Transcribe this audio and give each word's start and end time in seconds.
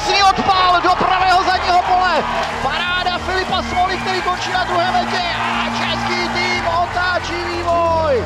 krásný 0.00 0.22
odpál 0.22 0.80
do 0.82 0.88
pravého 0.88 1.44
zadního 1.44 1.82
pole. 1.82 2.24
Paráda 2.62 3.18
Filipa 3.18 3.62
Smoli, 3.62 3.96
který 3.96 4.22
končí 4.22 4.52
na 4.52 4.64
druhé 4.64 4.92
metě 4.92 5.22
a 5.38 5.64
český 5.64 6.28
tým 6.28 6.66
otáčí 6.82 7.44
vývoj. 7.44 8.24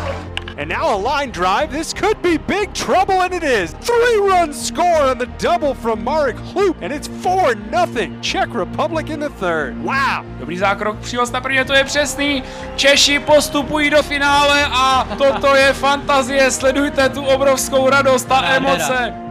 And 0.62 0.68
now 0.68 0.86
a 0.86 1.18
line 1.18 1.32
drive. 1.32 1.66
This 1.78 1.92
could 1.92 2.22
be 2.22 2.38
big 2.38 2.72
trouble, 2.72 3.24
and 3.24 3.34
it 3.34 3.42
is. 3.42 3.74
Three 3.80 4.18
run 4.20 4.54
score 4.54 5.10
on 5.10 5.18
the 5.18 5.26
double 5.26 5.74
from 5.74 6.04
Marek 6.04 6.36
Hloop, 6.36 6.76
and 6.80 6.92
it's 6.92 7.08
4 7.08 7.56
nothing. 7.70 8.20
Czech 8.20 8.54
Republic 8.54 9.10
in 9.10 9.20
the 9.20 9.30
third. 9.30 9.74
Wow. 9.82 10.24
Dobrý 10.38 10.58
zákrok, 10.58 10.98
příhoz 10.98 11.30
na 11.30 11.40
prvně, 11.40 11.64
to 11.64 11.74
je 11.74 11.84
přesný. 11.84 12.42
Češi 12.76 13.18
postupují 13.18 13.90
do 13.90 14.02
finále 14.02 14.66
a 14.72 15.08
toto 15.18 15.54
je 15.54 15.72
fantazie. 15.72 16.50
Sledujte 16.50 17.08
tu 17.08 17.24
obrovskou 17.24 17.90
radost 17.90 18.32
a 18.32 18.44
emoce. 18.44 19.23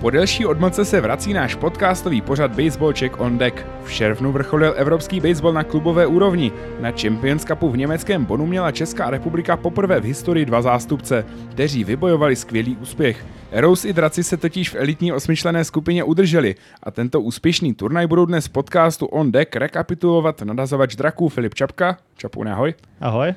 Po 0.00 0.10
delší 0.10 0.46
odmoce 0.46 0.84
se 0.84 1.00
vrací 1.00 1.32
náš 1.32 1.54
podcastový 1.54 2.20
pořad 2.20 2.50
Baseball 2.50 2.92
Check 2.92 3.20
on 3.20 3.38
Deck. 3.38 3.66
V 3.84 3.92
červnu 3.92 4.32
vrcholil 4.32 4.74
evropský 4.76 5.20
baseball 5.20 5.52
na 5.52 5.64
klubové 5.64 6.06
úrovni. 6.06 6.52
Na 6.80 6.90
Champions 6.90 7.44
Cupu 7.44 7.70
v 7.70 7.76
německém 7.76 8.24
Bonu 8.24 8.46
měla 8.46 8.72
Česká 8.72 9.10
republika 9.10 9.56
poprvé 9.56 10.00
v 10.00 10.04
historii 10.04 10.44
dva 10.44 10.62
zástupce, 10.62 11.26
kteří 11.50 11.84
vybojovali 11.84 12.36
skvělý 12.36 12.76
úspěch. 12.76 13.26
Rose 13.52 13.88
i 13.88 13.92
Draci 13.92 14.24
se 14.24 14.36
totiž 14.36 14.70
v 14.70 14.76
elitní 14.76 15.12
osmičlené 15.12 15.64
skupině 15.64 16.04
udrželi 16.04 16.54
a 16.82 16.90
tento 16.90 17.20
úspěšný 17.20 17.74
turnaj 17.74 18.06
budou 18.06 18.26
dnes 18.26 18.48
podcastu 18.48 19.06
On 19.06 19.32
Deck 19.32 19.56
rekapitulovat 19.56 20.42
nadazovač 20.42 20.96
draků 20.96 21.28
Filip 21.28 21.54
Čapka. 21.54 21.96
Čapu, 22.16 22.44
ahoj. 22.48 22.74
Ahoj. 23.00 23.34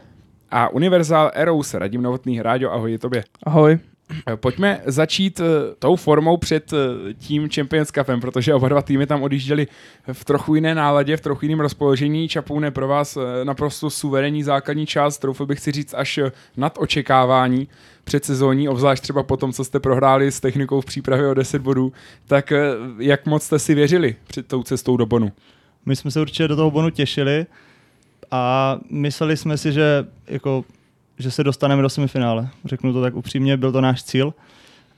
A 0.51 0.69
Univerzál 0.69 1.31
Eros 1.33 1.73
Radim 1.73 2.01
Novotný. 2.01 2.41
Rádio, 2.41 2.71
ahoj 2.71 2.97
tobě. 2.97 3.23
Ahoj. 3.43 3.79
Eh, 4.27 4.37
pojďme 4.37 4.81
začít 4.85 5.39
uh, 5.39 5.45
tou 5.79 5.95
formou 5.95 6.37
před 6.37 6.73
uh, 6.73 6.79
tím 7.17 7.49
Champions 7.49 7.91
Cupem, 7.91 8.21
protože 8.21 8.53
oba 8.53 8.69
dva 8.69 8.81
týmy 8.81 9.07
tam 9.07 9.23
odjížděli 9.23 9.67
v 10.13 10.25
trochu 10.25 10.55
jiné 10.55 10.75
náladě, 10.75 11.17
v 11.17 11.21
trochu 11.21 11.45
jiném 11.45 11.59
rozpoložení. 11.59 12.27
Čapoune 12.27 12.71
pro 12.71 12.87
vás 12.87 13.17
naprosto 13.43 13.89
suverénní 13.89 14.43
základní 14.43 14.85
část, 14.85 15.17
troufl 15.17 15.45
bych 15.45 15.59
si 15.59 15.71
říct 15.71 15.93
až 15.93 16.19
nad 16.57 16.77
očekávání 16.77 17.67
před 18.03 18.25
sezóní, 18.25 18.69
obzvlášť 18.69 19.03
třeba 19.03 19.23
po 19.23 19.37
tom, 19.37 19.53
co 19.53 19.63
jste 19.63 19.79
prohráli 19.79 20.31
s 20.31 20.39
technikou 20.39 20.81
v 20.81 20.85
přípravě 20.85 21.27
o 21.27 21.33
10 21.33 21.61
bodů, 21.61 21.93
tak 22.27 22.53
jak 22.99 23.25
moc 23.25 23.43
jste 23.43 23.59
si 23.59 23.75
věřili 23.75 24.15
před 24.27 24.47
tou 24.47 24.63
cestou 24.63 24.97
do 24.97 25.05
Bonu? 25.05 25.31
My 25.85 25.95
jsme 25.95 26.11
se 26.11 26.21
určitě 26.21 26.47
do 26.47 26.55
toho 26.55 26.71
Bonu 26.71 26.89
těšili 26.89 27.45
a 28.31 28.77
mysleli 28.89 29.37
jsme 29.37 29.57
si, 29.57 29.71
že 29.71 30.05
jako 30.27 30.65
že 31.19 31.31
se 31.31 31.43
dostaneme 31.43 31.81
do 31.81 31.89
semifinále. 31.89 32.49
Řeknu 32.65 32.93
to 32.93 33.01
tak 33.01 33.15
upřímně, 33.15 33.57
byl 33.57 33.71
to 33.71 33.81
náš 33.81 34.03
cíl. 34.03 34.33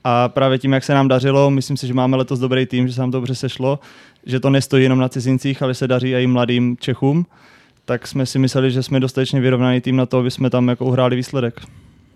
A 0.03 0.29
právě 0.29 0.57
tím, 0.57 0.73
jak 0.73 0.83
se 0.83 0.93
nám 0.93 1.07
dařilo, 1.07 1.51
myslím 1.51 1.77
si, 1.77 1.87
že 1.87 1.93
máme 1.93 2.17
letos 2.17 2.39
dobrý 2.39 2.65
tým, 2.65 2.87
že 2.87 2.93
se 2.93 3.01
nám 3.01 3.11
to 3.11 3.17
dobře 3.17 3.35
sešlo, 3.35 3.79
že 4.25 4.39
to 4.39 4.49
nestojí 4.49 4.83
jenom 4.83 4.99
na 4.99 5.09
cizincích, 5.09 5.61
ale 5.61 5.73
se 5.73 5.87
daří 5.87 6.11
i 6.11 6.27
mladým 6.27 6.77
Čechům, 6.79 7.25
tak 7.85 8.07
jsme 8.07 8.25
si 8.25 8.39
mysleli, 8.39 8.71
že 8.71 8.83
jsme 8.83 8.99
dostatečně 8.99 9.41
vyrovnaný 9.41 9.81
tým 9.81 9.95
na 9.95 10.05
to, 10.05 10.17
aby 10.17 10.31
jsme 10.31 10.49
tam 10.49 10.67
jako 10.67 10.85
uhráli 10.85 11.15
výsledek. 11.15 11.61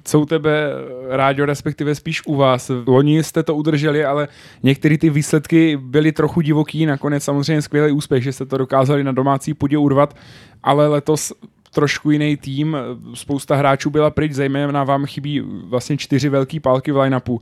Co 0.03 0.20
u 0.20 0.25
tebe, 0.25 0.70
Rádio, 1.09 1.45
respektive 1.45 1.95
spíš 1.95 2.22
u 2.25 2.36
vás? 2.36 2.72
Loni 2.88 3.23
jste 3.23 3.44
to 3.44 3.55
udrželi, 3.55 4.05
ale 4.05 4.27
některé 4.64 4.97
ty 4.97 5.09
výsledky 5.09 5.77
byly 5.77 6.11
trochu 6.11 6.42
divoký, 6.42 6.86
nakonec 6.86 7.23
samozřejmě 7.23 7.61
skvělý 7.61 7.92
úspěch, 7.92 8.23
že 8.23 8.33
jste 8.33 8.45
to 8.45 8.58
dokázali 8.58 9.03
na 9.03 9.11
domácí 9.11 9.53
půdě 9.53 9.77
urvat, 9.77 10.16
ale 10.64 10.88
letos 10.88 11.33
trošku 11.72 12.12
jiný 12.12 12.38
tým, 12.38 12.78
spousta 13.14 13.56
hráčů 13.56 13.89
byla 13.89 14.09
pryč, 14.09 14.31
zejména 14.31 14.84
vám 14.84 15.06
chybí 15.06 15.39
vlastně 15.64 15.98
čtyři 15.98 16.30
velký 16.30 16.59
pálky 16.59 16.92
v 16.92 16.98
line-upu. 16.98 17.42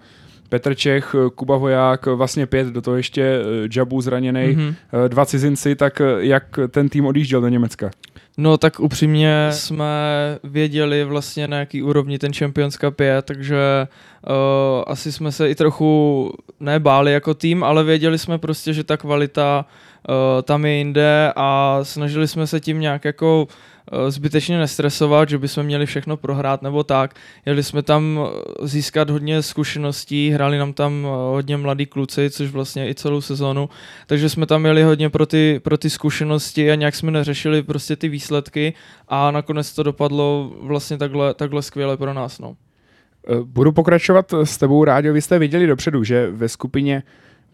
Petr 0.50 0.75
Čech, 0.75 1.16
Kuba 1.36 1.58
Voják, 1.58 2.06
vlastně 2.06 2.45
pět, 2.45 2.67
do 2.67 2.81
toho 2.81 2.97
ještě 2.97 3.22
eh, 3.23 3.69
Jabu 3.75 4.02
zraněný, 4.02 4.42
mm-hmm. 4.42 4.75
dva 5.08 5.25
cizinci, 5.25 5.75
tak 5.75 6.02
eh, 6.02 6.06
jak 6.19 6.59
ten 6.69 6.89
tým 6.89 7.06
odjížděl 7.06 7.42
do 7.42 7.47
Německa? 7.47 7.92
No 8.38 8.58
tak 8.58 8.80
upřímně 8.80 9.47
jsme 9.52 9.86
věděli 10.44 11.03
vlastně 11.03 11.47
na 11.47 11.59
jaký 11.59 11.84
úrovni 11.84 12.19
ten 12.19 12.34
Champions 12.34 12.78
Cup 12.78 13.00
je, 13.00 13.22
takže 13.22 13.88
uh, 14.30 14.34
asi 14.88 15.12
jsme 15.12 15.31
se 15.31 15.50
i 15.50 15.56
trochu 15.56 16.31
nebáli 16.59 17.13
jako 17.13 17.34
tým, 17.34 17.63
ale 17.63 17.84
věděli 17.84 18.18
jsme 18.18 18.38
prostě, 18.38 18.74
že 18.74 18.84
ta 18.84 18.97
kvalita 18.97 19.66
uh, 20.09 20.16
tam 20.41 20.66
je 20.66 20.72
jinde 20.72 21.34
a 21.35 21.80
snažili 21.84 22.28
jsme 22.28 22.47
se 22.47 22.59
tím 22.59 22.80
nějak 22.80 23.06
jako 23.06 23.47
Eh, 23.47 23.76
zbytečně 24.09 24.58
nestresovat, 24.58 25.30
že 25.30 25.38
bychom 25.38 25.64
měli 25.64 25.86
všechno 25.86 26.18
prohrát 26.18 26.62
nebo 26.62 26.84
tak. 26.84 27.16
Jeli 27.46 27.64
jsme 27.64 27.84
tam 27.84 28.20
eh, 28.20 28.68
získat 28.68 29.09
hodně 29.09 29.42
zkušeností, 29.42 30.30
hráli 30.30 30.58
nám 30.58 30.74
tam 30.74 31.06
eh, 31.06 31.09
hodně 31.09 31.58
mladí 31.58 31.86
kluci, 31.86 32.30
což 32.30 32.50
vlastně 32.50 32.90
i 32.90 32.96
celou 32.96 33.22
sezonu, 33.22 33.70
takže 34.08 34.30
jsme 34.30 34.46
tam 34.46 34.66
jeli 34.66 34.84
hodně 34.84 35.09
pro 35.09 35.25
ty, 35.25 35.59
pro 35.64 35.78
ty 35.78 35.90
zkušenosti 35.90 36.72
a 36.72 36.75
nějak 36.75 36.96
jsme 36.96 37.12
neřešili 37.12 37.64
prostě 37.64 37.96
ty 37.96 38.09
výsledky 38.09 38.74
a 39.08 39.31
nakonec 39.31 39.74
to 39.74 39.84
dopadlo 39.84 40.54
vlastně 40.62 40.98
takhle, 40.98 41.34
takhle 41.34 41.62
skvěle 41.62 41.98
pro 41.98 42.14
nás. 42.14 42.40
No. 42.40 42.56
Budu 43.44 43.72
pokračovat 43.72 44.34
s 44.34 44.58
tebou, 44.58 44.84
Rádio. 44.84 45.14
Vy 45.14 45.22
jste 45.22 45.40
viděli 45.40 45.68
dopředu, 45.68 46.04
že 46.04 46.31
ve 46.31 46.50
skupině 46.50 47.04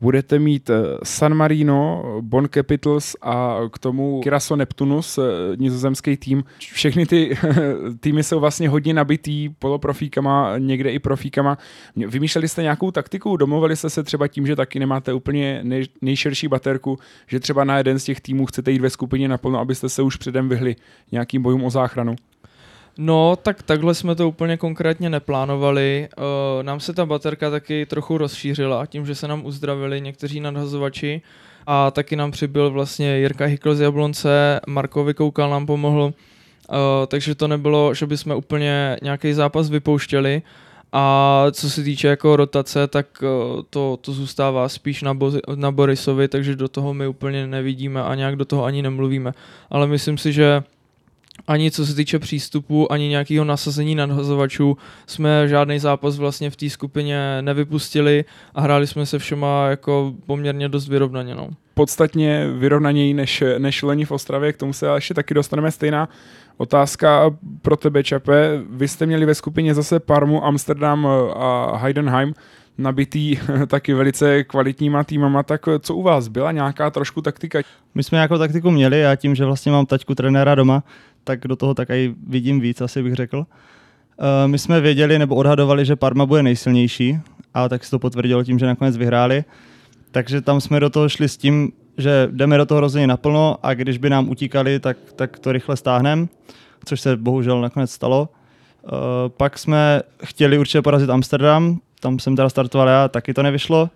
budete 0.03 0.39
mít 0.39 0.69
eh, 0.69 0.73
San 1.03 1.33
Marino, 1.33 2.03
Bon 2.21 2.47
Capitals 2.53 3.15
a 3.21 3.57
k 3.71 3.79
tomu 3.79 4.21
Kiraso 4.21 4.55
Neptunus, 4.55 5.17
eh, 5.17 5.21
nizozemský 5.55 6.17
tým. 6.17 6.43
Všechny 6.59 7.05
ty 7.05 7.37
týmy 7.99 8.23
jsou 8.23 8.39
vlastně 8.39 8.69
hodně 8.69 8.93
nabitý 8.93 9.49
poloprofíkama, 9.49 10.57
někde 10.57 10.91
i 10.91 10.99
profíkama. 10.99 11.57
Vymýšleli 11.95 12.47
jste 12.47 12.61
nějakou 12.61 12.91
taktiku? 12.91 13.37
Domluvili 13.37 13.75
jste 13.75 13.89
se 13.89 14.03
třeba 14.03 14.27
tím, 14.27 14.47
že 14.47 14.55
taky 14.55 14.79
nemáte 14.79 15.13
úplně 15.13 15.59
nej, 15.63 15.85
nejširší 16.01 16.47
baterku, 16.47 16.99
že 17.27 17.39
třeba 17.39 17.63
na 17.63 17.77
jeden 17.77 17.99
z 17.99 18.03
těch 18.03 18.21
týmů 18.21 18.45
chcete 18.45 18.71
jít 18.71 18.81
ve 18.81 18.89
skupině 18.89 19.27
naplno, 19.27 19.59
abyste 19.59 19.89
se 19.89 20.01
už 20.01 20.15
předem 20.15 20.49
vyhli 20.49 20.75
nějakým 21.11 21.41
bojům 21.41 21.63
o 21.63 21.69
záchranu? 21.69 22.15
No, 22.97 23.35
tak 23.35 23.63
takhle 23.63 23.93
jsme 23.93 24.15
to 24.15 24.27
úplně 24.27 24.57
konkrétně 24.57 25.09
neplánovali. 25.09 26.09
Uh, 26.17 26.63
nám 26.63 26.79
se 26.79 26.93
ta 26.93 27.05
baterka 27.05 27.49
taky 27.49 27.85
trochu 27.85 28.17
rozšířila 28.17 28.85
tím, 28.85 29.05
že 29.05 29.15
se 29.15 29.27
nám 29.27 29.45
uzdravili 29.45 30.01
někteří 30.01 30.39
nadhazovači 30.39 31.21
a 31.67 31.91
taky 31.91 32.15
nám 32.15 32.31
přibyl 32.31 32.69
vlastně 32.71 33.17
Jirka 33.17 33.45
Hikl 33.45 33.75
z 33.75 33.81
Jablonce, 33.81 34.59
Markovi 34.67 35.13
Koukal 35.13 35.49
nám 35.49 35.65
pomohl, 35.65 36.03
uh, 36.03 36.75
takže 37.07 37.35
to 37.35 37.47
nebylo, 37.47 37.93
že 37.93 38.05
bychom 38.05 38.35
úplně 38.35 38.97
nějaký 39.01 39.33
zápas 39.33 39.69
vypouštěli. 39.69 40.41
A 40.95 41.45
co 41.51 41.69
se 41.69 41.83
týče 41.83 42.07
jako 42.07 42.35
rotace, 42.35 42.87
tak 42.87 43.05
uh, 43.21 43.61
to, 43.69 43.97
to 44.01 44.11
zůstává 44.11 44.69
spíš 44.69 45.01
na, 45.01 45.13
Bo- 45.13 45.55
na 45.55 45.71
Borisovi, 45.71 46.27
takže 46.27 46.55
do 46.55 46.67
toho 46.67 46.93
my 46.93 47.07
úplně 47.07 47.47
nevidíme 47.47 48.03
a 48.03 48.15
nějak 48.15 48.35
do 48.35 48.45
toho 48.45 48.63
ani 48.63 48.81
nemluvíme. 48.81 49.31
Ale 49.69 49.87
myslím 49.87 50.17
si, 50.17 50.33
že 50.33 50.63
ani 51.47 51.71
co 51.71 51.85
se 51.85 51.95
týče 51.95 52.19
přístupu, 52.19 52.91
ani 52.91 53.07
nějakého 53.07 53.45
nasazení 53.45 53.95
nadhazovačů 53.95 54.77
jsme 55.07 55.47
žádný 55.47 55.79
zápas 55.79 56.17
vlastně 56.17 56.49
v 56.49 56.55
té 56.55 56.69
skupině 56.69 57.41
nevypustili 57.41 58.25
a 58.55 58.61
hráli 58.61 58.87
jsme 58.87 59.05
se 59.05 59.19
všema 59.19 59.67
jako 59.67 60.13
poměrně 60.25 60.69
dost 60.69 60.87
vyrovnaně. 60.87 61.35
No. 61.35 61.49
Podstatně 61.73 62.47
vyrovnaněji 62.47 63.13
než, 63.13 63.43
než 63.57 63.83
Leni 63.83 64.05
v 64.05 64.11
Ostravě, 64.11 64.53
k 64.53 64.57
tomu 64.57 64.73
se 64.73 64.87
ještě 64.95 65.13
taky 65.13 65.33
dostaneme 65.33 65.71
stejná 65.71 66.09
otázka 66.57 67.35
pro 67.61 67.77
tebe, 67.77 68.03
Čape. 68.03 68.61
Vy 68.69 68.87
jste 68.87 69.05
měli 69.05 69.25
ve 69.25 69.35
skupině 69.35 69.73
zase 69.73 69.99
Parmu, 69.99 70.45
Amsterdam 70.45 71.07
a 71.35 71.77
Heidenheim 71.77 72.33
nabitý 72.77 73.37
taky 73.67 73.93
velice 73.93 74.43
kvalitníma 74.43 75.03
týmama, 75.03 75.43
tak 75.43 75.65
co 75.79 75.95
u 75.95 76.01
vás? 76.01 76.27
Byla 76.27 76.51
nějaká 76.51 76.89
trošku 76.89 77.21
taktika? 77.21 77.59
My 77.95 78.03
jsme 78.03 78.15
nějakou 78.15 78.37
taktiku 78.37 78.71
měli 78.71 79.05
a 79.05 79.15
tím, 79.15 79.35
že 79.35 79.45
vlastně 79.45 79.71
mám 79.71 79.85
taťku 79.85 80.15
trenéra 80.15 80.55
doma, 80.55 80.83
tak 81.23 81.47
do 81.47 81.55
toho 81.55 81.73
tak 81.73 81.89
i 81.89 82.15
vidím 82.27 82.59
víc, 82.59 82.81
asi 82.81 83.03
bych 83.03 83.13
řekl. 83.13 83.37
Uh, 83.37 83.45
my 84.45 84.59
jsme 84.59 84.81
věděli 84.81 85.19
nebo 85.19 85.35
odhadovali, 85.35 85.85
že 85.85 85.95
Parma 85.95 86.25
bude 86.25 86.43
nejsilnější, 86.43 87.19
a 87.53 87.69
tak 87.69 87.83
se 87.83 87.91
to 87.91 87.99
potvrdilo 87.99 88.43
tím, 88.43 88.59
že 88.59 88.65
nakonec 88.65 88.97
vyhráli. 88.97 89.43
Takže 90.11 90.41
tam 90.41 90.61
jsme 90.61 90.79
do 90.79 90.89
toho 90.89 91.09
šli 91.09 91.29
s 91.29 91.37
tím, 91.37 91.71
že 91.97 92.27
jdeme 92.31 92.57
do 92.57 92.65
toho 92.65 92.79
rozhodně 92.79 93.07
naplno 93.07 93.57
a 93.63 93.73
když 93.73 93.97
by 93.97 94.09
nám 94.09 94.29
utíkali, 94.29 94.79
tak, 94.79 94.97
tak 95.15 95.39
to 95.39 95.51
rychle 95.51 95.77
stáhneme, 95.77 96.27
což 96.85 97.01
se 97.01 97.17
bohužel 97.17 97.61
nakonec 97.61 97.91
stalo. 97.91 98.29
Uh, 98.83 98.89
pak 99.37 99.59
jsme 99.59 100.01
chtěli 100.23 100.57
určitě 100.57 100.81
porazit 100.81 101.09
Amsterdam, 101.09 101.79
tam 101.99 102.19
jsem 102.19 102.35
teda 102.35 102.49
startoval 102.49 102.87
já, 102.87 103.07
taky 103.07 103.33
to 103.33 103.43
nevyšlo. 103.43 103.89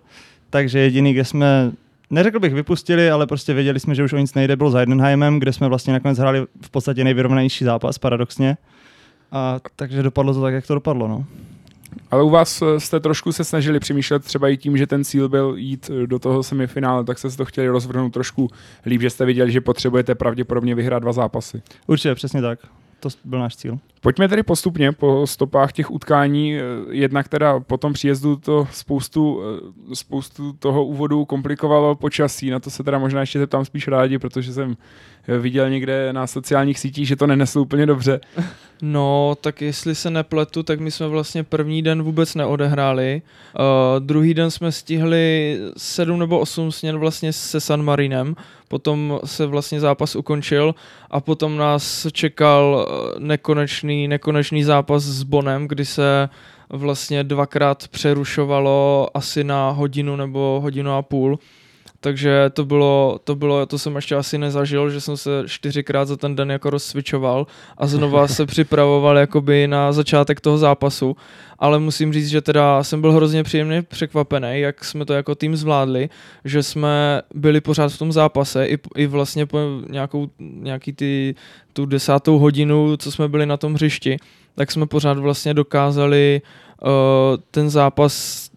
Takže 0.50 0.78
jediný, 0.78 1.12
kde 1.12 1.24
jsme 1.24 1.72
neřekl 2.10 2.40
bych 2.40 2.54
vypustili, 2.54 3.10
ale 3.10 3.26
prostě 3.26 3.54
věděli 3.54 3.80
jsme, 3.80 3.94
že 3.94 4.04
už 4.04 4.12
o 4.12 4.18
nic 4.18 4.34
nejde, 4.34 4.56
bylo 4.56 4.70
za 4.70 4.78
Heidenheimem, 4.78 5.38
kde 5.38 5.52
jsme 5.52 5.68
vlastně 5.68 5.92
nakonec 5.92 6.18
hráli 6.18 6.46
v 6.62 6.70
podstatě 6.70 7.04
nejvyrovnanější 7.04 7.64
zápas, 7.64 7.98
paradoxně. 7.98 8.56
A 9.32 9.56
takže 9.76 10.02
dopadlo 10.02 10.34
to 10.34 10.42
tak, 10.42 10.54
jak 10.54 10.66
to 10.66 10.74
dopadlo. 10.74 11.08
No. 11.08 11.24
Ale 12.10 12.22
u 12.22 12.30
vás 12.30 12.62
eh, 12.62 12.80
jste 12.80 13.00
trošku 13.00 13.32
se 13.32 13.44
snažili 13.44 13.80
přemýšlet 13.80 14.24
třeba 14.24 14.48
i 14.48 14.56
tím, 14.56 14.76
že 14.76 14.86
ten 14.86 15.04
cíl 15.04 15.28
byl 15.28 15.54
jít 15.56 15.90
eh, 15.90 16.06
do 16.06 16.18
toho 16.18 16.42
semifinále, 16.42 17.04
tak 17.04 17.18
jste 17.18 17.30
to 17.30 17.44
chtěli 17.44 17.68
rozvrhnout 17.68 18.12
trošku 18.12 18.50
líp, 18.86 19.00
že 19.00 19.10
jste 19.10 19.24
viděli, 19.24 19.52
že 19.52 19.60
potřebujete 19.60 20.14
pravděpodobně 20.14 20.74
vyhrát 20.74 21.02
dva 21.02 21.12
zápasy. 21.12 21.62
Určitě, 21.86 22.14
přesně 22.14 22.42
tak. 22.42 22.58
To 23.00 23.08
byl 23.24 23.38
náš 23.38 23.56
cíl. 23.56 23.78
Pojďme 24.00 24.28
tedy 24.28 24.42
postupně 24.42 24.92
po 24.92 25.26
stopách 25.26 25.72
těch 25.72 25.90
utkání, 25.90 26.56
eh, 26.56 26.60
jednak 26.90 27.28
teda 27.28 27.60
po 27.60 27.76
tom 27.76 27.92
příjezdu 27.92 28.36
to 28.36 28.68
spoustu, 28.72 29.40
eh, 29.92 29.94
spoustu 29.94 30.52
toho 30.52 30.84
úvodu 30.84 31.24
komplikovalo 31.24 31.94
počasí, 31.94 32.50
na 32.50 32.60
to 32.60 32.70
se 32.70 32.84
teda 32.84 32.98
možná 32.98 33.20
ještě 33.20 33.38
zeptám 33.38 33.64
spíš 33.64 33.88
rádi, 33.88 34.18
protože 34.18 34.52
jsem 34.52 34.76
eh, 35.28 35.38
viděl 35.38 35.70
někde 35.70 36.12
na 36.12 36.26
sociálních 36.26 36.78
sítích, 36.78 37.08
že 37.08 37.16
to 37.16 37.26
nenesl 37.26 37.60
úplně 37.60 37.86
dobře. 37.86 38.20
No, 38.82 39.36
tak 39.40 39.62
jestli 39.62 39.94
se 39.94 40.10
nepletu, 40.10 40.62
tak 40.62 40.80
my 40.80 40.90
jsme 40.90 41.08
vlastně 41.08 41.44
první 41.44 41.82
den 41.82 42.02
vůbec 42.02 42.34
neodehráli. 42.34 43.22
Uh, 43.58 43.64
druhý 43.98 44.34
den 44.34 44.50
jsme 44.50 44.72
stihli 44.72 45.58
7 45.76 46.18
nebo 46.18 46.38
8 46.38 46.72
směn 46.72 46.98
vlastně 46.98 47.32
se 47.32 47.60
San 47.60 47.82
Marinem, 47.82 48.36
potom 48.68 49.20
se 49.24 49.46
vlastně 49.46 49.80
zápas 49.80 50.16
ukončil 50.16 50.74
a 51.10 51.20
potom 51.20 51.56
nás 51.56 52.06
čekal 52.12 52.88
nekonečný, 53.18 54.08
nekonečný 54.08 54.64
zápas 54.64 55.02
s 55.02 55.22
Bonem, 55.22 55.68
kdy 55.68 55.84
se 55.84 56.28
vlastně 56.70 57.24
dvakrát 57.24 57.88
přerušovalo 57.88 59.08
asi 59.14 59.44
na 59.44 59.70
hodinu 59.70 60.16
nebo 60.16 60.60
hodinu 60.62 60.92
a 60.92 61.02
půl 61.02 61.38
takže 62.00 62.50
to 62.52 62.64
bylo, 62.64 63.20
to 63.24 63.36
bylo, 63.36 63.66
to 63.66 63.78
jsem 63.78 63.96
ještě 63.96 64.14
asi 64.14 64.38
nezažil, 64.38 64.90
že 64.90 65.00
jsem 65.00 65.16
se 65.16 65.30
čtyřikrát 65.46 66.04
za 66.04 66.16
ten 66.16 66.36
den 66.36 66.50
jako 66.50 66.70
rozcvičoval 66.70 67.46
a 67.78 67.86
znova 67.86 68.28
se 68.28 68.46
připravoval 68.46 69.18
jakoby 69.18 69.66
na 69.66 69.92
začátek 69.92 70.40
toho 70.40 70.58
zápasu, 70.58 71.16
ale 71.58 71.78
musím 71.78 72.12
říct, 72.12 72.28
že 72.28 72.40
teda 72.40 72.82
jsem 72.82 73.00
byl 73.00 73.12
hrozně 73.12 73.42
příjemně 73.42 73.82
překvapený, 73.82 74.60
jak 74.60 74.84
jsme 74.84 75.04
to 75.04 75.12
jako 75.12 75.34
tým 75.34 75.56
zvládli, 75.56 76.08
že 76.44 76.62
jsme 76.62 77.22
byli 77.34 77.60
pořád 77.60 77.92
v 77.92 77.98
tom 77.98 78.12
zápase 78.12 78.66
i, 78.66 78.78
i 78.96 79.06
vlastně 79.06 79.46
po 79.46 79.58
nějakou, 79.90 80.28
nějaký 80.38 80.92
ty, 80.92 81.34
tu 81.72 81.86
desátou 81.86 82.38
hodinu, 82.38 82.96
co 82.96 83.12
jsme 83.12 83.28
byli 83.28 83.46
na 83.46 83.56
tom 83.56 83.74
hřišti, 83.74 84.16
tak 84.54 84.70
jsme 84.70 84.86
pořád 84.86 85.18
vlastně 85.18 85.54
dokázali 85.54 86.42
uh, 86.82 86.88
ten 87.50 87.70
zápas 87.70 88.47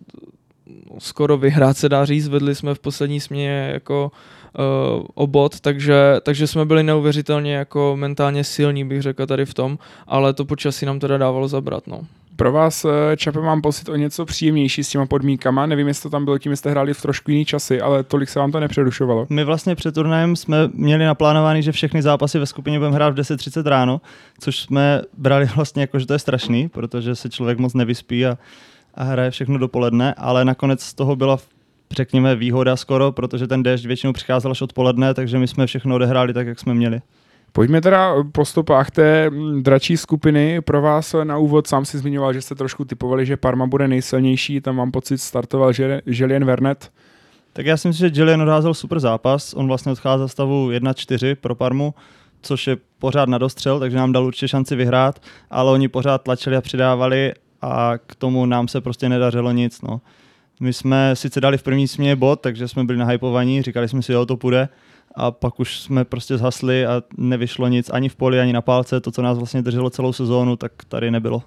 skoro 0.99 1.37
vyhrát, 1.37 1.77
se 1.77 1.89
dá 1.89 2.05
říct. 2.05 2.27
Vedli 2.27 2.55
jsme 2.55 2.75
v 2.75 2.79
poslední 2.79 3.19
směně 3.19 3.69
jako 3.73 4.11
uh, 4.59 5.05
obod, 5.13 5.59
takže, 5.59 6.15
takže 6.23 6.47
jsme 6.47 6.65
byli 6.65 6.83
neuvěřitelně 6.83 7.55
jako 7.55 7.93
mentálně 7.95 8.43
silní, 8.43 8.85
bych 8.85 9.01
řekl 9.01 9.25
tady 9.25 9.45
v 9.45 9.53
tom, 9.53 9.77
ale 10.07 10.33
to 10.33 10.45
počasí 10.45 10.85
nám 10.85 10.99
teda 10.99 11.17
dávalo 11.17 11.47
zabrat. 11.47 11.87
No. 11.87 12.01
Pro 12.35 12.51
vás, 12.51 12.85
eh, 12.85 13.17
Čape, 13.17 13.39
mám 13.39 13.61
pocit 13.61 13.89
o 13.89 13.95
něco 13.95 14.25
příjemnější 14.25 14.83
s 14.83 14.89
těma 14.89 15.05
podmínkama. 15.05 15.65
Nevím, 15.65 15.87
jestli 15.87 16.03
to 16.03 16.09
tam 16.09 16.25
bylo 16.25 16.37
tím, 16.37 16.55
jste 16.55 16.71
hráli 16.71 16.93
v 16.93 17.01
trošku 17.01 17.31
jiný 17.31 17.45
časy, 17.45 17.81
ale 17.81 18.03
tolik 18.03 18.29
se 18.29 18.39
vám 18.39 18.51
to 18.51 18.59
nepřerušovalo. 18.59 19.27
My 19.29 19.43
vlastně 19.43 19.75
před 19.75 19.95
turnajem 19.95 20.35
jsme 20.35 20.57
měli 20.73 21.05
naplánovaný, 21.05 21.63
že 21.63 21.71
všechny 21.71 22.01
zápasy 22.01 22.39
ve 22.39 22.45
skupině 22.45 22.79
budeme 22.79 22.95
hrát 22.95 23.09
v 23.09 23.17
10.30 23.17 23.69
ráno, 23.69 24.01
což 24.39 24.59
jsme 24.59 25.01
brali 25.17 25.45
vlastně 25.55 25.81
jako, 25.81 25.99
že 25.99 26.07
to 26.07 26.13
je 26.13 26.19
strašný, 26.19 26.69
protože 26.69 27.15
se 27.15 27.29
člověk 27.29 27.59
moc 27.59 27.73
nevyspí 27.73 28.25
a 28.25 28.37
a 28.93 29.03
hraje 29.03 29.31
všechno 29.31 29.57
dopoledne, 29.57 30.13
ale 30.13 30.45
nakonec 30.45 30.83
z 30.83 30.93
toho 30.93 31.15
byla 31.15 31.37
řekněme 31.91 32.35
výhoda 32.35 32.75
skoro, 32.75 33.11
protože 33.11 33.47
ten 33.47 33.63
déšť 33.63 33.85
většinou 33.85 34.13
přicházel 34.13 34.51
až 34.51 34.61
odpoledne, 34.61 35.13
takže 35.13 35.39
my 35.39 35.47
jsme 35.47 35.67
všechno 35.67 35.95
odehráli 35.95 36.33
tak, 36.33 36.47
jak 36.47 36.59
jsme 36.59 36.73
měli. 36.73 37.01
Pojďme 37.53 37.81
teda 37.81 38.15
po 38.31 38.45
stopách 38.45 38.91
té 38.91 39.29
mm, 39.29 39.63
dračí 39.63 39.97
skupiny. 39.97 40.61
Pro 40.61 40.81
vás 40.81 41.15
na 41.23 41.37
úvod 41.37 41.67
sám 41.67 41.85
si 41.85 41.97
zmiňoval, 41.97 42.33
že 42.33 42.41
jste 42.41 42.55
trošku 42.55 42.85
typovali, 42.85 43.25
že 43.25 43.37
Parma 43.37 43.67
bude 43.67 43.87
nejsilnější, 43.87 44.61
tam 44.61 44.75
mám 44.75 44.91
pocit 44.91 45.17
startoval 45.17 45.71
Julien 46.05 46.45
Vernet. 46.45 46.91
Tak 47.53 47.65
já 47.65 47.77
si 47.77 47.87
myslím, 47.87 48.09
že 48.09 48.19
Julien 48.21 48.41
odházel 48.41 48.73
super 48.73 48.99
zápas, 48.99 49.53
on 49.53 49.67
vlastně 49.67 49.91
odcházel 49.91 50.27
stavu 50.27 50.69
1-4 50.69 51.35
pro 51.35 51.55
Parmu, 51.55 51.93
což 52.41 52.67
je 52.67 52.77
pořád 52.99 53.29
na 53.29 53.37
dostřel, 53.37 53.79
takže 53.79 53.97
nám 53.97 54.11
dal 54.11 54.25
určitě 54.25 54.47
šanci 54.47 54.75
vyhrát, 54.75 55.21
ale 55.49 55.71
oni 55.71 55.87
pořád 55.87 56.23
tlačili 56.23 56.55
a 56.55 56.61
přidávali 56.61 57.33
a 57.61 57.93
k 58.07 58.15
tomu 58.15 58.45
nám 58.45 58.67
se 58.67 58.81
prostě 58.81 59.09
nedařilo 59.09 59.51
nic. 59.51 59.81
No. 59.81 60.01
My 60.59 60.73
jsme 60.73 61.15
sice 61.15 61.41
dali 61.41 61.57
v 61.57 61.63
první 61.63 61.87
směně 61.87 62.15
bod, 62.15 62.41
takže 62.41 62.67
jsme 62.67 62.83
byli 62.83 62.99
nahypovaní, 62.99 63.61
říkali 63.61 63.87
jsme 63.87 64.01
si, 64.01 64.13
jo, 64.13 64.25
to 64.25 64.37
půjde, 64.37 64.69
a 65.15 65.31
pak 65.31 65.59
už 65.59 65.79
jsme 65.79 66.05
prostě 66.05 66.37
zhasli 66.37 66.85
a 66.85 67.03
nevyšlo 67.17 67.67
nic 67.67 67.89
ani 67.89 68.09
v 68.09 68.15
poli, 68.15 68.39
ani 68.39 68.53
na 68.53 68.61
pálce. 68.61 69.01
To, 69.01 69.11
co 69.11 69.21
nás 69.21 69.37
vlastně 69.37 69.61
drželo 69.61 69.89
celou 69.89 70.13
sezónu, 70.13 70.55
tak 70.55 70.71
tady 70.87 71.11
nebylo. 71.11 71.43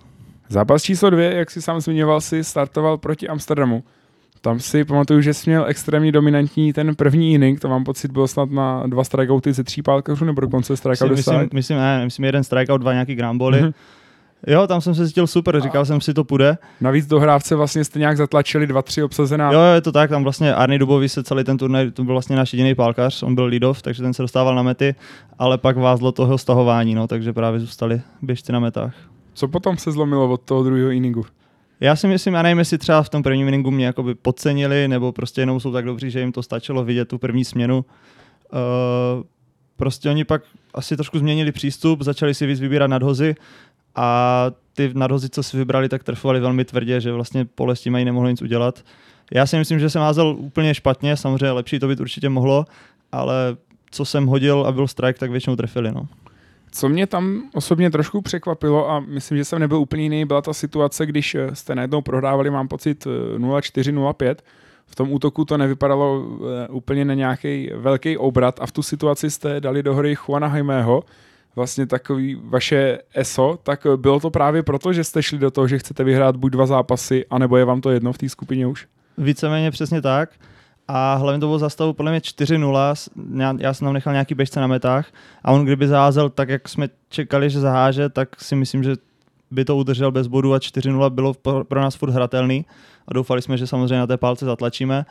Zápas 0.48 0.82
číslo 0.82 1.10
dvě, 1.10 1.34
jak 1.34 1.50
si 1.50 1.62
sám 1.62 1.80
zmiňoval, 1.80 2.20
si 2.20 2.44
startoval 2.44 2.98
proti 2.98 3.28
Amsterdamu. 3.28 3.84
Tam 4.40 4.60
si 4.60 4.84
pamatuju, 4.84 5.20
že 5.20 5.34
jsi 5.34 5.50
měl 5.50 5.64
extrémně 5.66 6.12
dominantní 6.12 6.72
ten 6.72 6.94
první 6.94 7.34
inning, 7.34 7.60
to 7.60 7.68
mám 7.68 7.84
pocit, 7.84 8.10
byl 8.10 8.28
snad 8.28 8.50
na 8.50 8.86
dva 8.86 9.04
strikeouty 9.04 9.52
ze 9.52 9.64
tří 9.64 9.82
pálkařů, 9.82 10.24
nebo 10.24 10.40
dokonce 10.40 10.76
strikeout 10.76 11.10
myslím, 11.10 11.34
myslím, 11.34 11.50
myslím, 11.52 11.76
ne, 11.76 12.04
myslím 12.04 12.24
jeden 12.24 12.44
strikeout, 12.44 12.80
dva 12.80 12.92
nějaký 12.92 13.14
gramboly. 13.14 13.62
Mm-hmm. 13.62 13.74
Jo, 14.46 14.66
tam 14.66 14.80
jsem 14.80 14.94
se 14.94 15.08
cítil 15.08 15.26
super, 15.26 15.60
říkal 15.60 15.82
a 15.82 15.84
jsem 15.84 16.00
si, 16.00 16.14
to 16.14 16.24
půjde. 16.24 16.58
Navíc 16.80 17.06
do 17.06 17.20
hrávce 17.20 17.54
vlastně 17.56 17.84
jste 17.84 17.98
nějak 17.98 18.16
zatlačili 18.16 18.66
dva, 18.66 18.82
tři 18.82 19.02
obsazená. 19.02 19.52
Jo, 19.52 19.60
je 19.74 19.80
to 19.80 19.92
tak, 19.92 20.10
tam 20.10 20.22
vlastně 20.22 20.54
Arny 20.54 20.78
Dubový 20.78 21.08
se 21.08 21.22
celý 21.22 21.44
ten 21.44 21.58
turnaj, 21.58 21.90
to 21.90 22.04
byl 22.04 22.14
vlastně 22.14 22.36
náš 22.36 22.52
jediný 22.52 22.74
pálkař, 22.74 23.22
on 23.22 23.34
byl 23.34 23.44
leadov, 23.44 23.82
takže 23.82 24.02
ten 24.02 24.14
se 24.14 24.22
dostával 24.22 24.54
na 24.54 24.62
mety, 24.62 24.94
ale 25.38 25.58
pak 25.58 25.76
vázlo 25.76 26.12
toho 26.12 26.38
stahování, 26.38 26.94
no, 26.94 27.06
takže 27.06 27.32
právě 27.32 27.60
zůstali 27.60 28.00
běžci 28.22 28.52
na 28.52 28.60
metách. 28.60 28.94
Co 29.34 29.48
potom 29.48 29.76
se 29.76 29.92
zlomilo 29.92 30.30
od 30.30 30.40
toho 30.40 30.64
druhého 30.64 30.90
inningu? 30.90 31.24
Já 31.80 31.96
si 31.96 32.06
myslím, 32.06 32.34
já 32.34 32.42
nevím, 32.42 32.58
jestli 32.58 32.78
třeba 32.78 33.02
v 33.02 33.08
tom 33.08 33.22
prvním 33.22 33.48
inningu 33.48 33.70
mě 33.70 33.86
jakoby 33.86 34.14
podcenili, 34.14 34.88
nebo 34.88 35.12
prostě 35.12 35.40
jenom 35.40 35.60
jsou 35.60 35.72
tak 35.72 35.84
dobří, 35.84 36.10
že 36.10 36.20
jim 36.20 36.32
to 36.32 36.42
stačilo 36.42 36.84
vidět 36.84 37.08
tu 37.08 37.18
první 37.18 37.44
směnu. 37.44 37.84
Uh, 38.52 39.22
prostě 39.76 40.10
oni 40.10 40.24
pak 40.24 40.42
asi 40.74 40.96
trošku 40.96 41.18
změnili 41.18 41.52
přístup, 41.52 42.02
začali 42.02 42.34
si 42.34 42.46
víc 42.46 42.60
vybírat 42.60 42.86
nadhozy 42.86 43.34
a 43.96 44.46
ty 44.74 44.90
nadhozy, 44.94 45.28
co 45.28 45.42
si 45.42 45.56
vybrali, 45.56 45.88
tak 45.88 46.04
trfovali 46.04 46.40
velmi 46.40 46.64
tvrdě, 46.64 47.00
že 47.00 47.12
vlastně 47.12 47.44
pole 47.44 47.76
s 47.76 47.80
tím 47.80 47.94
ani 47.94 48.04
nemohlo 48.04 48.30
nic 48.30 48.42
udělat. 48.42 48.84
Já 49.32 49.46
si 49.46 49.56
myslím, 49.56 49.80
že 49.80 49.90
jsem 49.90 50.02
házel 50.02 50.36
úplně 50.38 50.74
špatně, 50.74 51.16
samozřejmě 51.16 51.50
lepší 51.50 51.78
to 51.78 51.88
být 51.88 52.00
určitě 52.00 52.28
mohlo, 52.28 52.64
ale 53.12 53.56
co 53.90 54.04
jsem 54.04 54.26
hodil 54.26 54.64
a 54.66 54.72
byl 54.72 54.88
strike, 54.88 55.18
tak 55.18 55.30
většinou 55.30 55.56
trefili. 55.56 55.92
No. 55.92 56.08
Co 56.72 56.88
mě 56.88 57.06
tam 57.06 57.42
osobně 57.54 57.90
trošku 57.90 58.22
překvapilo 58.22 58.90
a 58.90 59.00
myslím, 59.00 59.38
že 59.38 59.44
jsem 59.44 59.58
nebyl 59.58 59.78
úplně 59.78 60.02
jiný, 60.02 60.24
byla 60.24 60.42
ta 60.42 60.52
situace, 60.52 61.06
když 61.06 61.34
eh, 61.34 61.54
jste 61.54 61.74
najednou 61.74 62.02
prohrávali, 62.02 62.50
mám 62.50 62.68
pocit 62.68 63.06
0-4, 63.38 63.88
eh, 63.88 63.92
0-5. 63.92 64.34
V 64.86 64.94
tom 64.94 65.12
útoku 65.12 65.44
to 65.44 65.58
nevypadalo 65.58 66.24
eh, 66.24 66.68
úplně 66.68 67.04
na 67.04 67.14
nějaký 67.14 67.70
velký 67.74 68.16
obrat 68.16 68.58
a 68.60 68.66
v 68.66 68.72
tu 68.72 68.82
situaci 68.82 69.30
jste 69.30 69.60
dali 69.60 69.82
do 69.82 69.94
hry 69.94 70.14
Juana 70.14 70.48
Jaimého, 70.48 71.02
vlastně 71.56 71.86
takový 71.86 72.40
vaše 72.44 72.98
ESO, 73.14 73.58
tak 73.62 73.86
bylo 73.96 74.20
to 74.20 74.30
právě 74.30 74.62
proto, 74.62 74.92
že 74.92 75.04
jste 75.04 75.22
šli 75.22 75.38
do 75.38 75.50
toho, 75.50 75.68
že 75.68 75.78
chcete 75.78 76.04
vyhrát 76.04 76.36
buď 76.36 76.52
dva 76.52 76.66
zápasy, 76.66 77.24
anebo 77.30 77.56
je 77.56 77.64
vám 77.64 77.80
to 77.80 77.90
jedno 77.90 78.12
v 78.12 78.18
té 78.18 78.28
skupině 78.28 78.66
už? 78.66 78.86
Víceméně 79.18 79.70
přesně 79.70 80.02
tak. 80.02 80.30
A 80.88 81.14
hlavně 81.14 81.40
to 81.40 81.46
bylo 81.46 81.58
zastavu 81.58 81.92
podle 81.92 82.12
mě 82.12 82.20
4-0, 82.20 82.94
já 83.58 83.74
jsem 83.74 83.84
tam 83.84 83.94
nechal 83.94 84.12
nějaký 84.12 84.34
běžce 84.34 84.60
na 84.60 84.66
metách 84.66 85.06
a 85.44 85.52
on 85.52 85.64
kdyby 85.64 85.88
zaházel 85.88 86.30
tak, 86.30 86.48
jak 86.48 86.68
jsme 86.68 86.88
čekali, 87.08 87.50
že 87.50 87.60
zaháže, 87.60 88.08
tak 88.08 88.40
si 88.42 88.56
myslím, 88.56 88.82
že 88.82 88.92
by 89.50 89.64
to 89.64 89.76
udržel 89.76 90.12
bez 90.12 90.26
bodu 90.26 90.54
a 90.54 90.58
4-0 90.58 91.10
bylo 91.10 91.34
pro 91.68 91.80
nás 91.80 91.94
furt 91.94 92.10
hratelný 92.10 92.66
a 93.08 93.14
doufali 93.14 93.42
jsme, 93.42 93.56
že 93.58 93.66
samozřejmě 93.66 93.98
na 93.98 94.06
té 94.06 94.16
pálce 94.16 94.44
zatlačíme. 94.44 95.06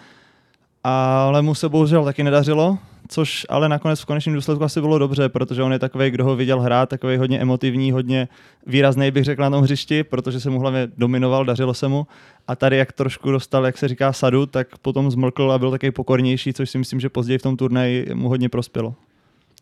Ale 0.84 1.42
mu 1.42 1.56
se 1.56 1.70
bohužel 1.70 2.04
taky 2.04 2.24
nedařilo, 2.24 2.78
což 3.08 3.46
ale 3.50 3.70
nakonec 3.70 4.00
v 4.00 4.06
konečném 4.06 4.36
důsledku 4.36 4.64
asi 4.64 4.82
bylo 4.82 5.00
dobře, 5.00 5.30
protože 5.30 5.64
on 5.64 5.74
je 5.74 5.80
takový, 5.80 6.10
kdo 6.10 6.26
ho 6.26 6.36
viděl 6.36 6.60
hrát, 6.60 6.90
takový 6.90 7.18
hodně 7.18 7.40
emotivní, 7.40 7.92
hodně 7.92 8.28
výrazný, 8.68 9.12
bych 9.12 9.24
řekl 9.24 9.42
na 9.42 9.50
tom 9.50 9.64
hřišti, 9.64 10.04
protože 10.04 10.40
se 10.40 10.50
mu 10.50 10.60
hlavně 10.60 10.88
dominoval, 10.98 11.46
dařilo 11.46 11.74
se 11.74 11.88
mu. 11.88 12.08
A 12.48 12.56
tady, 12.56 12.78
jak 12.78 12.92
trošku 12.92 13.32
dostal, 13.32 13.66
jak 13.66 13.78
se 13.78 13.88
říká, 13.88 14.14
sadu, 14.14 14.46
tak 14.46 14.78
potom 14.78 15.12
zmlkl 15.12 15.52
a 15.52 15.60
byl 15.60 15.72
takový 15.72 15.92
pokornější, 15.92 16.54
což 16.54 16.70
si 16.70 16.78
myslím, 16.78 17.00
že 17.00 17.10
později 17.10 17.38
v 17.38 17.42
tom 17.42 17.58
turnaji 17.58 18.08
mu 18.14 18.30
hodně 18.30 18.50
prospělo. 18.50 18.96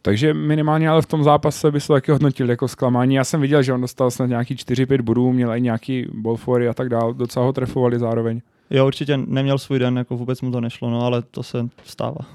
Takže 0.02 0.34
minimálně 0.34 0.90
ale 0.90 1.02
v 1.02 1.06
tom 1.06 1.24
zápase 1.24 1.72
by 1.72 1.82
se 1.82 1.88
taky 1.88 2.12
hodnotil 2.12 2.50
jako 2.50 2.68
zklamání. 2.68 3.16
Já 3.16 3.24
jsem 3.24 3.42
viděl, 3.42 3.64
že 3.64 3.74
on 3.74 3.82
dostal 3.82 4.12
snad 4.12 4.26
nějaký 4.26 4.56
4-5 4.56 5.02
bodů, 5.02 5.32
měl 5.32 5.54
i 5.54 5.62
nějaký 5.62 6.08
ball 6.14 6.38
a 6.70 6.74
tak 6.74 6.90
dál, 6.90 7.14
docela 7.14 7.46
ho 7.46 7.54
trefovali 7.54 8.00
zároveň. 8.00 8.42
Jo, 8.72 8.88
určitě 8.88 9.18
neměl 9.18 9.58
svůj 9.58 9.80
den, 9.80 9.98
jako 9.98 10.18
vůbec 10.18 10.42
mu 10.42 10.52
to 10.52 10.62
nešlo, 10.62 10.90
no 10.90 11.06
ale 11.06 11.22
to 11.22 11.44
se 11.44 11.68
stává. 11.84 12.26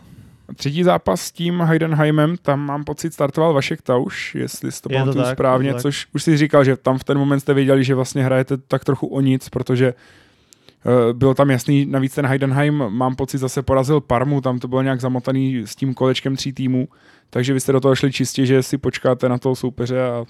Třetí 0.56 0.82
zápas 0.82 1.20
s 1.20 1.32
tím 1.32 1.60
Heidenheimem, 1.60 2.36
tam 2.42 2.60
mám 2.60 2.84
pocit 2.84 3.14
startoval 3.14 3.54
Vašek 3.54 3.82
Tauš, 3.82 4.34
jestli 4.34 4.72
si 4.72 4.82
to 4.82 4.88
pamatuju 4.88 5.24
tak, 5.24 5.36
správně, 5.36 5.72
to 5.72 5.80
což 5.80 6.06
už 6.14 6.22
si 6.22 6.36
říkal, 6.36 6.64
že 6.64 6.76
tam 6.76 6.98
v 6.98 7.04
ten 7.04 7.18
moment 7.18 7.40
jste 7.40 7.54
věděli, 7.54 7.84
že 7.84 7.94
vlastně 7.94 8.24
hrajete 8.24 8.56
tak 8.56 8.84
trochu 8.84 9.06
o 9.06 9.20
nic, 9.20 9.48
protože 9.48 9.94
uh, 9.94 11.12
bylo 11.12 11.34
tam 11.34 11.50
jasný, 11.50 11.86
navíc 11.86 12.14
ten 12.14 12.26
Heidenheim, 12.26 12.84
mám 12.88 13.16
pocit, 13.16 13.38
zase 13.38 13.62
porazil 13.62 14.00
Parmu, 14.00 14.40
tam 14.40 14.58
to 14.58 14.68
bylo 14.68 14.82
nějak 14.82 15.00
zamotaný 15.00 15.62
s 15.64 15.76
tím 15.76 15.94
kolečkem 15.94 16.36
tří 16.36 16.52
týmů, 16.52 16.88
takže 17.30 17.52
vy 17.52 17.60
jste 17.60 17.72
do 17.72 17.80
toho 17.80 17.94
šli 17.94 18.12
čistě, 18.12 18.46
že 18.46 18.62
si 18.62 18.78
počkáte 18.78 19.28
na 19.28 19.38
toho 19.38 19.56
soupeře 19.56 20.02
a 20.02 20.24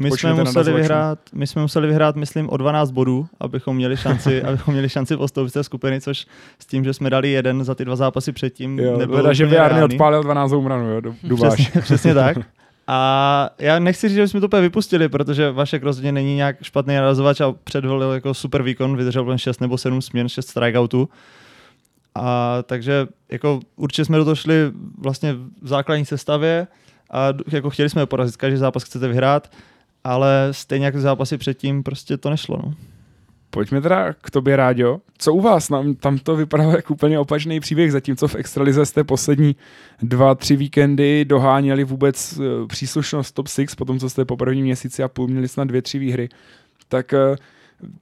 my 0.00 0.10
jsme, 0.10 0.34
museli 0.34 0.72
vyhrát, 0.72 1.18
my 1.32 1.46
jsme 1.46 1.62
museli 1.62 1.86
vyhrát, 1.86 2.16
myslím, 2.16 2.50
o 2.50 2.56
12 2.56 2.90
bodů, 2.90 3.26
abychom 3.40 3.76
měli 3.76 3.96
šanci, 3.96 4.42
abychom 4.48 4.74
měli 4.74 4.88
šanci 4.88 5.16
postoupit 5.16 5.50
z 5.50 5.62
skupiny, 5.62 6.00
což 6.00 6.26
s 6.58 6.66
tím, 6.66 6.84
že 6.84 6.94
jsme 6.94 7.10
dali 7.10 7.30
jeden 7.30 7.64
za 7.64 7.74
ty 7.74 7.84
dva 7.84 7.96
zápasy 7.96 8.32
předtím, 8.32 8.78
jo, 8.78 8.98
nebylo 8.98 9.34
že 9.34 9.46
Viarny 9.46 9.82
odpálil 9.82 10.22
12 10.22 10.52
umranů, 10.52 10.90
jo, 10.90 11.00
do, 11.00 11.14
přesně, 11.36 11.66
přesně 11.80 12.14
tak. 12.14 12.38
A 12.92 13.50
já 13.58 13.78
nechci 13.78 14.08
říct, 14.08 14.16
že 14.16 14.28
jsme 14.28 14.40
to 14.40 14.46
úplně 14.46 14.62
vypustili, 14.62 15.08
protože 15.08 15.50
Vašek 15.50 15.82
rozhodně 15.82 16.12
není 16.12 16.36
nějak 16.36 16.62
špatný 16.62 16.94
narazovač 16.94 17.40
a 17.40 17.54
předvolil 17.64 18.12
jako 18.12 18.34
super 18.34 18.62
výkon, 18.62 18.96
vydržel 18.96 19.28
jen 19.28 19.38
6 19.38 19.60
nebo 19.60 19.78
7 19.78 20.02
směn, 20.02 20.28
6 20.28 20.48
strikeoutů. 20.48 21.08
A 22.14 22.58
takže 22.62 23.06
jako 23.28 23.60
určitě 23.76 24.04
jsme 24.04 24.18
do 24.18 24.24
toho 24.24 24.34
šli 24.34 24.54
vlastně 24.98 25.32
v 25.62 25.68
základní 25.68 26.04
sestavě 26.04 26.66
a 27.10 27.28
jako 27.52 27.70
chtěli 27.70 27.90
jsme 27.90 28.06
porazit, 28.06 28.36
každý 28.36 28.58
zápas 28.58 28.82
chcete 28.82 29.08
vyhrát, 29.08 29.52
ale 30.04 30.48
stejně 30.50 30.86
jako 30.86 31.00
zápasy 31.00 31.38
předtím 31.38 31.82
prostě 31.82 32.16
to 32.16 32.30
nešlo. 32.30 32.56
No. 32.64 32.74
Pojďme 33.50 33.80
teda 33.80 34.12
k 34.12 34.30
tobě, 34.30 34.56
Ráďo. 34.56 35.00
Co 35.18 35.34
u 35.34 35.40
vás? 35.40 35.68
Tam, 35.68 35.94
tam 35.94 36.18
to 36.18 36.36
vypadalo 36.36 36.72
jako 36.72 36.94
úplně 36.94 37.18
opačný 37.18 37.60
příběh, 37.60 37.92
zatímco 37.92 38.28
v 38.28 38.34
Extralize 38.34 38.86
jste 38.86 39.04
poslední 39.04 39.56
dva, 40.02 40.34
tři 40.34 40.56
víkendy 40.56 41.24
doháněli 41.24 41.84
vůbec 41.84 42.38
eh, 42.38 42.66
příslušnost 42.66 43.32
top 43.32 43.48
6, 43.48 43.74
potom 43.74 43.98
co 43.98 44.10
jste 44.10 44.24
po 44.24 44.36
první 44.36 44.62
měsíci 44.62 45.02
a 45.02 45.08
půl 45.08 45.28
měli 45.28 45.48
snad 45.48 45.64
dvě, 45.68 45.82
tři 45.82 45.98
výhry. 45.98 46.28
Tak 46.88 47.14
eh, 47.14 47.36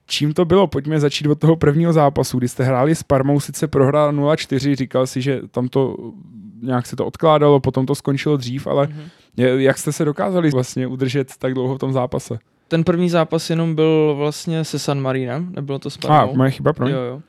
čím 0.05 0.33
to 0.33 0.45
bylo? 0.45 0.67
Pojďme 0.67 0.99
začít 0.99 1.27
od 1.27 1.39
toho 1.39 1.55
prvního 1.55 1.93
zápasu, 1.93 2.37
kdy 2.37 2.47
jste 2.47 2.63
hráli 2.63 2.95
s 2.95 3.03
Parmou, 3.03 3.39
sice 3.39 3.67
prohrál 3.67 4.13
0-4, 4.13 4.75
říkal 4.75 5.07
si, 5.07 5.21
že 5.21 5.41
tam 5.51 5.67
to 5.67 5.97
nějak 6.61 6.85
se 6.85 6.95
to 6.95 7.05
odkládalo, 7.05 7.59
potom 7.59 7.85
to 7.85 7.95
skončilo 7.95 8.37
dřív, 8.37 8.67
ale 8.67 8.87
mm-hmm. 8.87 9.57
jak 9.57 9.77
jste 9.77 9.91
se 9.91 10.05
dokázali 10.05 10.51
vlastně 10.51 10.87
udržet 10.87 11.31
tak 11.39 11.53
dlouho 11.53 11.75
v 11.75 11.79
tom 11.79 11.93
zápase? 11.93 12.39
Ten 12.67 12.83
první 12.83 13.09
zápas 13.09 13.49
jenom 13.49 13.75
byl 13.75 14.15
vlastně 14.17 14.63
se 14.63 14.79
San 14.79 15.01
Marinem, 15.01 15.51
nebylo 15.55 15.79
to 15.79 15.89
s 15.89 15.97
Parmou. 15.97 16.33
A, 16.33 16.37
moje 16.37 16.51
chyba, 16.51 16.73
pro 16.73 16.89
Jo, 16.89 16.99
jo. 16.99 17.21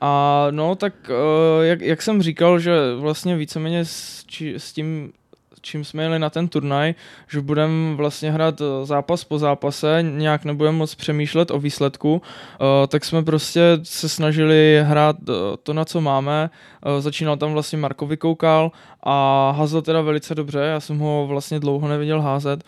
A 0.00 0.46
no, 0.50 0.74
tak 0.74 0.94
uh, 1.08 1.64
jak, 1.64 1.80
jak 1.80 2.02
jsem 2.02 2.22
říkal, 2.22 2.58
že 2.58 2.72
vlastně 2.98 3.36
víceméně 3.36 3.84
s, 3.84 4.24
či, 4.26 4.54
s 4.54 4.72
tím 4.72 5.12
čím 5.60 5.84
jsme 5.84 6.02
jeli 6.02 6.18
na 6.18 6.30
ten 6.30 6.48
turnaj, 6.48 6.94
že 7.28 7.40
budeme 7.40 7.94
vlastně 7.96 8.30
hrát 8.30 8.60
eh, 8.60 8.86
zápas 8.86 9.24
po 9.24 9.38
zápase, 9.38 9.98
nějak 10.02 10.44
nebudeme 10.44 10.78
moc 10.78 10.94
přemýšlet 10.94 11.50
o 11.50 11.58
výsledku, 11.58 12.12
uh, 12.12 12.66
tak 12.88 13.04
jsme 13.04 13.22
prostě 13.22 13.78
se 13.82 14.08
snažili 14.08 14.80
hrát 14.84 15.16
to, 15.62 15.72
na 15.72 15.84
co 15.84 16.00
máme. 16.00 16.50
Začínal 16.98 17.36
tam 17.36 17.52
vlastně 17.52 17.78
Marko 17.78 18.06
Vykoukal 18.06 18.72
a 19.02 19.50
hazel 19.50 19.82
teda 19.82 20.00
velice 20.00 20.34
dobře, 20.34 20.58
já 20.58 20.80
jsem 20.80 20.98
ho 20.98 21.26
vlastně 21.28 21.60
dlouho 21.60 21.88
neviděl 21.88 22.20
házet 22.20 22.64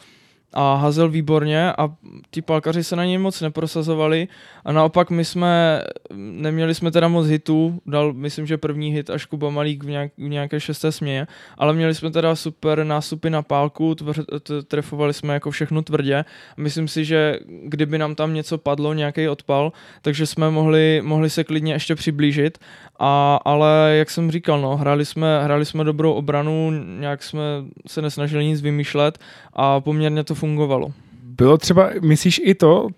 a 0.52 0.74
hazel 0.74 1.08
výborně 1.08 1.72
a 1.72 1.88
ti 2.30 2.42
palkaři 2.42 2.84
se 2.84 2.96
na 2.96 3.04
něj 3.04 3.18
moc 3.18 3.40
neprosazovali 3.40 4.28
a 4.64 4.72
naopak 4.72 5.10
my 5.10 5.24
jsme, 5.24 5.82
neměli 6.14 6.74
jsme 6.74 6.90
teda 6.90 7.08
moc 7.08 7.26
hitů, 7.26 7.80
dal 7.86 8.12
myslím, 8.12 8.46
že 8.46 8.58
první 8.58 8.90
hit 8.90 9.10
až 9.10 9.24
Kuba 9.24 9.50
Malík 9.50 9.84
v, 9.84 9.88
nějak, 9.88 10.12
v 10.18 10.28
nějaké 10.28 10.60
šesté 10.60 10.92
směje, 10.92 11.26
ale 11.58 11.72
měli 11.72 11.94
jsme 11.94 12.10
teda 12.10 12.34
super 12.34 12.84
nástupy 12.84 13.30
na 13.30 13.42
pálku, 13.42 13.94
tvr, 13.94 14.24
trefovali 14.68 15.14
jsme 15.14 15.34
jako 15.34 15.50
všechno 15.50 15.82
tvrdě. 15.82 16.24
Myslím 16.56 16.88
si, 16.88 17.04
že 17.04 17.38
kdyby 17.64 17.98
nám 17.98 18.14
tam 18.14 18.34
něco 18.34 18.58
padlo, 18.58 18.94
nějaký 18.94 19.28
odpal, 19.28 19.72
takže 20.02 20.26
jsme 20.26 20.50
mohli, 20.50 21.00
mohli 21.04 21.30
se 21.30 21.44
klidně 21.44 21.72
ještě 21.72 21.94
přiblížit, 21.94 22.58
a, 23.04 23.40
ale 23.44 23.94
jak 23.98 24.10
jsem 24.10 24.30
říkal, 24.30 24.60
no, 24.60 24.76
hráli 24.76 25.04
jsme, 25.04 25.44
hráli 25.44 25.64
jsme 25.64 25.84
dobrou 25.84 26.12
obranu, 26.12 26.70
nějak 26.98 27.22
jsme 27.22 27.42
se 27.86 28.02
nesnažili 28.02 28.44
nic 28.44 28.60
vymýšlet 28.60 29.18
a 29.52 29.80
poměrně 29.80 30.24
to 30.24 30.34
fungovalo. 30.34 30.92
Bylo 31.22 31.58
třeba, 31.58 31.90
myslíš 32.00 32.40
i 32.44 32.54
to, 32.54 32.88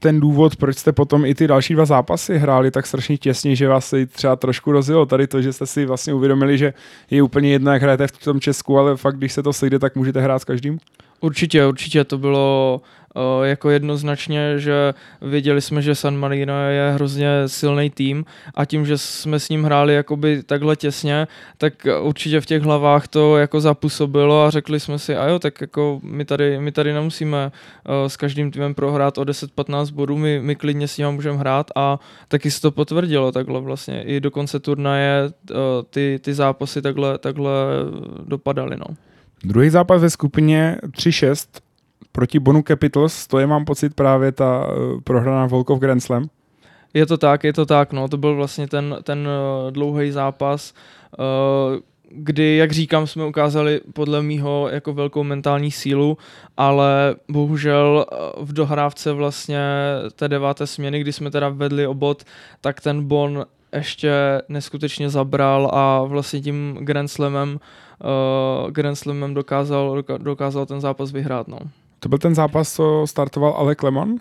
ten 0.00 0.20
důvod, 0.20 0.56
proč 0.56 0.76
jste 0.76 0.92
potom 0.92 1.24
i 1.24 1.34
ty 1.34 1.46
další 1.46 1.74
dva 1.74 1.84
zápasy 1.84 2.38
hráli 2.38 2.70
tak 2.70 2.86
strašně 2.86 3.18
těsně, 3.18 3.56
že 3.56 3.68
vás 3.68 3.88
se 3.88 4.06
třeba 4.06 4.36
trošku 4.36 4.72
rozjelo 4.72 5.06
tady 5.06 5.26
to, 5.26 5.42
že 5.42 5.52
jste 5.52 5.66
si 5.66 5.86
vlastně 5.86 6.14
uvědomili, 6.14 6.58
že 6.58 6.74
je 7.10 7.22
úplně 7.22 7.50
jedno, 7.50 7.72
jak 7.72 7.82
hrajete 7.82 8.06
v 8.06 8.24
tom 8.24 8.40
Česku, 8.40 8.78
ale 8.78 8.96
fakt, 8.96 9.16
když 9.16 9.32
se 9.32 9.42
to 9.42 9.52
sejde, 9.52 9.78
tak 9.78 9.96
můžete 9.96 10.20
hrát 10.20 10.38
s 10.38 10.44
každým? 10.44 10.78
Určitě, 11.20 11.66
určitě 11.66 12.04
to 12.04 12.18
bylo 12.18 12.80
jako 13.42 13.70
jednoznačně, 13.70 14.58
že 14.58 14.94
věděli 15.22 15.60
jsme, 15.60 15.82
že 15.82 15.94
San 15.94 16.16
Marino 16.16 16.68
je 16.68 16.92
hrozně 16.94 17.28
silný 17.46 17.90
tým 17.90 18.24
a 18.54 18.64
tím, 18.64 18.86
že 18.86 18.98
jsme 18.98 19.40
s 19.40 19.48
ním 19.48 19.64
hráli 19.64 19.94
jakoby 19.94 20.42
takhle 20.42 20.76
těsně, 20.76 21.28
tak 21.58 21.72
určitě 22.00 22.40
v 22.40 22.46
těch 22.46 22.62
hlavách 22.62 23.08
to 23.08 23.36
jako 23.36 23.60
zapůsobilo 23.60 24.44
a 24.44 24.50
řekli 24.50 24.80
jsme 24.80 24.98
si, 24.98 25.16
a 25.16 25.28
jo, 25.28 25.38
tak 25.38 25.60
jako 25.60 26.00
my 26.02 26.24
tady, 26.24 26.60
my 26.60 26.72
tady 26.72 26.92
nemusíme 26.92 27.52
s 28.06 28.16
každým 28.16 28.50
týmem 28.50 28.74
prohrát 28.74 29.18
o 29.18 29.22
10-15 29.22 29.92
bodů, 29.92 30.18
my, 30.18 30.40
my 30.40 30.56
klidně 30.56 30.88
s 30.88 30.98
ním 30.98 31.10
můžeme 31.10 31.38
hrát 31.38 31.70
a 31.76 32.00
taky 32.28 32.50
se 32.50 32.60
to 32.60 32.70
potvrdilo 32.70 33.32
takhle 33.32 33.60
vlastně. 33.60 34.02
I 34.02 34.20
do 34.20 34.30
konce 34.30 34.60
turnaje 34.60 35.32
ty, 35.90 36.18
ty 36.22 36.34
zápasy 36.34 36.82
takhle, 36.82 37.18
takhle 37.18 37.52
dopadaly, 38.26 38.76
no. 38.76 38.96
Druhý 39.44 39.70
zápas 39.70 40.02
ve 40.02 40.10
skupině 40.10 40.76
3-6 40.82 41.46
proti 42.14 42.38
Bonu 42.38 42.62
Capitals, 42.62 43.26
to 43.26 43.38
je 43.38 43.46
mám 43.46 43.64
pocit 43.64 43.94
právě 43.94 44.32
ta 44.32 44.66
uh, 44.66 45.00
prohraná 45.00 45.46
Volkov 45.46 45.78
Grand 45.78 46.02
Slam. 46.02 46.28
Je 46.94 47.06
to 47.06 47.18
tak, 47.18 47.44
je 47.44 47.52
to 47.52 47.66
tak, 47.66 47.92
no, 47.92 48.08
to 48.08 48.16
byl 48.16 48.36
vlastně 48.36 48.68
ten, 48.68 48.96
ten 49.02 49.28
uh, 49.28 49.70
dlouhý 49.70 50.10
zápas, 50.10 50.74
uh, 51.18 51.80
kdy, 52.10 52.56
jak 52.56 52.72
říkám, 52.72 53.06
jsme 53.06 53.24
ukázali 53.24 53.80
podle 53.92 54.22
mýho 54.22 54.68
jako 54.72 54.92
velkou 54.92 55.22
mentální 55.22 55.70
sílu, 55.70 56.18
ale 56.56 57.14
bohužel 57.28 58.06
v 58.40 58.52
dohrávce 58.52 59.12
vlastně 59.12 59.60
té 60.16 60.28
deváté 60.28 60.66
směny, 60.66 61.00
kdy 61.00 61.12
jsme 61.12 61.30
teda 61.30 61.48
vedli 61.48 61.86
obod, 61.86 62.24
tak 62.60 62.80
ten 62.80 63.04
Bon 63.04 63.46
ještě 63.72 64.12
neskutečně 64.48 65.10
zabral 65.10 65.70
a 65.74 66.02
vlastně 66.04 66.40
tím 66.40 66.78
Grand 66.80 67.10
Slamem, 67.10 67.60
uh, 68.64 68.70
Grand 68.70 68.98
Slamem 68.98 69.34
dokázal, 69.34 70.02
dokázal 70.18 70.66
ten 70.66 70.80
zápas 70.80 71.12
vyhrát. 71.12 71.48
No. 71.48 71.58
To 72.04 72.08
byl 72.08 72.18
ten 72.18 72.34
zápas, 72.34 72.74
co 72.74 73.04
startoval 73.06 73.54
Ale 73.56 73.76
Lemon? 73.82 74.10
Uh, 74.10 74.18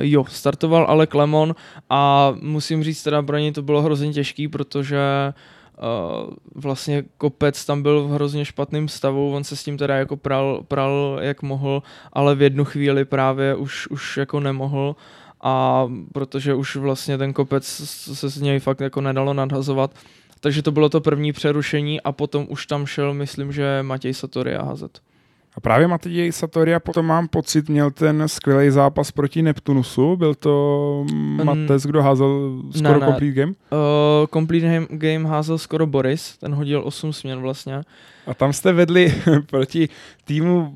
jo, 0.00 0.24
startoval 0.28 0.86
Ale 0.88 1.08
Lemon 1.14 1.54
a 1.90 2.32
musím 2.40 2.84
říct 2.84 3.02
teda 3.02 3.22
pro 3.22 3.38
něj 3.38 3.52
to 3.52 3.62
bylo 3.62 3.82
hrozně 3.82 4.12
těžký, 4.12 4.48
protože 4.48 4.98
Uh, 5.78 6.30
vlastně 6.54 7.04
kopec 7.18 7.64
tam 7.64 7.82
byl 7.82 8.08
v 8.08 8.10
hrozně 8.10 8.44
špatném 8.44 8.88
stavu, 8.88 9.34
on 9.34 9.44
se 9.44 9.56
s 9.56 9.64
tím 9.64 9.78
teda 9.78 9.96
jako 9.96 10.16
pral, 10.16 10.62
pral 10.68 11.18
jak 11.22 11.42
mohl, 11.42 11.82
ale 12.12 12.34
v 12.34 12.42
jednu 12.42 12.64
chvíli 12.64 13.04
právě 13.04 13.54
už, 13.54 13.86
už 13.86 14.16
jako 14.16 14.40
nemohl 14.40 14.96
a 15.40 15.86
protože 16.12 16.54
už 16.54 16.76
vlastně 16.76 17.18
ten 17.18 17.32
kopec 17.32 17.66
se 18.14 18.28
z 18.28 18.40
něj 18.40 18.60
fakt 18.60 18.80
jako 18.80 19.00
nedalo 19.00 19.34
nadhazovat, 19.34 19.90
takže 20.40 20.62
to 20.62 20.72
bylo 20.72 20.88
to 20.88 21.00
první 21.00 21.32
přerušení 21.32 22.00
a 22.00 22.12
potom 22.12 22.46
už 22.48 22.66
tam 22.66 22.86
šel, 22.86 23.14
myslím, 23.14 23.52
že 23.52 23.78
Matěj 23.82 24.14
Satoria 24.14 24.62
házet. 24.62 25.00
A 25.56 25.60
právě 25.60 25.88
Matěj 25.88 26.32
Satoria 26.32 26.80
potom 26.80 27.06
mám 27.06 27.28
pocit, 27.28 27.68
měl 27.68 27.90
ten 27.90 28.28
skvělý 28.28 28.70
zápas 28.70 29.12
proti 29.12 29.42
Neptunusu. 29.42 30.16
Byl 30.16 30.34
to 30.34 31.06
Mates, 31.44 31.86
kdo 31.86 32.02
házel 32.02 32.62
skoro 32.76 33.00
ne, 33.00 33.00
ne. 33.00 33.06
complete 33.06 33.32
game? 33.32 33.52
Uh, 33.52 34.26
complete 34.32 34.86
game 34.90 35.28
házel 35.28 35.58
skoro 35.58 35.86
Boris, 35.86 36.38
ten 36.38 36.54
hodil 36.54 36.82
8 36.84 37.12
směn 37.12 37.40
vlastně. 37.40 37.80
A 38.26 38.34
tam 38.34 38.52
jste 38.52 38.72
vedli 38.72 39.14
proti 39.50 39.88
týmu 40.24 40.72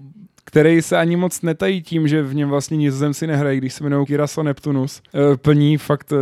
který 0.48 0.82
se 0.82 0.96
ani 0.96 1.16
moc 1.16 1.42
netají 1.42 1.82
tím, 1.82 2.08
že 2.08 2.22
v 2.22 2.34
něm 2.34 2.48
vlastně 2.48 2.76
nizozemci 2.76 3.26
nehrají, 3.26 3.58
když 3.58 3.74
se 3.74 3.84
jmenují 3.84 4.06
Kiraso 4.06 4.42
Neptunus. 4.42 5.02
E, 5.14 5.36
plní 5.36 5.76
fakt 5.76 6.12
e, 6.12 6.16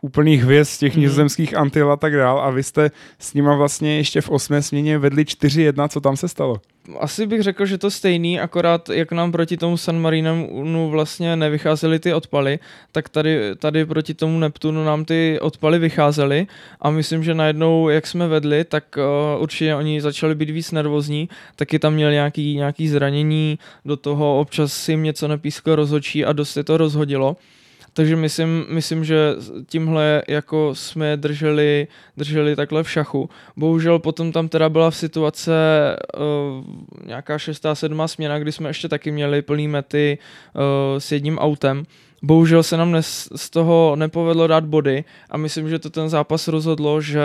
úplných 0.00 0.42
hvězd 0.42 0.78
těch 0.78 0.96
mm. 0.96 1.00
nizozemských 1.00 1.56
Antil 1.56 1.92
a 1.92 1.96
tak 1.96 2.16
dál 2.16 2.40
a 2.40 2.50
vy 2.50 2.62
jste 2.62 2.90
s 3.18 3.34
nima 3.34 3.56
vlastně 3.56 3.96
ještě 3.96 4.20
v 4.20 4.30
osmé 4.30 4.62
směně 4.62 4.98
vedli 4.98 5.22
4-1, 5.22 5.88
co 5.88 6.00
tam 6.00 6.16
se 6.16 6.28
stalo? 6.28 6.60
Asi 7.00 7.26
bych 7.26 7.42
řekl, 7.42 7.66
že 7.66 7.78
to 7.78 7.90
stejný, 7.90 8.40
akorát 8.40 8.88
jak 8.88 9.12
nám 9.12 9.32
proti 9.32 9.56
tomu 9.56 9.76
San 9.76 10.00
Marinu 10.00 10.90
vlastně 10.90 11.36
nevycházely 11.36 11.98
ty 11.98 12.14
odpaly, 12.14 12.58
tak 12.92 13.08
tady, 13.08 13.56
tady 13.56 13.86
proti 13.86 14.14
tomu 14.14 14.38
Neptunu 14.38 14.84
nám 14.84 15.04
ty 15.04 15.38
odpaly 15.40 15.78
vycházely 15.78 16.46
a 16.80 16.90
myslím, 16.90 17.24
že 17.24 17.34
najednou, 17.34 17.88
jak 17.88 18.06
jsme 18.06 18.28
vedli, 18.28 18.64
tak 18.64 18.84
uh, 18.96 19.42
určitě 19.42 19.74
oni 19.74 20.00
začali 20.00 20.34
být 20.34 20.50
víc 20.50 20.72
nervózní, 20.72 21.28
taky 21.56 21.78
tam 21.78 21.94
měl 21.94 22.10
nějaký, 22.10 22.56
nějaký 22.56 22.88
zranění, 22.88 23.58
do 23.84 23.96
toho 23.96 24.40
občas 24.40 24.72
si 24.72 24.92
jim 24.92 25.02
něco 25.02 25.28
nepísklo 25.28 25.76
rozhočí 25.76 26.24
a 26.24 26.32
dost 26.32 26.56
je 26.56 26.64
to 26.64 26.76
rozhodilo. 26.76 27.36
Takže 27.92 28.16
myslím, 28.16 28.66
myslím, 28.68 29.04
že 29.04 29.34
tímhle 29.66 30.22
jako 30.28 30.74
jsme 30.74 31.16
drželi, 31.16 31.86
drželi 32.16 32.56
takhle 32.56 32.82
v 32.82 32.90
šachu. 32.90 33.30
Bohužel 33.56 33.98
potom 33.98 34.32
tam 34.32 34.48
teda 34.48 34.68
byla 34.68 34.90
v 34.90 34.96
situace 34.96 35.52
uh, 36.16 37.06
nějaká 37.06 37.38
šestá, 37.38 37.74
sedmá 37.74 38.08
směna, 38.08 38.38
kdy 38.38 38.52
jsme 38.52 38.70
ještě 38.70 38.88
taky 38.88 39.10
měli 39.10 39.42
plný 39.42 39.68
mety 39.68 40.18
uh, 40.54 40.62
s 40.98 41.12
jedním 41.12 41.38
autem. 41.38 41.84
Bohužel 42.22 42.62
se 42.62 42.76
nám 42.76 42.92
nes, 42.92 43.28
z 43.36 43.50
toho 43.50 43.96
nepovedlo 43.96 44.46
dát 44.46 44.64
body 44.64 45.04
a 45.30 45.36
myslím, 45.36 45.68
že 45.68 45.78
to 45.78 45.90
ten 45.90 46.08
zápas 46.08 46.48
rozhodlo, 46.48 47.00
že 47.00 47.20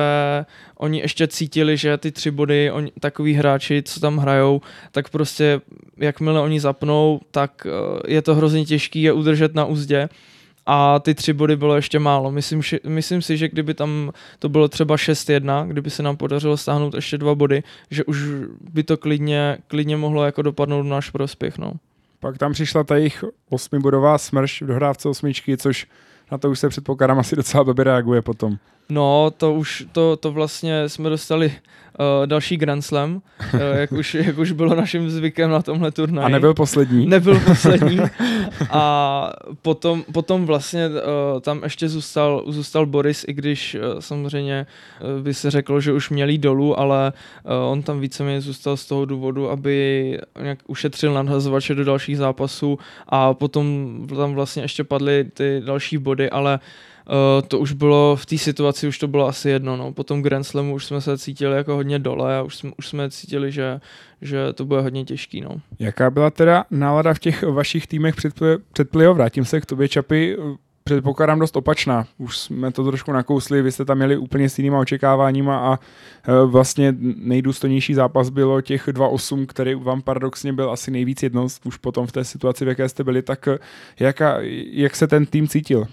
oni 0.77 0.99
ještě 0.99 1.27
cítili, 1.27 1.77
že 1.77 1.97
ty 1.97 2.11
tři 2.11 2.31
body, 2.31 2.71
oni, 2.71 2.91
takový 2.99 3.33
hráči, 3.33 3.83
co 3.85 3.99
tam 3.99 4.17
hrajou, 4.17 4.61
tak 4.91 5.09
prostě 5.09 5.61
jakmile 5.97 6.41
oni 6.41 6.59
zapnou, 6.59 7.19
tak 7.31 7.67
uh, 7.67 7.99
je 8.07 8.21
to 8.21 8.35
hrozně 8.35 8.65
těžký 8.65 9.01
je 9.01 9.13
udržet 9.13 9.55
na 9.55 9.65
úzdě 9.65 10.09
a 10.65 10.99
ty 10.99 11.15
tři 11.15 11.33
body 11.33 11.55
bylo 11.55 11.75
ještě 11.75 11.99
málo. 11.99 12.31
Myslím, 12.31 12.61
že, 12.61 12.79
myslím 12.87 13.21
si, 13.21 13.37
že 13.37 13.49
kdyby 13.49 13.73
tam 13.73 14.11
to 14.39 14.49
bylo 14.49 14.67
třeba 14.67 14.95
6-1, 14.95 15.67
kdyby 15.67 15.89
se 15.89 16.03
nám 16.03 16.17
podařilo 16.17 16.57
stáhnout 16.57 16.93
ještě 16.93 17.17
dva 17.17 17.35
body, 17.35 17.63
že 17.91 18.03
už 18.03 18.25
by 18.71 18.83
to 18.83 18.97
klidně, 18.97 19.57
klidně 19.67 19.97
mohlo 19.97 20.25
jako 20.25 20.41
dopadnout 20.41 20.83
v 20.83 20.87
náš 20.87 21.09
prospěch. 21.09 21.57
No. 21.57 21.73
Pak 22.19 22.37
tam 22.37 22.53
přišla 22.53 22.83
ta 22.83 22.95
jejich 22.95 23.23
osmibodová 23.49 24.17
smrš 24.17 24.61
v 24.61 24.65
dohrávce 24.65 25.09
osmičky, 25.09 25.57
což 25.57 25.87
na 26.31 26.37
to 26.37 26.49
už 26.49 26.59
se 26.59 26.69
předpokládám 26.69 27.19
asi 27.19 27.35
docela 27.35 27.63
blbě 27.63 27.83
reaguje 27.83 28.21
potom. 28.21 28.57
No, 28.89 29.31
to 29.37 29.53
už, 29.53 29.85
to, 29.91 30.15
to 30.15 30.31
vlastně 30.31 30.89
jsme 30.89 31.09
dostali 31.09 31.45
uh, 31.99 32.27
další 32.27 32.57
Grand 32.57 32.85
Slam, 32.85 33.21
uh, 33.53 33.59
jak, 33.75 33.91
už, 33.91 34.13
jak 34.13 34.37
už 34.37 34.51
bylo 34.51 34.75
naším 34.75 35.09
zvykem 35.09 35.49
na 35.49 35.61
tomhle 35.61 35.91
turnaji. 35.91 36.25
A 36.25 36.29
nebyl 36.29 36.53
poslední. 36.53 37.07
Nebyl 37.07 37.39
poslední. 37.39 37.99
A 38.69 39.31
potom, 39.61 40.03
potom 40.13 40.45
vlastně 40.45 40.87
uh, 40.87 41.39
tam 41.41 41.63
ještě 41.63 41.89
zůstal, 41.89 42.43
zůstal 42.47 42.85
Boris, 42.85 43.25
i 43.27 43.33
když 43.33 43.75
uh, 43.75 43.99
samozřejmě 43.99 44.65
uh, 45.15 45.23
by 45.23 45.33
se 45.33 45.51
řeklo, 45.51 45.81
že 45.81 45.93
už 45.93 46.09
měli 46.09 46.37
dolů, 46.37 46.79
ale 46.79 47.13
uh, 47.43 47.71
on 47.71 47.83
tam 47.83 47.99
víceméně 47.99 48.41
zůstal 48.41 48.77
z 48.77 48.85
toho 48.85 49.05
důvodu, 49.05 49.49
aby 49.49 50.19
nějak 50.41 50.59
ušetřil 50.67 51.13
nadhazovače 51.13 51.75
do 51.75 51.83
dalších 51.83 52.17
zápasů 52.17 52.79
a 53.09 53.33
potom 53.33 53.97
tam 54.15 54.33
vlastně 54.33 54.61
ještě 54.61 54.83
padly 54.83 55.23
ty 55.33 55.61
další 55.65 55.97
body, 55.97 56.29
ale 56.29 56.53
uh, 56.53 56.59
Uh, 57.07 57.47
to 57.47 57.59
už 57.59 57.71
bylo 57.71 58.15
v 58.15 58.25
té 58.25 58.37
situaci, 58.37 58.87
už 58.87 58.97
to 58.97 59.07
bylo 59.07 59.27
asi 59.27 59.49
jedno. 59.49 59.77
No. 59.77 59.93
Po 59.93 60.03
tom 60.03 60.21
Grand 60.21 60.45
Slamu 60.45 60.73
už 60.73 60.85
jsme 60.85 61.01
se 61.01 61.17
cítili 61.17 61.55
jako 61.57 61.75
hodně 61.75 61.99
dole 61.99 62.37
a 62.37 62.41
už 62.41 62.55
jsme, 62.55 62.71
už 62.77 62.87
jsme 62.87 63.09
cítili, 63.09 63.51
že, 63.51 63.79
že 64.21 64.53
to 64.53 64.65
bude 64.65 64.81
hodně 64.81 65.05
těžký. 65.05 65.41
No. 65.41 65.61
Jaká 65.79 66.09
byla 66.09 66.29
teda 66.29 66.65
nálada 66.71 67.13
v 67.13 67.19
těch 67.19 67.43
vašich 67.43 67.87
týmech 67.87 68.15
před, 68.15 68.33
před 68.73 68.89
playoff? 68.89 69.17
Vrátím 69.17 69.45
se 69.45 69.61
k 69.61 69.65
tobě, 69.65 69.87
Čapy. 69.87 70.37
Předpokládám 70.83 71.39
dost 71.39 71.57
opačná. 71.57 72.05
Už 72.17 72.37
jsme 72.37 72.71
to 72.71 72.83
trošku 72.83 73.11
nakousli, 73.11 73.61
vy 73.61 73.71
jste 73.71 73.85
tam 73.85 73.97
měli 73.97 74.17
úplně 74.17 74.49
s 74.49 74.57
jinýma 74.59 74.79
očekáváníma 74.79 75.57
a 75.57 75.73
e, 75.73 76.45
vlastně 76.45 76.95
nejdůstojnější 77.17 77.93
zápas 77.93 78.29
bylo 78.29 78.61
těch 78.61 78.87
2-8, 78.87 79.45
který 79.45 79.75
vám 79.75 80.01
paradoxně 80.01 80.53
byl 80.53 80.71
asi 80.71 80.91
nejvíc 80.91 81.23
jedno, 81.23 81.47
už 81.63 81.77
potom 81.77 82.07
v 82.07 82.11
té 82.11 82.23
situaci, 82.23 82.65
v 82.65 82.67
jaké 82.67 82.89
jste 82.89 83.03
byli, 83.03 83.21
tak 83.21 83.49
jaká, 83.99 84.37
jak 84.71 84.95
se 84.95 85.07
ten 85.07 85.25
tým 85.25 85.47
cítil? 85.47 85.87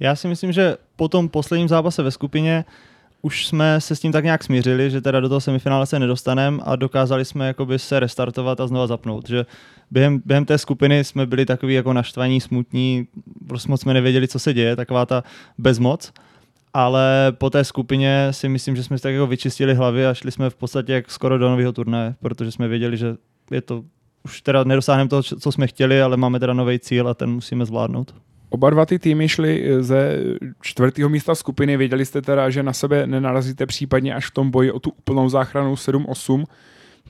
Já 0.00 0.16
si 0.16 0.28
myslím, 0.28 0.52
že 0.52 0.76
po 0.96 1.08
tom 1.08 1.28
posledním 1.28 1.68
zápase 1.68 2.02
ve 2.02 2.10
skupině 2.10 2.64
už 3.22 3.46
jsme 3.46 3.80
se 3.80 3.96
s 3.96 4.00
tím 4.00 4.12
tak 4.12 4.24
nějak 4.24 4.44
smířili, 4.44 4.90
že 4.90 5.00
teda 5.00 5.20
do 5.20 5.28
toho 5.28 5.40
semifinále 5.40 5.86
se 5.86 5.98
nedostaneme 5.98 6.62
a 6.64 6.76
dokázali 6.76 7.24
jsme 7.24 7.46
jakoby 7.46 7.78
se 7.78 8.00
restartovat 8.00 8.60
a 8.60 8.66
znova 8.66 8.86
zapnout. 8.86 9.28
Že 9.28 9.46
během, 9.90 10.22
během 10.24 10.44
té 10.44 10.58
skupiny 10.58 11.04
jsme 11.04 11.26
byli 11.26 11.46
takový 11.46 11.74
jako 11.74 11.92
naštvaní, 11.92 12.40
smutní, 12.40 13.06
prostě 13.48 13.68
moc 13.68 13.80
jsme 13.80 13.94
nevěděli, 13.94 14.28
co 14.28 14.38
se 14.38 14.54
děje, 14.54 14.76
taková 14.76 15.06
ta 15.06 15.24
bezmoc. 15.58 16.12
Ale 16.74 17.32
po 17.38 17.50
té 17.50 17.64
skupině 17.64 18.28
si 18.30 18.48
myslím, 18.48 18.76
že 18.76 18.82
jsme 18.82 18.98
si 18.98 19.02
tak 19.02 19.12
jako 19.12 19.26
vyčistili 19.26 19.74
hlavy 19.74 20.06
a 20.06 20.14
šli 20.14 20.32
jsme 20.32 20.50
v 20.50 20.54
podstatě 20.54 20.92
jak 20.92 21.10
skoro 21.10 21.38
do 21.38 21.48
nového 21.48 21.72
turnaje, 21.72 22.14
protože 22.20 22.52
jsme 22.52 22.68
věděli, 22.68 22.96
že 22.96 23.16
je 23.50 23.60
to 23.60 23.84
už 24.24 24.42
teda 24.42 24.64
nedosáhneme 24.64 25.08
toho, 25.08 25.22
co 25.22 25.52
jsme 25.52 25.66
chtěli, 25.66 26.02
ale 26.02 26.16
máme 26.16 26.40
teda 26.40 26.52
nový 26.52 26.78
cíl 26.78 27.08
a 27.08 27.14
ten 27.14 27.30
musíme 27.30 27.66
zvládnout. 27.66 28.14
Oba 28.56 28.70
dva 28.70 28.86
ty 28.86 28.98
týmy 28.98 29.28
šly 29.28 29.64
eh, 29.64 29.82
ze 29.82 30.18
čtvrtého 30.60 31.08
místa 31.08 31.34
skupiny. 31.34 31.76
Věděli 31.76 32.04
jste 32.04 32.22
teda, 32.22 32.50
že 32.50 32.62
na 32.62 32.72
sebe 32.72 33.06
nenarazíte 33.06 33.66
případně 33.66 34.14
až 34.14 34.26
v 34.26 34.30
tom 34.30 34.50
boji 34.50 34.72
o 34.72 34.78
tu 34.78 34.90
úplnou 34.90 35.28
záchranu 35.28 35.74
7-8. 35.74 36.44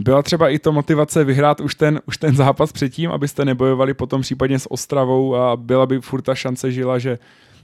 Byla 0.00 0.22
třeba 0.22 0.48
i 0.48 0.58
to 0.58 0.72
motivace 0.72 1.24
vyhrát 1.24 1.60
už 1.60 1.74
ten, 1.74 2.00
už 2.06 2.18
ten 2.18 2.36
zápas 2.36 2.72
předtím, 2.72 3.10
abyste 3.10 3.44
nebojovali 3.44 3.94
potom 3.94 4.22
případně 4.22 4.58
s 4.58 4.72
Ostravou 4.72 5.36
a 5.36 5.56
byla 5.56 5.86
by 5.86 6.00
furt 6.00 6.22
ta 6.22 6.34
šance 6.34 6.72
žila, 6.72 6.98
že, 6.98 7.18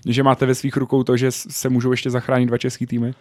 že 0.07 0.23
máte 0.23 0.47
ve 0.47 0.55
svých 0.55 0.77
rukou 0.77 1.03
to, 1.03 1.17
že 1.17 1.33
se 1.33 1.69
můžou 1.69 1.91
ještě 1.91 2.11
zachránit 2.11 2.47
dva 2.47 2.59
český 2.59 2.87
týmy? 2.87 3.15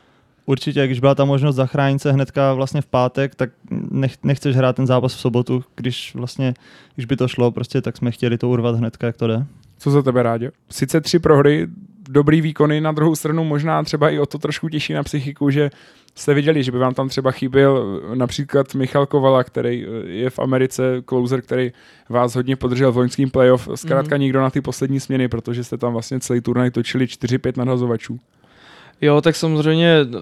Určitě, 0.46 0.86
když 0.86 1.00
byla 1.00 1.16
ta 1.16 1.26
možnost 1.26 1.56
zachránit 1.56 2.02
se 2.02 2.12
hnedka 2.12 2.54
vlastně 2.54 2.82
v 2.82 2.86
pátek, 2.86 3.36
tak 3.36 3.50
nech, 3.92 4.24
nechceš 4.24 4.56
hrát 4.56 4.76
ten 4.76 4.88
zápas 4.88 5.16
v 5.16 5.20
sobotu, 5.20 5.64
když 5.76 6.16
vlastně, 6.16 6.54
když 6.96 7.06
by 7.06 7.16
to 7.18 7.28
šlo, 7.28 7.52
prostě 7.52 7.82
tak 7.82 7.98
jsme 7.98 8.12
chtěli 8.12 8.38
to 8.38 8.50
urvat 8.50 8.76
hnedka, 8.76 9.08
jak 9.08 9.18
to 9.18 9.28
jde. 9.28 9.46
Co 9.82 9.92
za 9.92 10.02
tebe, 10.02 10.24
Rádě? 10.24 10.52
Sice 10.70 11.02
tři 11.02 11.20
prohry, 11.20 11.68
dobrý 12.10 12.42
výkony, 12.42 12.82
na 12.82 12.92
druhou 12.92 13.16
stranu 13.16 13.44
možná 13.44 13.84
třeba 13.84 14.10
i 14.10 14.20
o 14.20 14.26
to 14.26 14.38
trošku 14.38 14.70
těžší 14.70 14.94
na 14.94 15.04
psychiku, 15.04 15.50
že 15.50 15.70
jste 16.16 16.34
viděli, 16.34 16.64
že 16.64 16.72
by 16.72 16.78
vám 16.78 16.94
tam 16.94 17.10
třeba 17.10 17.32
chyběl 17.32 18.02
například 18.14 18.76
Michal 18.76 19.06
Kovala, 19.06 19.44
který 19.44 19.86
eh, 19.86 20.10
je 20.10 20.30
v 20.30 20.40
Americe 20.40 21.04
closer, 21.10 21.42
který 21.42 21.72
vás 22.10 22.36
hodně 22.36 22.56
podržel 22.56 22.92
v 22.92 22.98
loňským 22.98 23.30
playoff. 23.30 23.70
Zkrátka 23.76 24.16
mm-hmm. 24.16 24.20
nikdo 24.20 24.42
na 24.42 24.50
ty 24.50 24.62
poslední 24.62 25.00
směny, 25.00 25.28
protože 25.28 25.64
jste 25.64 25.78
tam 25.78 25.94
vlastně 25.94 26.20
celý 26.20 26.42
turnaj 26.42 26.72
točili 26.72 27.06
4-5 27.06 27.58
nadhazovačů. 27.58 28.20
Jo, 29.02 29.22
tak 29.22 29.36
samozřejmě 29.36 29.96
uh, 30.04 30.20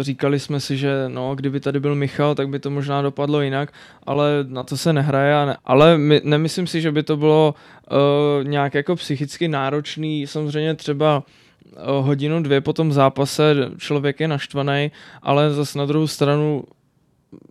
říkali 0.00 0.40
jsme 0.40 0.60
si, 0.60 0.76
že 0.76 1.04
no, 1.08 1.34
kdyby 1.34 1.60
tady 1.60 1.80
byl 1.80 1.94
Michal, 1.94 2.34
tak 2.34 2.48
by 2.48 2.58
to 2.58 2.70
možná 2.70 3.02
dopadlo 3.02 3.40
jinak, 3.40 3.72
ale 4.06 4.30
na 4.48 4.62
to 4.62 4.76
se 4.76 4.92
nehraje. 4.92 5.46
Ne, 5.46 5.56
ale 5.64 5.98
my, 5.98 6.20
nemyslím 6.24 6.66
si, 6.66 6.80
že 6.80 6.92
by 6.92 7.02
to 7.02 7.16
bylo 7.16 7.54
uh, 7.90 8.44
nějak 8.44 8.74
jako 8.74 8.96
psychicky 8.96 9.48
náročný. 9.48 10.26
Samozřejmě 10.26 10.74
třeba 10.74 11.22
uh, 11.66 12.06
hodinu, 12.06 12.42
dvě 12.42 12.60
po 12.60 12.72
tom 12.72 12.92
zápase 12.92 13.54
člověk 13.78 14.20
je 14.20 14.28
naštvaný, 14.28 14.90
ale 15.22 15.50
zase 15.50 15.78
na 15.78 15.86
druhou 15.86 16.06
stranu 16.06 16.64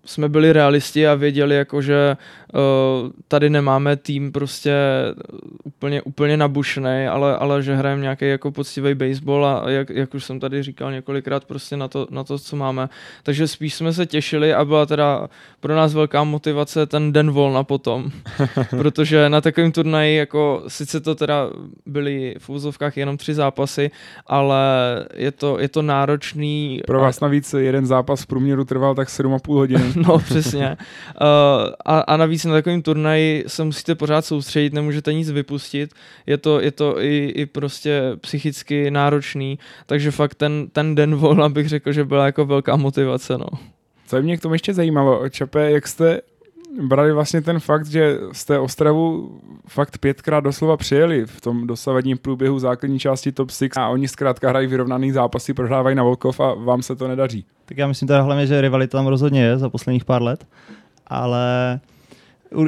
jsme 0.05 0.29
byli 0.29 0.53
realisti 0.53 1.07
a 1.07 1.15
věděli, 1.15 1.55
jako, 1.55 1.81
že 1.81 2.17
tady 3.27 3.49
nemáme 3.49 3.95
tým 3.95 4.31
prostě 4.31 4.73
úplně, 5.63 6.01
úplně 6.01 6.37
nabušený, 6.37 7.07
ale, 7.07 7.37
ale 7.37 7.63
že 7.63 7.75
hrajeme 7.75 8.01
nějaký 8.01 8.25
jako 8.27 8.51
poctivý 8.51 8.95
baseball 8.95 9.45
a 9.45 9.69
jak, 9.69 9.89
jak, 9.89 10.13
už 10.13 10.23
jsem 10.23 10.39
tady 10.39 10.63
říkal 10.63 10.91
několikrát 10.91 11.45
prostě 11.45 11.77
na 11.77 11.87
to, 11.87 12.07
na 12.09 12.23
to, 12.23 12.39
co 12.39 12.55
máme. 12.55 12.89
Takže 13.23 13.47
spíš 13.47 13.73
jsme 13.73 13.93
se 13.93 14.05
těšili 14.05 14.53
a 14.53 14.65
byla 14.65 14.85
teda 14.85 15.27
pro 15.59 15.75
nás 15.75 15.93
velká 15.93 16.23
motivace 16.23 16.85
ten 16.85 17.13
den 17.13 17.31
volna 17.31 17.63
potom, 17.63 18.11
protože 18.69 19.29
na 19.29 19.41
takovém 19.41 19.71
turnaji 19.71 20.17
jako 20.17 20.63
sice 20.67 20.99
to 20.99 21.15
teda 21.15 21.49
byly 21.85 22.35
v 22.39 22.49
úzovkách 22.49 22.97
jenom 22.97 23.17
tři 23.17 23.33
zápasy, 23.33 23.91
ale 24.27 24.57
je 25.13 25.31
to, 25.31 25.59
je 25.59 25.69
to 25.69 25.81
náročný. 25.81 26.81
Pro 26.87 26.99
vás 26.99 27.19
navíc 27.19 27.53
jeden 27.53 27.85
zápas 27.85 28.21
v 28.21 28.27
průměru 28.27 28.65
trval 28.65 28.95
tak 28.95 29.07
7,5 29.07 29.53
hodiny. 29.53 29.93
no 29.95 30.19
přesně. 30.19 30.77
Uh, 31.21 31.25
a, 31.85 31.99
a 31.99 32.17
navíc 32.17 32.36
na 32.45 32.53
takovém 32.53 32.81
turnaji 32.81 33.43
se 33.47 33.63
musíte 33.63 33.95
pořád 33.95 34.25
soustředit, 34.25 34.73
nemůžete 34.73 35.13
nic 35.13 35.31
vypustit, 35.31 35.93
je 36.25 36.37
to, 36.37 36.61
je 36.61 36.71
to 36.71 37.01
i, 37.01 37.25
i 37.35 37.45
prostě 37.45 38.01
psychicky 38.21 38.91
náročný, 38.91 39.59
takže 39.85 40.11
fakt 40.11 40.35
ten, 40.35 40.67
ten 40.71 40.95
den 40.95 41.15
volna 41.15 41.49
bych 41.49 41.69
řekl, 41.69 41.91
že 41.91 42.05
byla 42.05 42.25
jako 42.25 42.45
velká 42.45 42.75
motivace. 42.75 43.37
No. 43.37 43.47
Co 44.07 44.21
mě 44.21 44.37
k 44.37 44.41
tomu 44.41 44.55
ještě 44.55 44.73
zajímalo, 44.73 45.29
Čape, 45.29 45.71
jak 45.71 45.87
jste 45.87 46.21
brali 46.81 47.13
vlastně 47.13 47.41
ten 47.41 47.59
fakt, 47.59 47.85
že 47.85 48.17
jste 48.31 48.59
Ostravu 48.59 49.31
fakt 49.67 49.97
pětkrát 49.97 50.43
doslova 50.43 50.77
přijeli 50.77 51.25
v 51.25 51.41
tom 51.41 51.67
dosavadním 51.67 52.17
průběhu 52.17 52.59
základní 52.59 52.99
části 52.99 53.31
top 53.31 53.51
6 53.51 53.77
a 53.77 53.89
oni 53.89 54.07
zkrátka 54.07 54.49
hrají 54.49 54.67
vyrovnaný 54.67 55.11
zápasy, 55.11 55.53
prohrávají 55.53 55.95
na 55.95 56.03
Volkov 56.03 56.39
a 56.39 56.53
vám 56.53 56.81
se 56.81 56.95
to 56.95 57.07
nedaří. 57.07 57.45
Tak 57.65 57.77
já 57.77 57.87
myslím 57.87 58.07
teda 58.07 58.21
hlavně, 58.21 58.47
že 58.47 58.61
rivalita 58.61 58.97
tam 58.97 59.07
rozhodně 59.07 59.43
je 59.43 59.57
za 59.57 59.69
posledních 59.69 60.05
pár 60.05 60.21
let, 60.21 60.47
ale 61.07 61.79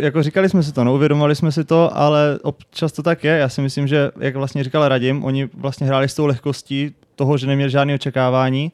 jako 0.01 0.23
říkali 0.23 0.49
jsme 0.49 0.63
si 0.63 0.71
to, 0.71 0.83
no, 0.83 0.93
uvědomovali 0.93 1.35
jsme 1.35 1.51
si 1.51 1.63
to, 1.63 1.97
ale 1.97 2.39
občas 2.41 2.91
to 2.91 3.03
tak 3.03 3.23
je. 3.23 3.31
Já 3.31 3.49
si 3.49 3.61
myslím, 3.61 3.87
že, 3.87 4.11
jak 4.19 4.35
vlastně 4.35 4.63
říkal 4.63 4.87
Radim, 4.87 5.23
oni 5.23 5.49
vlastně 5.53 5.87
hráli 5.87 6.09
s 6.09 6.15
tou 6.15 6.25
lehkostí 6.25 6.95
toho, 7.15 7.37
že 7.37 7.47
neměli 7.47 7.71
žádné 7.71 7.95
očekávání. 7.95 8.71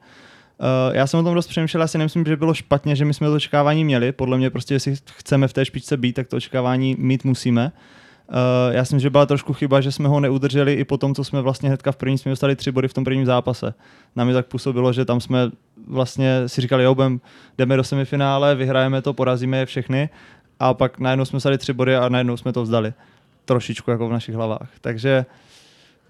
Uh, 0.88 0.96
já 0.96 1.08
jsem 1.08 1.20
o 1.20 1.24
tom 1.24 1.36
dost 1.36 1.48
přemýšlel, 1.48 1.82
já 1.82 1.88
si 1.88 1.98
nemyslím, 1.98 2.26
že 2.26 2.36
bylo 2.36 2.54
špatně, 2.54 2.96
že 2.96 3.06
my 3.06 3.14
jsme 3.14 3.28
to 3.28 3.34
očekávání 3.34 3.84
měli. 3.84 4.12
Podle 4.12 4.38
mě 4.38 4.50
prostě, 4.50 4.74
jestli 4.74 4.96
chceme 5.12 5.48
v 5.48 5.54
té 5.54 5.66
špičce 5.66 5.98
být, 5.98 6.14
tak 6.14 6.28
to 6.28 6.38
očekávání 6.38 6.96
mít 7.00 7.26
musíme. 7.26 7.72
Uh, 8.30 8.76
já 8.76 8.86
si 8.86 8.96
myslím, 8.96 9.00
že 9.00 9.10
byla 9.10 9.26
trošku 9.26 9.54
chyba, 9.54 9.82
že 9.82 9.92
jsme 9.92 10.08
ho 10.08 10.20
neudrželi 10.20 10.74
i 10.74 10.84
po 10.84 10.98
tom, 10.98 11.16
co 11.16 11.24
jsme 11.24 11.42
vlastně 11.42 11.70
hnedka 11.70 11.92
v 11.92 11.96
první 11.96 12.18
jsme 12.18 12.30
dostali 12.30 12.56
tři 12.56 12.72
body 12.72 12.88
v 12.88 12.94
tom 12.94 13.04
prvním 13.04 13.26
zápase. 13.26 13.74
Nám 14.16 14.34
tak 14.34 14.46
působilo, 14.46 14.94
že 14.94 15.06
tam 15.06 15.22
jsme 15.22 15.52
vlastně 15.88 16.44
si 16.48 16.62
říkali, 16.62 16.84
jo, 16.84 16.96
jdeme 17.58 17.78
do 17.78 17.84
semifinále, 17.84 18.56
vyhrajeme 18.56 19.02
to, 19.02 19.14
porazíme 19.14 19.58
je 19.58 19.66
všechny 19.66 20.10
a 20.60 20.74
pak 20.74 21.00
najednou 21.00 21.26
jsme 21.26 21.40
dali 21.44 21.58
tři 21.58 21.74
body 21.74 21.96
a 21.96 22.10
najednou 22.10 22.38
jsme 22.38 22.54
to 22.54 22.64
vzdali. 22.64 22.94
Trošičku 23.46 23.92
jako 23.92 24.08
v 24.08 24.12
našich 24.12 24.36
hlavách. 24.36 24.70
Takže, 24.82 25.26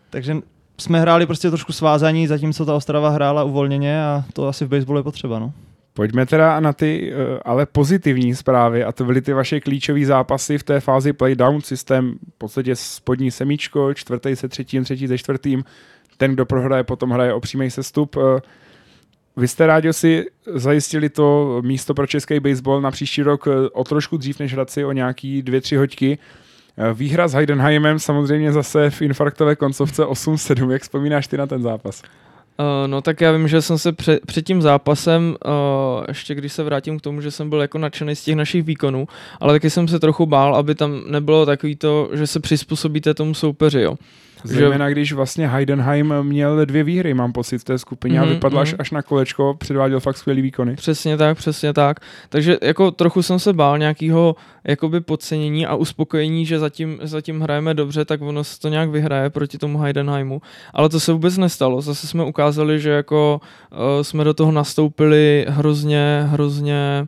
takže 0.10 0.36
jsme 0.78 1.02
hráli 1.02 1.26
prostě 1.26 1.50
trošku 1.50 1.74
svázaní, 1.74 2.28
zatímco 2.28 2.66
ta 2.66 2.76
Ostrava 2.76 3.10
hrála 3.10 3.44
uvolněně 3.44 4.04
a 4.04 4.24
to 4.34 4.48
asi 4.48 4.66
v 4.66 4.70
baseballu 4.70 5.00
je 5.00 5.04
potřeba. 5.04 5.40
No. 5.40 5.54
Pojďme 5.94 6.26
teda 6.26 6.60
na 6.60 6.74
ty 6.74 7.14
eh, 7.14 7.40
ale 7.46 7.66
pozitivní 7.66 8.36
zprávy 8.36 8.84
a 8.84 8.92
to 8.92 9.06
byly 9.06 9.22
ty 9.22 9.34
vaše 9.34 9.60
klíčové 9.60 10.06
zápasy 10.06 10.58
v 10.58 10.64
té 10.64 10.80
fázi 10.80 11.14
playdown 11.14 11.62
systém, 11.62 12.16
v 12.36 12.38
podstatě 12.38 12.76
spodní 12.76 13.32
semíčko, 13.32 13.94
čtvrtý 13.94 14.36
se 14.36 14.48
třetím, 14.48 14.84
třetí 14.84 15.08
se 15.08 15.18
čtvrtým, 15.18 15.64
ten, 16.18 16.34
kdo 16.34 16.46
prohraje, 16.46 16.84
potom 16.84 17.12
hraje 17.12 17.34
o 17.34 17.40
přímý 17.40 17.72
sestup. 17.72 18.16
Eh, 19.38 19.42
vy 19.42 19.48
jste 19.48 19.68
rádi 19.68 19.94
si 19.94 20.26
zajistili 20.56 21.10
to 21.10 21.58
místo 21.66 21.94
pro 21.94 22.08
český 22.08 22.40
baseball 22.40 22.82
na 22.82 22.92
příští 22.92 23.24
rok 23.24 23.48
eh, 23.48 23.70
o 23.70 23.84
trošku 23.84 24.18
dřív 24.18 24.40
než 24.40 24.54
Hradci, 24.54 24.86
o 24.86 24.92
nějaký 24.92 25.42
dvě, 25.42 25.62
tři 25.62 25.76
hoďky. 25.76 26.18
Eh, 26.78 26.94
výhra 26.94 27.28
s 27.28 27.34
Heidenheimem 27.34 28.00
samozřejmě 28.00 28.52
zase 28.52 28.90
v 28.90 29.02
infarktové 29.02 29.56
koncovce 29.56 30.06
8-7. 30.06 30.72
Jak 30.72 30.82
vzpomínáš 30.82 31.28
ty 31.28 31.38
na 31.38 31.48
ten 31.48 31.62
zápas? 31.62 32.04
Uh, 32.60 32.88
no 32.88 33.02
tak 33.02 33.22
já 33.22 33.32
vím, 33.32 33.48
že 33.48 33.62
jsem 33.62 33.78
se 33.78 33.92
před, 33.92 34.26
před 34.26 34.46
tím 34.46 34.62
zápasem, 34.62 35.36
uh, 35.46 36.06
ještě 36.08 36.36
když 36.36 36.54
se 36.54 36.64
vrátím 36.64 37.00
k 37.00 37.02
tomu, 37.02 37.22
že 37.22 37.32
jsem 37.32 37.50
byl 37.50 37.62
jako 37.62 37.78
nadšený 37.78 38.16
z 38.16 38.24
těch 38.24 38.36
našich 38.36 38.64
výkonů, 38.64 39.08
ale 39.40 39.54
taky 39.54 39.70
jsem 39.70 39.88
se 39.88 40.00
trochu 40.00 40.26
bál, 40.26 40.56
aby 40.56 40.76
tam 40.76 41.02
nebylo 41.08 41.46
takový 41.46 41.76
to, 41.76 42.10
že 42.14 42.28
se 42.28 42.40
přizpůsobíte 42.40 43.14
tomu 43.14 43.34
soupeři, 43.34 43.82
jo. 43.82 43.96
Zejména 44.48 44.90
když 44.90 45.14
vlastně 45.14 45.48
Heidenheim 45.48 46.14
měl 46.22 46.66
dvě 46.66 46.84
výhry, 46.84 47.14
mám 47.14 47.34
pocit, 47.34 47.58
v 47.58 47.64
té 47.64 47.78
skupině 47.78 48.20
mm-hmm, 48.20 48.22
a 48.22 48.26
mhm, 48.26 48.34
vypadl 48.34 48.56
mm-hmm. 48.56 48.62
až, 48.62 48.76
až 48.80 48.92
na 48.92 49.02
kolečko, 49.02 49.56
předváděl 49.60 50.00
fakt 50.00 50.18
skvělý 50.18 50.42
výkony. 50.42 50.76
Přesně 50.76 51.18
tak, 51.18 51.38
přesně 51.38 51.74
tak. 51.74 52.00
Takže 52.30 52.58
jako 52.62 52.92
trochu 52.92 53.22
jsem 53.22 53.40
se 53.40 53.54
bál 53.54 53.78
nějakého 53.78 54.36
jakoby 54.64 55.02
podcenění 55.02 55.66
a 55.66 55.76
uspokojení, 55.76 56.46
že 56.46 56.60
zatím, 56.60 57.00
zatím 57.02 57.42
hrajeme 57.42 57.74
dobře, 57.74 58.06
tak 58.06 58.22
ono 58.22 58.44
se 58.44 58.60
to 58.60 58.70
nějak 58.70 58.90
vyhraje 58.90 59.30
proti 59.30 59.58
tomu 59.58 59.80
Heidenheimu. 59.80 60.42
Ale 60.74 60.90
to 60.90 61.00
se 61.00 61.14
vůbec 61.14 61.38
nestalo. 61.38 61.82
Zase 61.82 62.08
jsme 62.08 62.24
ukázali, 62.24 62.80
že 62.80 62.90
jako 62.90 63.42
uh, 63.72 63.78
jsme 64.02 64.24
do 64.24 64.34
toho 64.34 64.52
nastoupili 64.52 65.46
hrozně, 65.50 66.26
hrozně 66.30 67.08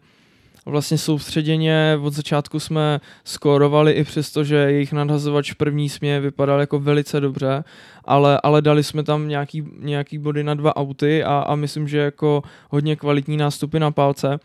vlastně 0.68 0.98
soustředěně. 0.98 2.00
Od 2.02 2.14
začátku 2.14 2.60
jsme 2.60 3.00
skórovali 3.24 3.92
i 3.92 4.04
přesto, 4.04 4.44
že 4.44 4.56
jejich 4.56 4.94
nadhazovač 4.94 5.54
první 5.54 5.90
smě 5.90 6.20
vypadal 6.20 6.60
jako 6.60 6.80
velice 6.80 7.20
dobře, 7.20 7.64
ale, 8.06 8.40
ale 8.44 8.62
dali 8.62 8.84
jsme 8.84 9.04
tam 9.04 9.28
nějaký, 9.28 9.64
nějaký 9.80 10.18
body 10.18 10.44
na 10.44 10.54
dva 10.54 10.76
auty 10.76 11.24
a, 11.24 11.40
a 11.40 11.56
myslím, 11.56 11.88
že 11.88 11.98
jako 11.98 12.44
hodně 12.70 12.96
kvalitní 12.96 13.38
nástupy 13.38 13.80
na 13.80 13.92
palce 13.92 14.40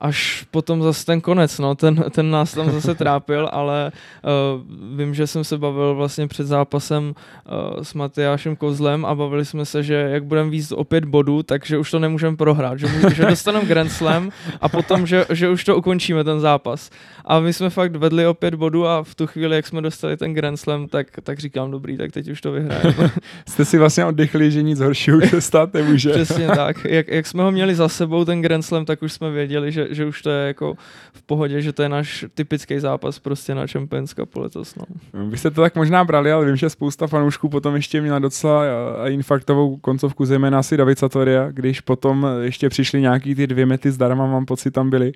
až 0.00 0.46
potom 0.50 0.82
zase 0.82 1.06
ten 1.06 1.20
konec, 1.20 1.58
no, 1.58 1.74
ten, 1.74 2.04
ten 2.10 2.30
nás 2.30 2.52
tam 2.52 2.70
zase 2.70 2.94
trápil, 2.94 3.48
ale 3.52 3.92
uh, 4.24 4.98
vím, 4.98 5.14
že 5.14 5.26
jsem 5.26 5.44
se 5.44 5.58
bavil 5.58 5.94
vlastně 5.94 6.28
před 6.28 6.46
zápasem 6.46 7.04
uh, 7.04 7.82
s 7.82 7.94
Matyášem 7.94 8.56
Kozlem 8.56 9.04
a 9.04 9.14
bavili 9.14 9.44
jsme 9.44 9.64
se, 9.64 9.82
že 9.82 9.94
jak 9.94 10.24
budeme 10.24 10.50
víc 10.50 10.72
o 10.72 10.84
pět 10.84 11.04
bodů, 11.04 11.42
takže 11.42 11.78
už 11.78 11.90
to 11.90 11.98
nemůžeme 11.98 12.36
prohrát, 12.36 12.78
že, 12.78 12.86
že 13.14 13.26
dostaneme 13.26 13.64
Grand 13.64 13.92
Slam 13.92 14.30
a 14.60 14.68
potom, 14.68 15.06
že, 15.06 15.26
že 15.30 15.48
už 15.48 15.64
to 15.64 15.76
ukončíme 15.76 16.24
ten 16.24 16.40
zápas. 16.40 16.90
A 17.24 17.40
my 17.40 17.52
jsme 17.52 17.70
fakt 17.70 17.96
vedli 17.96 18.26
o 18.26 18.34
pět 18.34 18.54
bodů 18.54 18.86
a 18.86 19.02
v 19.02 19.14
tu 19.14 19.26
chvíli, 19.26 19.56
jak 19.56 19.66
jsme 19.66 19.82
dostali 19.82 20.16
ten 20.16 20.34
Grand 20.34 20.60
Slam, 20.60 20.88
tak, 20.88 21.06
tak 21.22 21.38
říkám, 21.38 21.70
dobrý, 21.70 21.96
tak 21.96 22.12
teď 22.12 22.28
už 22.28 22.40
to 22.40 22.52
vyhrajeme. 22.52 23.10
Jste 23.48 23.64
si 23.64 23.78
vlastně 23.78 24.04
oddechli, 24.04 24.50
že 24.50 24.62
nic 24.62 24.80
horšího 24.80 25.20
se 25.20 25.40
stát 25.40 25.74
nemůže. 25.74 26.10
Přesně 26.10 26.46
tak. 26.46 26.84
Jak, 26.84 27.08
jak 27.08 27.26
jsme 27.26 27.42
ho 27.42 27.52
měli 27.52 27.74
za 27.74 27.88
sebou, 27.88 28.24
ten 28.24 28.42
Grand 28.42 28.64
Slam, 28.64 28.84
tak 28.84 29.02
už 29.02 29.12
jsme 29.12 29.30
věděli, 29.30 29.72
že, 29.72 29.86
že 29.90 30.06
už 30.06 30.22
to 30.22 30.30
je 30.30 30.46
jako 30.46 30.74
v 31.12 31.22
pohodě, 31.22 31.62
že 31.62 31.72
to 31.72 31.82
je 31.82 31.88
náš 31.88 32.24
typický 32.34 32.78
zápas 32.78 33.18
prostě 33.18 33.54
na 33.54 33.66
Champions 33.66 34.14
Cup 34.14 34.36
letos. 34.36 34.74
No. 34.76 34.84
Vy 35.28 35.38
jste 35.38 35.50
to 35.50 35.60
tak 35.60 35.74
možná 35.74 36.04
brali, 36.04 36.32
ale 36.32 36.46
vím, 36.46 36.56
že 36.56 36.70
spousta 36.70 37.06
fanoušků 37.06 37.48
potom 37.48 37.74
ještě 37.74 38.00
měla 38.00 38.18
docela 38.18 38.62
infarktovou 39.08 39.76
koncovku, 39.76 40.24
zejména 40.24 40.58
asi 40.58 40.76
David 40.76 40.98
Satoria, 40.98 41.50
když 41.50 41.80
potom 41.80 42.26
ještě 42.40 42.68
přišli 42.68 43.00
nějaký 43.00 43.34
ty 43.34 43.46
dvě 43.46 43.66
mety 43.66 43.90
zdarma, 43.90 44.26
mám 44.26 44.46
pocit, 44.46 44.70
tam 44.70 44.90
byly. 44.90 45.12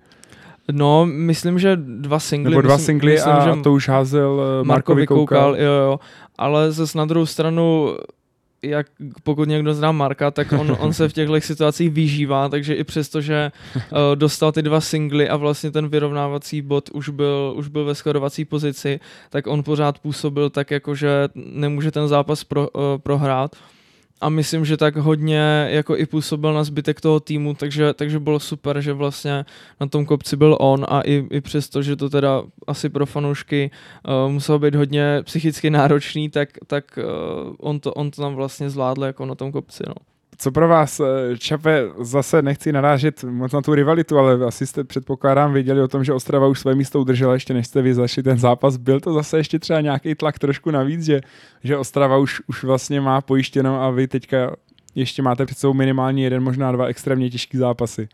No, 0.72 1.06
myslím, 1.06 1.58
že 1.58 1.76
dva 1.76 2.18
singly. 2.18 2.50
Nebo 2.50 2.62
dva 2.62 2.76
myslím, 2.76 2.86
singly 2.86 3.12
myslím, 3.12 3.32
a 3.32 3.44
že 3.44 3.62
to 3.62 3.72
už 3.72 3.88
házel 3.88 4.42
eh, 4.60 4.64
Marko 4.64 4.94
Vykoukal. 4.94 5.56
Jo, 5.56 5.72
jo. 5.72 6.00
Ale 6.38 6.72
zase 6.72 6.98
na 6.98 7.04
druhou 7.04 7.26
stranu 7.26 7.96
jak 8.64 8.86
pokud 9.22 9.48
někdo 9.48 9.74
zná 9.74 9.92
Marka, 9.92 10.30
tak 10.30 10.52
on, 10.52 10.76
on 10.80 10.92
se 10.92 11.08
v 11.08 11.12
těchto 11.18 11.40
situacích 11.40 11.90
vyžívá, 11.90 12.48
takže 12.48 12.74
i 12.74 12.84
přesto, 12.84 13.20
že 13.20 13.52
uh, 13.74 13.98
dostal 14.14 14.52
ty 14.52 14.62
dva 14.62 14.80
singly 14.80 15.28
a 15.28 15.36
vlastně 15.36 15.70
ten 15.70 15.88
vyrovnávací 15.88 16.62
bod 16.62 16.90
už 16.92 17.08
byl, 17.08 17.54
už 17.56 17.68
byl 17.68 17.84
ve 17.84 17.94
skorovací 17.94 18.44
pozici, 18.44 19.00
tak 19.30 19.46
on 19.46 19.62
pořád 19.62 19.98
působil 19.98 20.50
tak, 20.50 20.70
jako 20.70 20.94
že 20.94 21.28
nemůže 21.34 21.90
ten 21.90 22.08
zápas 22.08 22.44
pro, 22.44 22.68
uh, 22.70 22.82
prohrát 22.98 23.56
a 24.24 24.28
myslím, 24.28 24.64
že 24.64 24.76
tak 24.76 24.96
hodně 24.96 25.68
jako 25.70 25.96
i 25.96 26.06
působil 26.06 26.54
na 26.54 26.64
zbytek 26.64 27.00
toho 27.00 27.20
týmu, 27.20 27.54
takže, 27.54 27.94
takže 27.94 28.18
bylo 28.20 28.40
super, 28.40 28.80
že 28.80 28.92
vlastně 28.92 29.44
na 29.80 29.86
tom 29.86 30.06
kopci 30.06 30.36
byl 30.36 30.56
on 30.60 30.86
a 30.88 31.00
i, 31.00 31.26
i 31.30 31.40
přesto, 31.40 31.82
že 31.82 31.96
to 31.96 32.10
teda 32.10 32.42
asi 32.66 32.88
pro 32.88 33.06
fanoušky 33.06 33.70
uh, 34.24 34.32
muselo 34.32 34.58
být 34.58 34.74
hodně 34.74 35.22
psychicky 35.22 35.70
náročný, 35.70 36.30
tak, 36.30 36.48
tak 36.66 36.98
uh, 36.98 37.54
on, 37.58 37.80
to, 37.80 37.94
on 37.94 38.10
to 38.10 38.22
tam 38.22 38.34
vlastně 38.34 38.70
zvládl 38.70 39.04
jako 39.04 39.26
na 39.26 39.34
tom 39.34 39.52
kopci. 39.52 39.82
No. 39.88 40.13
Co 40.36 40.50
pro 40.52 40.68
vás, 40.68 41.00
eh, 41.00 41.38
Čape, 41.38 41.82
zase 42.00 42.42
nechci 42.42 42.72
narážet 42.72 43.24
moc 43.24 43.52
na 43.52 43.62
tu 43.62 43.74
rivalitu, 43.74 44.18
ale 44.18 44.46
asi 44.46 44.66
jste 44.66 44.84
předpokládám 44.84 45.52
věděli 45.52 45.82
o 45.82 45.88
tom, 45.88 46.04
že 46.04 46.12
Ostrava 46.12 46.46
už 46.46 46.60
své 46.60 46.74
místo 46.74 47.00
udržela 47.00 47.34
ještě 47.34 47.54
než 47.54 47.66
jste 47.66 47.82
vy 47.82 47.94
zašli 47.94 48.22
ten 48.22 48.38
zápas. 48.38 48.76
Byl 48.76 49.00
to 49.00 49.12
zase 49.12 49.36
ještě 49.36 49.58
třeba 49.58 49.80
nějaký 49.80 50.14
tlak 50.14 50.38
trošku 50.38 50.70
navíc, 50.70 51.02
že, 51.02 51.20
že 51.64 51.76
Ostrava 51.76 52.16
už, 52.16 52.42
už 52.46 52.64
vlastně 52.64 53.00
má 53.00 53.20
pojištěno 53.20 53.82
a 53.82 53.90
vy 53.90 54.08
teďka 54.08 54.56
ještě 54.94 55.22
máte 55.22 55.46
před 55.46 55.58
sebou 55.58 55.74
minimálně 55.74 56.24
jeden, 56.24 56.42
možná 56.42 56.72
dva 56.72 56.86
extrémně 56.86 57.30
těžký 57.30 57.58
zápasy. 57.58 58.08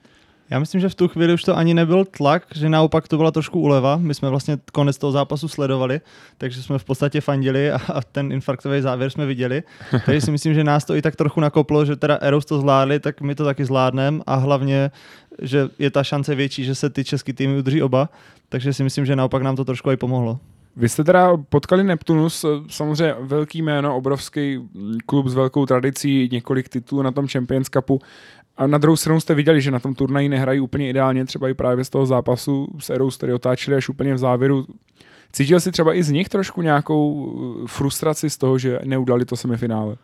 Já 0.50 0.58
myslím, 0.58 0.80
že 0.80 0.88
v 0.88 0.94
tu 0.94 1.08
chvíli 1.08 1.34
už 1.34 1.42
to 1.42 1.56
ani 1.56 1.74
nebyl 1.74 2.04
tlak, 2.04 2.42
že 2.54 2.68
naopak 2.68 3.08
to 3.08 3.16
byla 3.16 3.30
trošku 3.30 3.60
uleva. 3.60 3.96
My 3.96 4.14
jsme 4.14 4.30
vlastně 4.30 4.58
konec 4.72 4.98
toho 4.98 5.12
zápasu 5.12 5.48
sledovali, 5.48 6.00
takže 6.38 6.62
jsme 6.62 6.78
v 6.78 6.84
podstatě 6.84 7.20
fandili 7.20 7.72
a, 7.72 8.00
ten 8.12 8.32
infarktový 8.32 8.80
závěr 8.80 9.10
jsme 9.10 9.26
viděli. 9.26 9.62
Takže 10.06 10.20
si 10.20 10.30
myslím, 10.30 10.54
že 10.54 10.64
nás 10.64 10.84
to 10.84 10.94
i 10.94 11.02
tak 11.02 11.16
trochu 11.16 11.40
nakoplo, 11.40 11.84
že 11.84 11.96
teda 11.96 12.18
Eros 12.20 12.44
to 12.44 12.60
zvládli, 12.60 13.00
tak 13.00 13.20
my 13.20 13.34
to 13.34 13.44
taky 13.44 13.64
zvládneme 13.64 14.20
a 14.26 14.34
hlavně, 14.34 14.90
že 15.42 15.68
je 15.78 15.90
ta 15.90 16.04
šance 16.04 16.34
větší, 16.34 16.64
že 16.64 16.74
se 16.74 16.90
ty 16.90 17.04
český 17.04 17.32
týmy 17.32 17.58
udrží 17.58 17.82
oba. 17.82 18.08
Takže 18.48 18.72
si 18.72 18.82
myslím, 18.82 19.06
že 19.06 19.16
naopak 19.16 19.42
nám 19.42 19.56
to 19.56 19.64
trošku 19.64 19.90
i 19.90 19.96
pomohlo. 19.96 20.38
Vy 20.76 20.88
jste 20.88 21.04
teda 21.04 21.36
potkali 21.36 21.84
Neptunus, 21.84 22.44
samozřejmě 22.68 23.14
velký 23.20 23.62
jméno, 23.62 23.96
obrovský 23.96 24.68
klub 25.06 25.26
s 25.26 25.34
velkou 25.34 25.66
tradicí, 25.66 26.28
několik 26.32 26.68
titulů 26.68 27.02
na 27.02 27.10
tom 27.10 27.28
Champions 27.28 27.68
Cupu. 27.68 28.00
A 28.61 28.66
na 28.66 28.79
druhou 28.79 28.96
stranu 28.96 29.20
jste 29.20 29.35
viděli, 29.35 29.61
že 29.61 29.70
na 29.70 29.79
tom 29.79 29.94
turnaji 29.94 30.29
nehrají 30.29 30.61
úplně 30.61 30.90
ideálně, 30.90 31.25
třeba 31.25 31.49
i 31.49 31.55
právě 31.55 31.85
z 31.85 31.90
toho 31.90 32.07
zápasu 32.07 32.68
s 32.79 32.90
Erou, 32.90 33.11
který 33.11 33.33
otáčeli 33.33 33.77
až 33.77 33.88
úplně 33.88 34.14
v 34.14 34.18
závěru. 34.18 34.66
Cítil 35.33 35.61
si 35.61 35.73
třeba 35.73 35.94
i 35.94 36.03
z 36.03 36.11
nich 36.11 36.29
trošku 36.29 36.62
nějakou 36.62 37.33
eh, 37.64 37.66
frustraci 37.66 38.31
z 38.31 38.38
toho, 38.38 38.59
že 38.59 38.79
neudali 38.85 39.25
to 39.25 39.37
semifinále? 39.37 39.96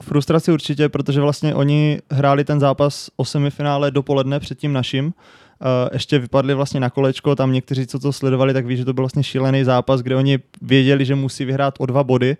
Frustraci 0.00 0.52
určitě, 0.52 0.88
protože 0.88 1.20
vlastně 1.20 1.54
oni 1.54 2.00
hráli 2.10 2.44
ten 2.44 2.60
zápas 2.60 3.10
o 3.16 3.24
semifinále 3.24 3.90
dopoledne 3.90 4.40
před 4.40 4.58
tím 4.58 4.72
naším. 4.72 5.04
Uh, 5.06 5.70
ještě 5.92 6.18
vypadli 6.18 6.54
vlastně 6.54 6.80
na 6.80 6.90
kolečko, 6.90 7.36
tam 7.36 7.52
někteří, 7.52 7.86
co 7.86 7.98
to 7.98 8.12
sledovali, 8.12 8.52
tak 8.52 8.66
ví, 8.66 8.76
že 8.76 8.84
to 8.84 8.92
byl 8.92 9.02
vlastně 9.02 9.22
šílený 9.22 9.64
zápas, 9.64 10.00
kde 10.00 10.16
oni 10.16 10.38
věděli, 10.62 11.04
že 11.04 11.14
musí 11.14 11.44
vyhrát 11.44 11.74
o 11.78 11.86
dva 11.86 12.04
body, 12.04 12.36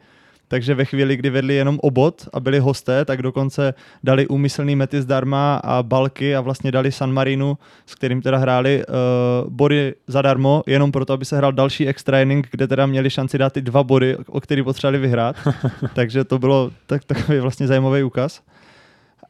takže 0.48 0.74
ve 0.74 0.84
chvíli, 0.84 1.16
kdy 1.16 1.30
vedli 1.30 1.54
jenom 1.54 1.78
obod 1.82 2.28
a 2.32 2.40
byli 2.40 2.58
hosté, 2.58 3.04
tak 3.04 3.22
dokonce 3.22 3.74
dali 4.04 4.26
úmyslný 4.26 4.76
mety 4.76 5.02
zdarma 5.02 5.56
a 5.56 5.82
balky 5.82 6.36
a 6.36 6.40
vlastně 6.40 6.72
dali 6.72 6.92
San 6.92 7.12
Marinu, 7.12 7.58
s 7.86 7.94
kterým 7.94 8.22
teda 8.22 8.38
hráli 8.38 8.84
uh, 8.88 9.50
body 9.50 9.94
zadarmo, 10.06 10.62
jenom 10.66 10.92
proto, 10.92 11.12
aby 11.12 11.24
se 11.24 11.36
hrál 11.36 11.52
další 11.52 11.88
extra 11.88 12.22
inning, 12.22 12.48
kde 12.50 12.68
teda 12.68 12.86
měli 12.86 13.10
šanci 13.10 13.38
dát 13.38 13.52
ty 13.52 13.62
dva 13.62 13.82
body, 13.82 14.16
o 14.16 14.40
který 14.40 14.62
potřebovali 14.62 14.98
vyhrát. 14.98 15.36
Takže 15.94 16.24
to 16.24 16.38
bylo 16.38 16.70
tak, 16.86 17.04
takový 17.04 17.38
vlastně 17.38 17.66
zajímavý 17.66 18.02
úkaz. 18.02 18.42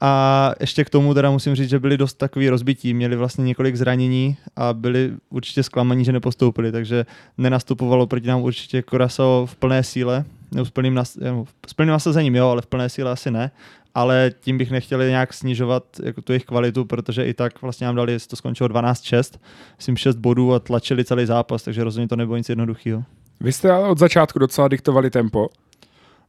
A 0.01 0.53
ještě 0.61 0.85
k 0.85 0.91
tomu 0.91 1.15
teda 1.15 1.31
musím 1.31 1.55
říct, 1.55 1.71
že 1.71 1.79
byli 1.79 1.97
dost 1.97 2.15
takový 2.15 2.49
rozbití, 2.49 2.95
měli 2.95 3.17
vlastně 3.17 3.45
několik 3.45 3.77
zranění 3.77 4.37
a 4.57 4.73
byli 4.73 5.13
určitě 5.31 5.63
zklamaní, 5.63 6.05
že 6.05 6.13
nepostoupili, 6.13 6.73
takže 6.73 7.07
nenastupovalo 7.39 8.07
proti 8.07 8.27
nám 8.27 8.43
určitě 8.43 8.83
Koraso 8.83 9.47
v 9.51 9.57
plné 9.57 9.83
síle, 9.83 10.25
nebo 10.55 10.67
s 10.67 10.71
plným, 10.71 10.95
nas, 10.95 11.19
s 11.67 11.75
plným 11.75 11.91
nasazením, 11.91 12.35
jo, 12.35 12.49
ale 12.49 12.63
v 12.63 12.67
plné 12.67 12.89
síle 12.89 13.11
asi 13.11 13.31
ne, 13.31 13.51
ale 13.95 14.33
tím 14.41 14.59
bych 14.59 14.71
nechtěli 14.71 15.09
nějak 15.09 15.35
snižovat 15.35 15.85
jako 16.03 16.23
tu 16.23 16.33
jejich 16.33 16.45
kvalitu, 16.45 16.85
protože 16.85 17.25
i 17.25 17.35
tak 17.35 17.63
vlastně 17.63 17.87
nám 17.87 17.97
dali, 17.97 18.19
to 18.29 18.37
skončilo 18.37 18.69
12-6, 18.69 19.39
myslím 19.77 19.97
6 19.97 20.17
bodů 20.17 20.55
a 20.55 20.59
tlačili 20.59 21.05
celý 21.05 21.27
zápas, 21.27 21.63
takže 21.63 21.85
rozhodně 21.85 22.09
to 22.09 22.17
nebylo 22.17 22.37
nic 22.37 22.49
jednoduchého. 22.49 23.05
Vy 23.41 23.53
jste 23.53 23.71
ale 23.71 23.89
od 23.89 23.99
začátku 23.99 24.39
docela 24.39 24.69
diktovali 24.69 25.11
tempo. 25.11 25.49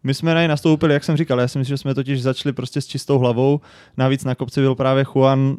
My 0.04 0.14
jsme 0.14 0.34
na 0.34 0.40
něj 0.40 0.48
nastoupili, 0.48 0.94
jak 0.94 1.04
jsem 1.04 1.18
říkal, 1.18 1.40
já 1.40 1.48
si 1.48 1.58
myslím, 1.58 1.74
že 1.74 1.78
jsme 1.78 1.96
totiž 1.96 2.22
začali 2.22 2.54
prostě 2.54 2.82
s 2.82 2.88
čistou 2.88 3.20
hlavou. 3.20 3.62
Navíc 3.98 4.24
na 4.24 4.36
kopci 4.36 4.62
byl 4.62 4.76
právě 4.76 5.06
Juan 5.16 5.58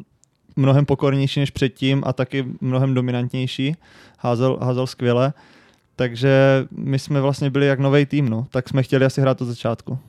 mnohem 0.55 0.85
pokornější 0.85 1.39
než 1.39 1.51
předtím 1.51 2.03
a 2.05 2.13
taky 2.13 2.45
mnohem 2.61 2.93
dominantnější. 2.93 3.75
Házel, 4.19 4.57
házel 4.61 4.87
skvěle. 4.87 5.33
Takže 5.97 6.65
my 6.71 6.99
jsme 6.99 7.21
vlastně 7.21 7.49
byli 7.49 7.65
jak 7.65 7.79
nový 7.79 8.05
tým, 8.05 8.29
no. 8.29 8.47
tak 8.51 8.69
jsme 8.69 8.83
chtěli 8.83 9.05
asi 9.05 9.21
hrát 9.21 9.41
od 9.41 9.45
začátku 9.45 9.99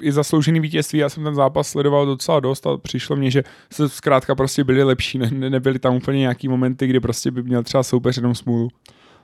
i 0.00 0.12
zasloužený 0.12 0.60
vítězství. 0.60 0.98
Já 0.98 1.08
jsem 1.08 1.24
ten 1.24 1.34
zápas 1.34 1.68
sledoval 1.68 2.06
docela 2.06 2.40
dost 2.40 2.66
a 2.66 2.76
přišlo 2.76 3.16
mně, 3.16 3.30
že 3.30 3.44
se 3.72 3.88
zkrátka 3.88 4.34
prostě 4.34 4.64
byli 4.64 4.82
lepší. 4.82 5.18
Ne, 5.18 5.30
nebyly 5.30 5.78
tam 5.78 5.94
úplně 5.94 6.18
nějaký 6.18 6.48
momenty, 6.48 6.86
kdy 6.86 7.00
prostě 7.00 7.30
by 7.30 7.42
měl 7.42 7.62
třeba 7.62 7.82
soupeř 7.82 8.16
jenom 8.16 8.34
smůlu. 8.34 8.68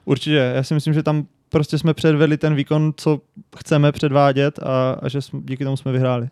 Určitě, 0.04 0.52
já 0.54 0.62
si 0.62 0.74
myslím, 0.74 0.94
že 0.94 1.02
tam 1.02 1.26
prostě 1.48 1.78
jsme 1.78 1.94
předvedli 1.94 2.36
ten 2.36 2.54
výkon, 2.54 2.92
co 2.96 3.20
chceme 3.58 3.92
předvádět 3.92 4.58
a, 4.58 4.92
a 5.02 5.08
že 5.08 5.22
jsme, 5.22 5.40
díky 5.42 5.64
tomu 5.64 5.76
jsme 5.76 5.92
vyhráli. 5.92 6.28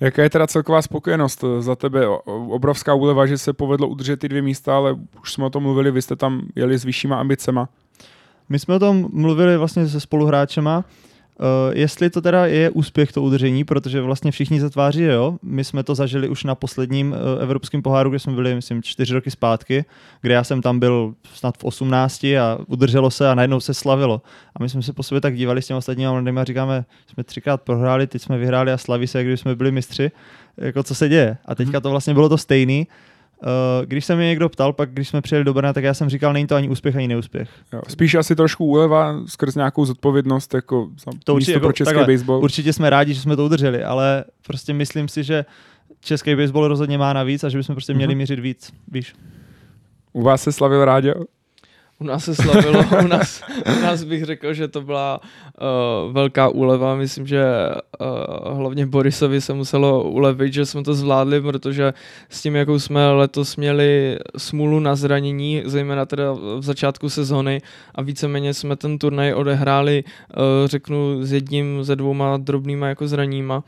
Jaká 0.00 0.22
je 0.22 0.30
teda 0.30 0.46
celková 0.46 0.82
spokojenost 0.82 1.44
za 1.58 1.76
tebe? 1.76 2.08
Obrovská 2.48 2.94
úleva, 2.94 3.26
že 3.26 3.38
se 3.38 3.52
povedlo 3.52 3.88
udržet 3.88 4.16
ty 4.16 4.28
dvě 4.28 4.42
místa, 4.42 4.76
ale 4.76 4.96
už 5.20 5.32
jsme 5.32 5.44
o 5.44 5.50
tom 5.50 5.62
mluvili, 5.62 5.90
vy 5.90 6.02
jste 6.02 6.16
tam 6.16 6.42
jeli 6.54 6.78
s 6.78 6.84
vyššíma 6.84 7.20
ambicema. 7.20 7.68
My 8.48 8.58
jsme 8.58 8.74
o 8.74 8.78
tom 8.78 9.08
mluvili 9.12 9.56
vlastně 9.56 9.88
se 9.88 10.00
spoluhráčema, 10.00 10.84
Uh, 11.40 11.76
jestli 11.78 12.10
to 12.10 12.20
teda 12.20 12.46
je 12.46 12.70
úspěch 12.70 13.12
to 13.12 13.22
udržení, 13.22 13.64
protože 13.64 14.00
vlastně 14.00 14.30
všichni 14.30 14.60
zatváří, 14.60 15.02
jo. 15.02 15.38
My 15.42 15.64
jsme 15.64 15.82
to 15.82 15.94
zažili 15.94 16.28
už 16.28 16.44
na 16.44 16.54
posledním 16.54 17.12
uh, 17.12 17.42
evropském 17.42 17.82
poháru, 17.82 18.10
kde 18.10 18.18
jsme 18.18 18.32
byli, 18.32 18.54
myslím, 18.54 18.82
čtyři 18.82 19.14
roky 19.14 19.30
zpátky, 19.30 19.84
kde 20.20 20.34
já 20.34 20.44
jsem 20.44 20.62
tam 20.62 20.78
byl 20.78 21.14
snad 21.34 21.58
v 21.58 21.64
18 21.64 22.24
a 22.24 22.58
udrželo 22.66 23.10
se 23.10 23.30
a 23.30 23.34
najednou 23.34 23.60
se 23.60 23.74
slavilo. 23.74 24.22
A 24.54 24.62
my 24.62 24.68
jsme 24.68 24.82
se 24.82 24.92
po 24.92 25.02
sobě 25.02 25.20
tak 25.20 25.36
dívali 25.36 25.62
s 25.62 25.66
těmi 25.66 25.78
ostatními 25.78 26.10
mladými 26.10 26.40
a 26.40 26.44
říkáme, 26.44 26.84
jsme 27.06 27.24
třikrát 27.24 27.62
prohráli, 27.62 28.06
teď 28.06 28.22
jsme 28.22 28.38
vyhráli 28.38 28.72
a 28.72 28.78
slaví 28.78 29.06
se, 29.06 29.24
když 29.24 29.40
jsme 29.40 29.54
byli 29.54 29.72
mistři. 29.72 30.10
Jako 30.56 30.82
co 30.82 30.94
se 30.94 31.08
děje? 31.08 31.36
A 31.44 31.54
teďka 31.54 31.80
to 31.80 31.90
vlastně 31.90 32.14
bylo 32.14 32.28
to 32.28 32.38
stejný 32.38 32.86
když 33.84 34.04
se 34.04 34.16
mě 34.16 34.26
někdo 34.26 34.48
ptal, 34.48 34.72
pak 34.72 34.90
když 34.90 35.08
jsme 35.08 35.20
přijeli 35.20 35.44
do 35.44 35.54
Brna, 35.54 35.72
tak 35.72 35.84
já 35.84 35.94
jsem 35.94 36.08
říkal, 36.08 36.32
není 36.32 36.46
to 36.46 36.54
ani 36.54 36.68
úspěch, 36.68 36.96
ani 36.96 37.08
neúspěch. 37.08 37.48
Jo, 37.72 37.80
spíš 37.88 38.14
asi 38.14 38.36
trošku 38.36 38.64
úleva 38.64 39.20
skrz 39.26 39.54
nějakou 39.54 39.84
zodpovědnost 39.84 40.54
jako 40.54 40.88
to 41.24 41.34
určitě, 41.34 41.52
jako, 41.52 41.66
pro 41.66 41.72
český 41.72 41.94
takhle, 41.94 42.14
baseball. 42.14 42.42
Určitě 42.42 42.72
jsme 42.72 42.90
rádi, 42.90 43.14
že 43.14 43.20
jsme 43.20 43.36
to 43.36 43.44
udrželi, 43.44 43.84
ale 43.84 44.24
prostě 44.46 44.72
myslím 44.72 45.08
si, 45.08 45.24
že 45.24 45.44
český 46.00 46.34
baseball 46.34 46.68
rozhodně 46.68 46.98
má 46.98 47.12
navíc 47.12 47.44
a 47.44 47.48
že 47.48 47.58
bychom 47.58 47.74
prostě 47.74 47.94
měli 47.94 48.14
mm-hmm. 48.14 48.18
mířit 48.18 48.38
víc, 48.38 48.72
víš. 48.92 49.14
U 50.12 50.22
vás 50.22 50.42
se 50.42 50.52
slavil 50.52 50.84
rádio? 50.84 51.14
U 51.98 52.04
nás 52.04 52.24
se 52.24 52.34
slavilo, 52.34 52.84
u 53.04 53.06
nás, 53.06 53.42
u 53.78 53.80
nás 53.82 54.04
bych 54.04 54.24
řekl, 54.24 54.54
že 54.54 54.68
to 54.68 54.80
byla 54.80 55.20
uh, 55.20 56.12
velká 56.12 56.48
úleva. 56.48 56.94
Myslím, 56.94 57.26
že 57.26 57.44
uh, 58.00 58.58
hlavně 58.58 58.86
Borisovi 58.86 59.40
se 59.40 59.52
muselo 59.52 60.02
ulevit, 60.10 60.52
že 60.52 60.66
jsme 60.66 60.82
to 60.82 60.94
zvládli, 60.94 61.40
protože 61.40 61.94
s 62.28 62.42
tím, 62.42 62.56
jakou 62.56 62.78
jsme 62.78 63.12
letos 63.12 63.56
měli 63.56 64.18
smůlu 64.36 64.80
na 64.80 64.96
zranění, 64.96 65.62
zejména 65.64 66.06
teda 66.06 66.32
v 66.32 66.62
začátku 66.62 67.10
sezony 67.10 67.62
a 67.94 68.02
víceméně 68.02 68.54
jsme 68.54 68.76
ten 68.76 68.98
turnaj 68.98 69.34
odehráli, 69.34 70.04
uh, 70.04 70.68
řeknu, 70.68 71.24
s 71.24 71.32
jedním, 71.32 71.84
ze 71.84 71.96
dvouma 71.96 72.36
drobnýma 72.36 72.88
jako 72.88 73.08
zraníma 73.08 73.64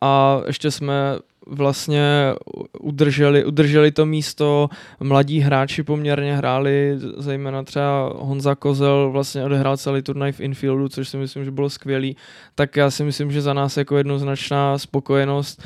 a 0.00 0.40
ještě 0.46 0.70
jsme 0.70 1.18
vlastně 1.48 2.34
udrželi, 2.80 3.44
udrželi 3.44 3.90
to 3.92 4.06
místo, 4.06 4.68
mladí 5.00 5.40
hráči 5.40 5.82
poměrně 5.82 6.36
hráli, 6.36 6.98
zejména 7.16 7.62
třeba 7.62 8.12
Honza 8.16 8.54
Kozel 8.54 9.10
vlastně 9.10 9.44
odehrál 9.44 9.76
celý 9.76 10.02
turnaj 10.02 10.32
v 10.32 10.40
infieldu, 10.40 10.88
což 10.88 11.08
si 11.08 11.16
myslím, 11.16 11.44
že 11.44 11.50
bylo 11.50 11.70
skvělý, 11.70 12.16
tak 12.54 12.76
já 12.76 12.90
si 12.90 13.04
myslím, 13.04 13.32
že 13.32 13.42
za 13.42 13.54
nás 13.54 13.76
jako 13.76 13.96
jednoznačná 13.96 14.78
spokojenost. 14.78 15.62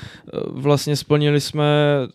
Vlastně 0.46 0.96
splnili 0.96 1.40
jsme 1.40 1.66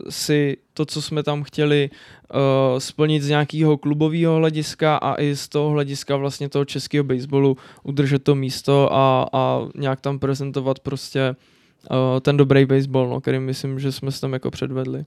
si 0.09 0.57
to, 0.73 0.85
co 0.85 1.01
jsme 1.01 1.23
tam 1.23 1.43
chtěli 1.43 1.89
uh, 1.89 2.79
splnit 2.79 3.23
z 3.23 3.29
nějakého 3.29 3.77
klubového 3.77 4.35
hlediska 4.35 4.97
a 4.97 5.21
i 5.21 5.35
z 5.35 5.47
toho 5.47 5.69
hlediska 5.69 6.15
vlastně 6.15 6.49
toho 6.49 6.65
českého 6.65 7.03
baseballu 7.03 7.57
udržet 7.83 8.23
to 8.23 8.35
místo 8.35 8.93
a, 8.93 9.27
a 9.33 9.61
nějak 9.75 10.01
tam 10.01 10.19
prezentovat 10.19 10.79
prostě 10.79 11.29
uh, 11.29 11.56
ten 12.21 12.37
dobrý 12.37 12.65
baseball, 12.65 13.09
no, 13.09 13.21
který 13.21 13.39
myslím, 13.39 13.79
že 13.79 13.91
jsme 13.91 14.11
se 14.11 14.21
tam 14.21 14.33
jako 14.33 14.51
předvedli. 14.51 15.05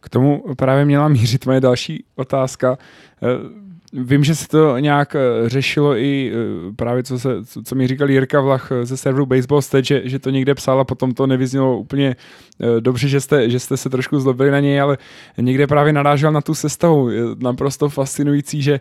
K 0.00 0.08
tomu 0.08 0.44
právě 0.56 0.84
měla 0.84 1.08
mířit 1.08 1.46
moje 1.46 1.60
další 1.60 2.04
otázka. 2.16 2.78
Eh, 3.22 3.62
vím, 3.92 4.24
že 4.24 4.34
se 4.34 4.48
to 4.48 4.78
nějak 4.78 5.16
eh, 5.16 5.48
řešilo 5.48 5.96
i 5.96 6.32
právě, 6.76 7.02
co, 7.02 7.18
se, 7.18 7.28
co 7.64 7.74
mi 7.74 7.88
říkal 7.88 8.10
Jirka 8.10 8.40
Vlach 8.40 8.72
ze 8.82 8.96
serveru 8.96 9.26
Baseball 9.26 9.62
State, 9.62 9.84
že, 9.84 10.02
že 10.04 10.18
to 10.18 10.30
někde 10.30 10.54
psal 10.54 10.80
a 10.80 10.84
potom 10.84 11.14
to 11.14 11.26
nevyznělo 11.26 11.78
úplně 11.78 12.16
dobře, 12.80 13.08
že 13.08 13.20
jste, 13.20 13.50
že 13.50 13.60
jste 13.60 13.76
se 13.76 13.90
trošku 13.90 14.20
zlobili 14.20 14.50
na 14.50 14.60
něj, 14.60 14.80
ale 14.80 14.98
někde 15.38 15.66
právě 15.66 15.92
narážel 15.92 16.32
na 16.32 16.40
tu 16.40 16.54
sestavu. 16.54 17.10
Je 17.10 17.22
naprosto 17.38 17.88
fascinující, 17.88 18.62
že 18.62 18.80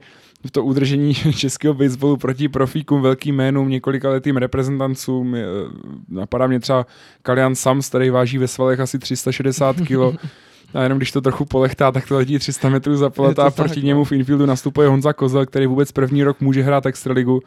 to 0.51 0.63
udržení 0.63 1.13
českého 1.35 1.73
baseballu 1.73 2.17
proti 2.17 2.49
profíkům, 2.49 3.01
velkým 3.01 3.35
jménům, 3.35 3.69
několika 3.69 4.09
letým 4.09 4.37
reprezentancům. 4.37 5.35
Napadá 6.09 6.47
mě 6.47 6.59
třeba 6.59 6.85
Kalian 7.21 7.55
Sams, 7.55 7.89
který 7.89 8.09
váží 8.09 8.37
ve 8.37 8.47
svalech 8.47 8.79
asi 8.79 8.99
360 8.99 9.75
kg. 9.87 10.19
A 10.73 10.83
jenom 10.83 10.97
když 10.97 11.11
to 11.11 11.21
trochu 11.21 11.45
polechtá, 11.45 11.91
tak 11.91 12.07
to 12.07 12.15
letí 12.15 12.39
300 12.39 12.69
metrů 12.69 12.97
za 12.97 13.09
poleta 13.09 13.43
a 13.43 13.51
proti 13.51 13.75
tak, 13.75 13.83
němu 13.83 13.99
no. 13.99 14.05
v 14.05 14.11
infieldu 14.11 14.45
nastupuje 14.45 14.87
Honza 14.87 15.13
Kozel, 15.13 15.45
který 15.45 15.67
vůbec 15.67 15.91
první 15.91 16.23
rok 16.23 16.41
může 16.41 16.61
hrát 16.61 16.85
extraligu. 16.85 17.39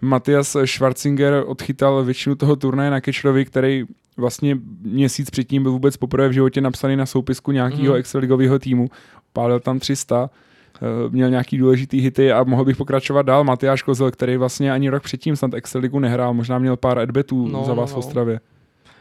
Matias 0.00 0.56
Schwarzinger 0.64 1.44
odchytal 1.46 2.04
většinu 2.04 2.34
toho 2.34 2.56
turnaje 2.56 2.90
na 2.90 3.00
Kečrovi, 3.00 3.44
který 3.44 3.84
vlastně 4.16 4.58
měsíc 4.82 5.30
předtím 5.30 5.62
byl 5.62 5.72
vůbec 5.72 5.96
poprvé 5.96 6.28
v 6.28 6.32
životě 6.32 6.60
napsaný 6.60 6.96
na 6.96 7.06
soupisku 7.06 7.52
nějakého 7.52 7.92
mm. 7.92 7.98
extraligového 7.98 8.58
týmu. 8.58 8.90
Pálil 9.32 9.60
tam 9.60 9.78
300 9.78 10.24
Eh, 10.24 10.28
měl 11.08 11.30
nějaký 11.30 11.58
důležitý 11.58 12.00
hity 12.00 12.32
a 12.32 12.44
mohl 12.44 12.64
bych 12.64 12.76
pokračovat 12.76 13.22
dál. 13.22 13.44
Matyáš 13.44 13.82
Kozel, 13.82 14.10
který 14.10 14.36
vlastně 14.36 14.72
ani 14.72 14.88
rok 14.88 15.02
předtím 15.02 15.36
snad 15.36 15.54
Extraligu 15.54 15.98
nehrál, 15.98 16.34
možná 16.34 16.58
měl 16.58 16.76
pár 16.76 16.98
adbetů 16.98 17.48
no, 17.48 17.64
za 17.64 17.74
vás 17.74 17.90
no. 17.90 17.94
v 17.94 17.98
Ostravě. 17.98 18.40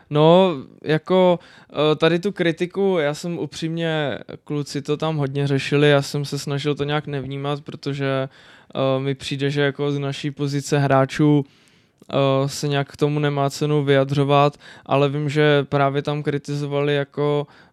No, 0.10 0.56
jako 0.84 1.40
eh, 1.72 1.96
tady 1.96 2.20
tu 2.20 2.32
kritiku, 2.32 2.98
já 3.00 3.14
jsem 3.14 3.40
upřímně, 3.40 4.20
kluci 4.44 4.82
to 4.82 4.98
tam 4.98 5.18
hodně 5.18 5.48
řešili, 5.48 5.90
já 5.90 6.02
jsem 6.02 6.26
se 6.26 6.40
snažil 6.40 6.76
to 6.76 6.84
nějak 6.84 7.08
nevnímat, 7.08 7.62
protože 7.62 8.30
uh, 8.76 9.04
mi 9.04 9.16
přijde, 9.16 9.50
že 9.50 9.62
jako 9.62 9.92
z 9.92 10.00
naší 10.00 10.32
pozice 10.32 10.80
hráčů 10.80 11.40
uh, 11.40 12.48
se 12.48 12.68
nějak 12.68 12.92
k 12.92 12.98
tomu 12.98 13.20
nemá 13.20 13.50
cenu 13.50 13.84
vyjadřovat, 13.84 14.58
ale 14.86 15.10
vím, 15.10 15.30
že 15.30 15.64
právě 15.64 16.02
tam 16.02 16.24
kritizovali 16.24 16.96
jako 16.96 17.48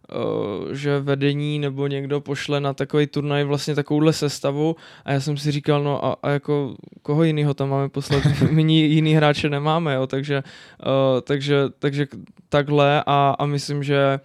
že 0.71 0.99
vedení 0.99 1.59
nebo 1.59 1.87
někdo 1.87 2.21
pošle 2.21 2.59
na 2.59 2.73
takový 2.73 3.07
turnaj 3.07 3.43
vlastně 3.43 3.75
takovouhle 3.75 4.13
sestavu 4.13 4.75
a 5.05 5.11
já 5.11 5.19
jsem 5.19 5.37
si 5.37 5.51
říkal, 5.51 5.83
no 5.83 6.05
a, 6.05 6.17
a 6.23 6.29
jako 6.29 6.75
koho 7.01 7.23
jiného 7.23 7.53
tam 7.53 7.69
máme 7.69 7.89
poslat, 7.89 8.23
my 8.51 8.73
jiný 8.73 9.13
hráče 9.13 9.49
nemáme, 9.49 9.95
jo, 9.95 10.07
takže, 10.07 10.43
uh, 10.85 11.21
takže, 11.21 11.63
takže 11.79 12.07
takhle 12.49 13.03
a, 13.05 13.35
a 13.39 13.45
myslím, 13.45 13.83
že 13.83 14.19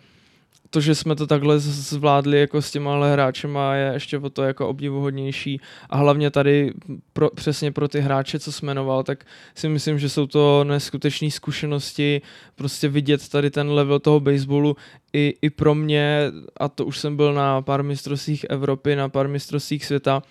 to, 0.70 0.80
že 0.80 0.94
jsme 0.94 1.16
to 1.16 1.26
takhle 1.26 1.58
zvládli 1.58 2.40
jako 2.40 2.62
s 2.62 2.70
těma 2.70 3.06
hráčema 3.12 3.74
je 3.74 3.92
ještě 3.92 4.18
o 4.18 4.30
to 4.30 4.42
jako 4.42 4.68
obdivuhodnější. 4.68 5.60
A 5.90 5.96
hlavně 5.96 6.30
tady 6.30 6.72
pro, 7.12 7.30
přesně 7.30 7.72
pro 7.72 7.88
ty 7.88 8.00
hráče, 8.00 8.38
co 8.38 8.52
jsme 8.52 8.66
jmenoval, 8.66 9.02
tak 9.02 9.24
si 9.54 9.68
myslím, 9.68 9.98
že 9.98 10.08
jsou 10.08 10.26
to 10.26 10.64
neskutečné 10.64 11.30
zkušenosti, 11.30 12.22
prostě 12.54 12.88
vidět 12.88 13.28
tady 13.28 13.50
ten 13.50 13.70
level 13.70 13.98
toho 13.98 14.20
baseballu. 14.20 14.76
I, 15.12 15.34
i 15.42 15.50
pro 15.50 15.74
mě, 15.74 16.32
a 16.56 16.68
to 16.68 16.84
už 16.84 16.98
jsem 16.98 17.16
byl 17.16 17.34
na 17.34 17.62
pár 17.62 17.82
mistrovstvích 17.82 18.46
Evropy, 18.48 18.96
na 18.96 19.08
pár 19.08 19.28
mistrovstvích 19.28 19.86
světa, 19.86 20.22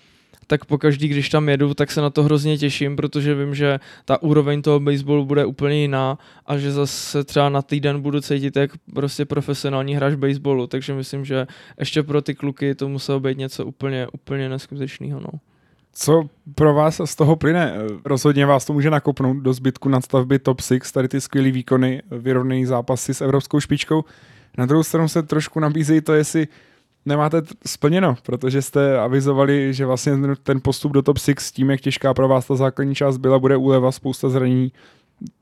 tak 0.48 0.66
pokaždý, 0.66 1.08
když 1.08 1.30
tam 1.30 1.50
jedu, 1.50 1.74
tak 1.74 1.92
se 1.92 2.02
na 2.02 2.10
to 2.10 2.24
hrozně 2.24 2.58
těším, 2.58 2.96
protože 2.96 3.36
vím, 3.36 3.56
že 3.56 3.80
ta 4.06 4.24
úroveň 4.24 4.62
toho 4.62 4.80
baseballu 4.80 5.26
bude 5.26 5.46
úplně 5.46 5.82
jiná 5.82 6.18
a 6.46 6.58
že 6.58 6.72
zase 6.72 7.24
třeba 7.24 7.50
na 7.50 7.62
týden 7.62 8.02
budu 8.02 8.22
cítit 8.22 8.56
jak 8.56 8.72
prostě 8.94 9.26
profesionální 9.26 9.96
hráč 9.96 10.14
baseballu, 10.16 10.68
takže 10.68 10.94
myslím, 10.94 11.26
že 11.26 11.48
ještě 11.80 12.04
pro 12.04 12.22
ty 12.22 12.36
kluky 12.36 12.76
to 12.76 12.90
muselo 12.90 13.20
být 13.20 13.38
něco 13.38 13.66
úplně, 13.66 14.08
úplně 14.14 14.50
neskutečného. 14.50 15.20
No. 15.20 15.40
Co 15.94 16.24
pro 16.56 16.74
vás 16.74 17.02
z 17.06 17.16
toho 17.16 17.36
plyne? 17.36 17.74
Rozhodně 18.06 18.46
vás 18.46 18.66
to 18.66 18.74
může 18.74 18.90
nakopnout 18.90 19.38
do 19.38 19.54
zbytku 19.54 19.90
nadstavby 19.90 20.40
top 20.40 20.62
6, 20.62 20.92
tady 20.92 21.08
ty 21.08 21.22
skvělé 21.22 21.52
výkony, 21.52 22.02
vyrovnaný 22.12 22.66
zápasy 22.66 23.14
s 23.14 23.22
evropskou 23.22 23.60
špičkou. 23.60 24.04
Na 24.58 24.66
druhou 24.66 24.84
stranu 24.84 25.08
se 25.08 25.24
trošku 25.24 25.60
nabízejí 25.60 26.02
to, 26.02 26.14
jestli 26.14 26.48
nemáte 27.06 27.42
splněno, 27.66 28.16
protože 28.24 28.62
jste 28.62 29.00
avizovali, 29.00 29.74
že 29.74 29.86
vlastně 29.86 30.14
ten 30.44 30.62
postup 30.62 30.92
do 30.92 31.02
top 31.02 31.18
6 31.18 31.40
s 31.40 31.52
tím, 31.52 31.70
jak 31.70 31.82
těžká 31.82 32.14
pro 32.14 32.28
vás 32.28 32.48
ta 32.48 32.56
základní 32.56 32.96
část 32.96 33.18
byla, 33.18 33.40
bude 33.40 33.58
úleva, 33.58 33.92
spousta 33.92 34.30
zranění, 34.30 34.72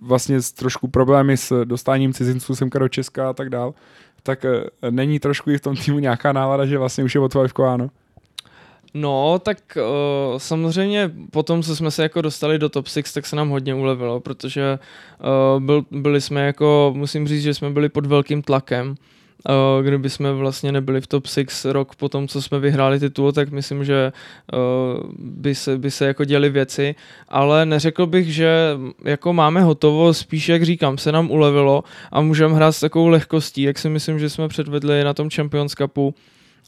vlastně 0.02 0.42
s 0.42 0.52
trošku 0.52 0.88
problémy 0.88 1.38
s 1.38 1.66
dostáním 1.66 2.14
cizinců 2.14 2.56
semka 2.56 2.80
do 2.80 2.90
Česka 2.90 3.30
a 3.30 3.34
tak 3.34 3.50
dál, 3.50 3.74
tak 4.24 4.46
eh, 4.46 4.92
není 4.92 5.20
trošku 5.20 5.52
i 5.52 5.58
v 5.58 5.62
tom 5.62 5.76
týmu 5.76 6.00
nějaká 6.00 6.34
nálada, 6.34 6.66
že 6.66 6.78
vlastně 6.78 7.04
už 7.04 7.16
je 7.16 7.22
otvajvkováno? 7.22 7.90
No, 8.96 9.40
tak 9.40 9.58
uh, 9.78 10.38
samozřejmě 10.38 11.12
potom, 11.32 11.64
co 11.64 11.76
jsme 11.76 11.92
se 11.92 12.04
jako 12.04 12.22
dostali 12.22 12.60
do 12.60 12.70
top 12.70 12.88
6, 12.88 13.14
tak 13.14 13.26
se 13.26 13.36
nám 13.36 13.50
hodně 13.50 13.76
ulevilo, 13.76 14.20
protože 14.20 14.80
uh, 15.56 15.64
byl, 15.64 15.86
byli 15.92 16.22
jsme 16.22 16.46
jako, 16.46 16.94
musím 16.96 17.28
říct, 17.28 17.42
že 17.42 17.54
jsme 17.54 17.70
byli 17.70 17.90
pod 17.90 18.06
velkým 18.06 18.42
tlakem, 18.42 18.96
kdyby 19.84 20.10
jsme 20.10 20.34
vlastně 20.34 20.72
nebyli 20.72 21.02
v 21.02 21.08
top 21.08 21.28
6 21.28 21.66
rok 21.66 21.96
po 21.96 22.10
tom, 22.10 22.28
co 22.28 22.42
jsme 22.42 22.60
vyhráli 22.60 23.00
titul, 23.00 23.32
tak 23.32 23.52
myslím, 23.52 23.86
že 23.86 24.12
uh, 24.54 25.12
by, 25.20 25.56
se, 25.56 25.78
by 25.78 25.92
se 25.92 26.06
jako 26.06 26.26
děli 26.26 26.50
věci, 26.50 26.96
ale 27.30 27.66
neřekl 27.66 28.06
bych, 28.06 28.34
že 28.34 28.78
jako 29.04 29.34
máme 29.34 29.62
hotovo, 29.62 30.14
spíš 30.14 30.50
jak 30.50 30.64
říkám, 30.64 30.98
se 30.98 31.12
nám 31.12 31.32
ulevilo 31.32 31.84
a 32.12 32.22
můžeme 32.22 32.56
hrát 32.56 32.72
s 32.72 32.80
takovou 32.80 33.08
lehkostí, 33.08 33.62
jak 33.62 33.80
si 33.80 33.90
myslím, 33.90 34.20
že 34.20 34.30
jsme 34.30 34.48
předvedli 34.48 35.04
na 35.04 35.14
tom 35.14 35.30
Champions 35.30 35.74
Cupu, 35.74 36.16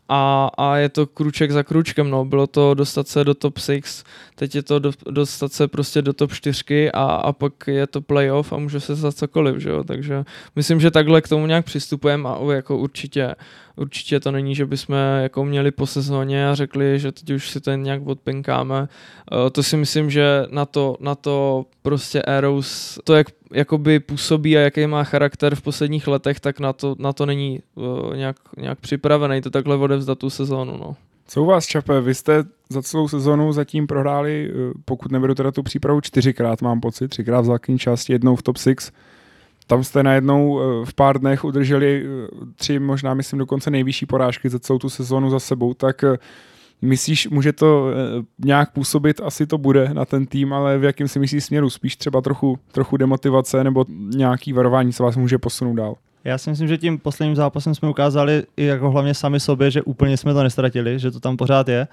a, 0.10 0.50
a 0.58 0.78
je 0.78 0.90
to 0.90 1.08
kruček 1.08 1.52
za 1.52 1.64
kručkem, 1.64 2.10
no. 2.10 2.26
Bylo 2.26 2.48
to 2.48 2.74
dostat 2.74 3.08
se 3.08 3.24
do 3.24 3.34
top 3.34 3.58
6, 3.58 4.06
teď 4.36 4.56
je 4.56 4.64
to 4.64 4.80
do, 4.80 4.92
dostat 5.10 5.54
se 5.54 5.68
prostě 5.68 6.02
do 6.02 6.14
top 6.14 6.34
4 6.34 6.92
a, 6.92 7.04
a 7.04 7.32
pak 7.34 7.54
je 7.68 7.88
to 7.88 8.02
playoff 8.02 8.54
a 8.54 8.58
může 8.58 8.80
se 8.80 8.96
stát 8.96 9.18
cokoliv, 9.18 9.58
že 9.58 9.70
jo. 9.70 9.84
Takže 9.84 10.26
myslím, 10.56 10.80
že 10.80 10.92
takhle 10.92 11.22
k 11.22 11.28
tomu 11.28 11.48
nějak 11.48 11.66
přistupujeme 11.66 12.30
a 12.30 12.54
jako 12.54 12.78
určitě, 12.78 13.36
určitě 13.76 14.20
to 14.20 14.32
není, 14.32 14.56
že 14.56 14.66
bychom 14.66 14.96
jako 15.22 15.46
měli 15.46 15.72
po 15.72 15.88
sezóně 15.88 16.50
a 16.50 16.56
řekli, 16.56 17.00
že 17.00 17.12
teď 17.12 17.30
už 17.30 17.50
si 17.50 17.62
ten 17.62 17.84
nějak 17.84 18.08
odpinkáme. 18.08 18.82
Uh, 18.82 19.50
to 19.50 19.64
si 19.64 19.78
myslím, 19.78 20.10
že 20.10 20.46
na 20.52 20.66
to, 20.66 20.98
na 21.00 21.16
to 21.16 21.66
prostě 21.82 22.22
Arrows, 22.22 23.00
to 23.04 23.16
jak 23.16 23.28
jakoby 23.54 24.00
působí 24.00 24.58
a 24.58 24.62
jaký 24.62 24.88
má 24.88 25.04
charakter 25.04 25.56
v 25.56 25.62
posledních 25.62 26.08
letech, 26.08 26.40
tak 26.40 26.60
na 26.60 26.74
to, 26.74 26.96
na 27.00 27.14
to 27.14 27.26
není 27.26 27.60
uh, 27.76 28.16
nějak, 28.16 28.38
nějak 28.58 28.80
připravený 28.80 29.42
to 29.42 29.50
takhle 29.50 29.76
odevzdat 29.76 30.20
tu 30.20 30.30
sezónu. 30.30 30.78
No. 30.78 30.96
Co 31.28 31.44
u 31.44 31.46
vás, 31.46 31.66
Čape? 31.66 32.02
Vy 32.02 32.16
jste 32.16 32.44
za 32.70 32.82
celou 32.82 33.08
sezonu 33.08 33.54
zatím 33.54 33.88
prohráli, 33.88 34.52
eh, 34.52 34.74
pokud 34.86 35.12
neberu 35.12 35.36
teda 35.36 35.52
tu 35.52 35.64
přípravu, 35.64 36.02
čtyřikrát 36.02 36.62
mám 36.62 36.82
pocit, 36.82 37.08
třikrát 37.08 37.42
v 37.42 37.46
základní 37.46 37.80
části, 37.80 38.14
jednou 38.14 38.36
v 38.36 38.44
top 38.44 38.58
6. 38.58 38.94
Tam 39.68 39.84
jste 39.84 40.04
najednou 40.04 40.60
eh, 40.60 40.86
v 40.86 40.94
pár 40.94 41.20
dnech 41.20 41.44
udrželi 41.44 42.06
eh, 42.06 42.28
tři, 42.56 42.80
možná 42.80 43.14
myslím 43.14 43.40
dokonce 43.40 43.72
nejvyšší 43.72 44.06
porážky 44.06 44.50
za 44.50 44.60
celou 44.60 44.80
tu 44.80 44.90
sezonu 44.90 45.30
za 45.30 45.40
sebou, 45.40 45.74
tak 45.74 46.04
myslíš, 46.82 47.28
může 47.28 47.54
to 47.54 47.88
nějak 48.40 48.72
působit, 48.72 49.22
asi 49.24 49.48
to 49.48 49.58
bude 49.58 49.94
na 49.94 50.06
ten 50.06 50.26
tým, 50.26 50.54
ale 50.54 50.78
v 50.78 50.84
jakém 50.84 51.08
si 51.08 51.20
myslíš 51.20 51.44
směru? 51.44 51.70
Spíš 51.70 51.96
třeba 51.96 52.22
trochu, 52.22 52.60
trochu 52.72 52.98
demotivace 52.98 53.64
nebo 53.64 53.86
nějaký 54.16 54.54
varování, 54.54 54.94
co 54.94 55.04
vás 55.04 55.16
může 55.18 55.38
posunout 55.38 55.76
dál? 55.76 55.96
Já 56.26 56.38
si 56.38 56.50
myslím, 56.50 56.68
že 56.68 56.78
tím 56.78 57.00
posledním 57.00 57.36
zápasem 57.36 57.76
jsme 57.76 57.90
ukázali 57.90 58.44
i 58.58 58.66
jako 58.66 58.92
hlavně 58.92 59.14
sami 59.14 59.40
sobě, 59.40 59.72
že 59.72 59.82
úplně 59.82 60.18
jsme 60.18 60.34
to 60.34 60.44
nestratili, 60.44 61.00
že 61.00 61.12
to 61.12 61.20
tam 61.20 61.38
pořád 61.38 61.68
je. 61.68 61.88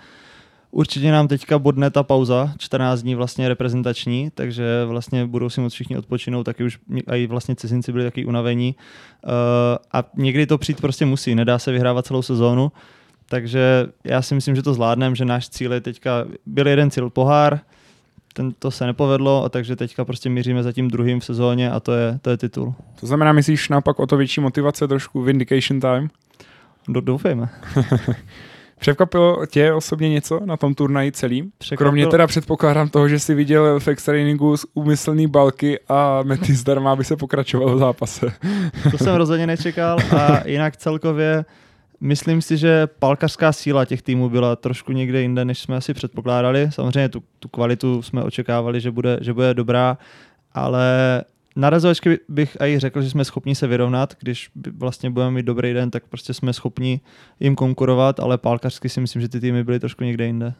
Určitě 0.74 1.12
nám 1.12 1.28
teďka 1.28 1.58
bodne 1.58 1.90
ta 1.90 2.02
pauza, 2.02 2.54
14 2.58 3.02
dní 3.02 3.14
vlastně 3.14 3.48
reprezentační, 3.48 4.30
takže 4.35 4.64
vlastně 4.87 5.26
budou 5.26 5.50
si 5.50 5.61
moc 5.61 5.72
všichni 5.72 5.96
odpočinout, 5.96 6.44
taky 6.44 6.64
už 6.64 6.78
i 7.14 7.26
vlastně 7.26 7.56
cizinci 7.56 7.92
byli 7.92 8.04
taky 8.04 8.24
unavení. 8.24 8.74
Uh, 9.24 9.30
a 9.92 10.04
někdy 10.16 10.46
to 10.46 10.58
přijít 10.58 10.80
prostě 10.80 11.06
musí, 11.06 11.35
nedá 11.35 11.58
se 11.58 11.72
vyhrávat 11.72 12.06
celou 12.06 12.22
sezónu. 12.22 12.72
Takže 13.28 13.87
já 14.04 14.22
si 14.22 14.35
myslím, 14.35 14.56
že 14.56 14.62
to 14.62 14.74
zvládneme, 14.74 15.16
že 15.16 15.24
náš 15.24 15.48
cíl 15.48 15.72
je 15.72 15.80
teďka, 15.80 16.24
byl 16.46 16.68
jeden 16.68 16.90
cíl 16.90 17.11
pohár, 17.11 17.61
ten, 18.32 18.52
to 18.58 18.70
se 18.70 18.87
nepovedlo, 18.87 19.44
a 19.44 19.48
takže 19.48 19.76
teďka 19.76 20.04
prostě 20.04 20.28
míříme 20.28 20.62
za 20.62 20.72
tím 20.72 20.88
druhým 20.88 21.20
v 21.20 21.24
sezóně 21.24 21.70
a 21.70 21.80
to 21.80 21.92
je, 21.92 22.18
to 22.22 22.30
je 22.30 22.37
titul. 22.37 22.74
To 23.00 23.06
znamená, 23.06 23.32
myslíš 23.32 23.68
naopak 23.68 24.00
o 24.00 24.06
to 24.06 24.16
větší 24.16 24.40
motivace, 24.40 24.88
trošku 24.88 25.22
vindication 25.22 25.80
time? 25.80 26.11
Do, 26.88 27.00
doufejme. 27.00 27.48
Překvapilo 28.82 29.46
tě 29.46 29.72
osobně 29.72 30.08
něco 30.08 30.40
na 30.44 30.56
tom 30.56 30.74
turnaji 30.74 31.12
celým? 31.12 31.50
Překvapilo... 31.58 31.88
Kromě 31.88 32.06
teda 32.06 32.26
předpokládám 32.26 32.88
toho, 32.88 33.08
že 33.08 33.18
jsi 33.18 33.34
viděl 33.34 33.80
v 33.80 33.88
tréninku 34.04 34.56
z 34.56 34.66
úmyslný 34.74 35.26
balky 35.26 35.80
a 35.88 36.22
Mety 36.22 36.54
zdarma, 36.54 36.92
aby 36.92 37.04
se 37.04 37.16
pokračovalo 37.16 37.76
v 37.76 37.78
zápase. 37.78 38.26
to 38.90 38.98
jsem 38.98 39.14
rozhodně 39.14 39.46
nečekal 39.46 39.98
a 40.16 40.48
jinak 40.48 40.76
celkově 40.76 41.44
Myslím 42.00 42.42
si, 42.42 42.56
že 42.56 42.86
palkařská 42.86 43.52
síla 43.52 43.84
těch 43.84 44.02
týmů 44.02 44.28
byla 44.28 44.56
trošku 44.56 44.92
někde 44.92 45.20
jinde, 45.20 45.44
než 45.44 45.58
jsme 45.58 45.76
asi 45.76 45.94
předpokládali. 45.94 46.68
Samozřejmě 46.70 47.08
tu, 47.08 47.22
tu 47.38 47.48
kvalitu 47.48 48.02
jsme 48.02 48.22
očekávali, 48.22 48.80
že 48.80 48.90
bude, 48.90 49.18
že 49.20 49.32
bude 49.32 49.54
dobrá, 49.54 49.98
ale 50.54 50.88
na 51.56 51.70
razovačky 51.70 52.18
bych 52.28 52.56
i 52.60 52.78
řekl, 52.78 53.02
že 53.02 53.10
jsme 53.10 53.24
schopni 53.24 53.54
se 53.54 53.66
vyrovnat, 53.66 54.14
když 54.20 54.50
vlastně 54.78 55.10
budeme 55.10 55.30
mít 55.30 55.46
dobrý 55.46 55.72
den, 55.72 55.90
tak 55.90 56.02
prostě 56.08 56.34
jsme 56.34 56.52
schopni 56.52 57.00
jim 57.40 57.56
konkurovat, 57.56 58.20
ale 58.20 58.38
pálkařsky 58.38 58.88
si 58.88 59.00
myslím, 59.00 59.22
že 59.22 59.28
ty 59.28 59.40
týmy 59.40 59.64
byly 59.64 59.80
trošku 59.80 60.04
někde 60.04 60.26
jinde. 60.26 60.54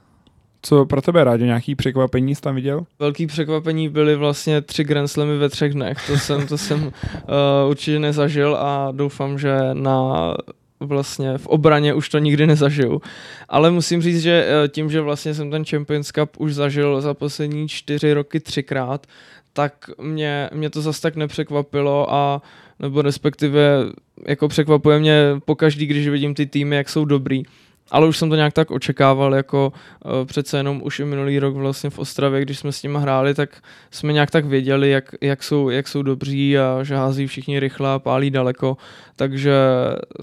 Co 0.63 0.87
pro 0.87 1.03
tebe, 1.03 1.25
Ráďo, 1.25 1.45
nějaký 1.45 1.75
překvapení 1.75 2.35
jsi 2.35 2.41
tam 2.41 2.55
viděl? 2.55 2.87
Velký 2.99 3.27
překvapení 3.27 3.89
byly 3.89 4.17
vlastně 4.17 4.61
tři 4.61 4.85
Grand 4.85 5.09
Slamy 5.09 5.39
ve 5.39 5.49
třech 5.49 5.73
dnech. 5.73 6.07
To 6.07 6.17
jsem, 6.17 6.47
to 6.47 6.59
jsem 6.59 6.83
uh, 6.85 6.91
určitě 7.69 7.99
nezažil 7.99 8.57
a 8.57 8.93
doufám, 8.93 9.39
že 9.39 9.59
na 9.73 10.35
vlastně 10.81 11.39
v 11.39 11.47
obraně 11.47 11.95
už 11.95 12.09
to 12.09 12.19
nikdy 12.19 12.47
nezažiju. 12.47 13.03
Ale 13.49 13.71
musím 13.71 14.03
říct, 14.03 14.23
že 14.23 14.47
eh, 14.49 14.69
tím, 14.69 14.91
že 14.91 15.01
vlastně 15.01 15.35
jsem 15.35 15.51
ten 15.51 15.65
Champions 15.65 16.11
Cup 16.11 16.31
už 16.39 16.55
zažil 16.55 17.01
za 17.01 17.15
poslední 17.15 17.69
čtyři 17.69 18.13
roky 18.13 18.41
třikrát, 18.41 19.07
tak 19.53 19.91
mě, 20.01 20.51
mě 20.53 20.71
to 20.71 20.83
zase 20.83 21.03
tak 21.03 21.17
nepřekvapilo 21.17 22.15
a 22.15 22.43
nebo 22.81 23.03
respektive 23.03 23.85
jako 24.27 24.49
překvapuje 24.49 24.99
mě 24.99 25.23
pokaždý, 25.45 25.87
když 25.87 26.09
vidím 26.09 26.35
ty 26.35 26.47
týmy, 26.47 26.77
jak 26.77 26.89
jsou 26.89 27.05
dobrý 27.05 27.43
ale 27.93 28.09
už 28.09 28.19
jsem 28.19 28.31
to 28.31 28.37
nějak 28.37 28.53
tak 28.53 28.71
očekával, 28.71 29.35
jako 29.35 29.73
uh, 30.05 30.27
přece 30.27 30.57
jenom 30.57 30.81
už 30.85 31.01
i 31.01 31.05
minulý 31.05 31.39
rok 31.39 31.55
vlastně 31.55 31.91
v 31.91 31.99
Ostravě, 31.99 32.43
když 32.43 32.59
jsme 32.59 32.73
s 32.73 32.83
nimi 32.83 32.99
hráli, 32.99 33.35
tak 33.35 33.63
jsme 33.91 34.13
nějak 34.13 34.31
tak 34.31 34.45
věděli, 34.45 34.91
jak, 34.91 35.15
jak, 35.21 35.43
jsou, 35.43 35.71
jak 35.71 35.89
jsou 35.89 36.03
dobří 36.03 36.59
a 36.59 36.83
že 36.83 36.97
hází 36.97 37.27
všichni 37.27 37.61
rychle 37.61 37.91
a 37.91 37.99
pálí 37.99 38.31
daleko, 38.31 38.77
takže, 39.17 39.55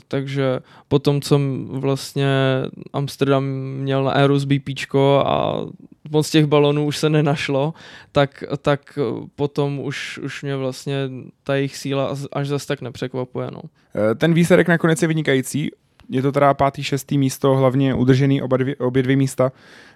takže 0.07 0.59
po 0.87 0.99
tom, 0.99 1.21
co 1.21 1.39
vlastně 1.67 2.27
Amsterdam 2.93 3.43
měl 3.79 4.03
na 4.03 4.11
Aeros 4.11 4.43
BPčko 4.43 5.23
a 5.25 5.65
moc 6.11 6.29
těch 6.29 6.45
balonů 6.45 6.85
už 6.85 6.97
se 6.97 7.09
nenašlo, 7.09 7.73
tak, 8.11 8.43
tak 8.61 8.99
potom 9.35 9.79
už, 9.79 10.17
už 10.23 10.43
mě 10.43 10.55
vlastně 10.55 11.09
ta 11.43 11.55
jejich 11.55 11.77
síla 11.77 12.15
až 12.33 12.47
zase 12.47 12.67
tak 12.67 12.81
nepřekvapuje. 12.81 13.47
No. 13.51 13.61
Eh, 13.95 14.15
ten 14.15 14.33
výsledek 14.33 14.67
nakonec 14.67 15.01
je 15.01 15.07
vynikající 15.07 15.71
je 16.09 16.21
to 16.21 16.31
teda 16.31 16.53
pátý, 16.53 16.83
šestý 16.83 17.17
místo, 17.17 17.55
hlavně 17.55 17.93
udržený 17.93 18.41
oba 18.41 18.57
dvě, 18.57 18.75
obě 18.75 19.03
dvě 19.03 19.15
místa 19.15 19.51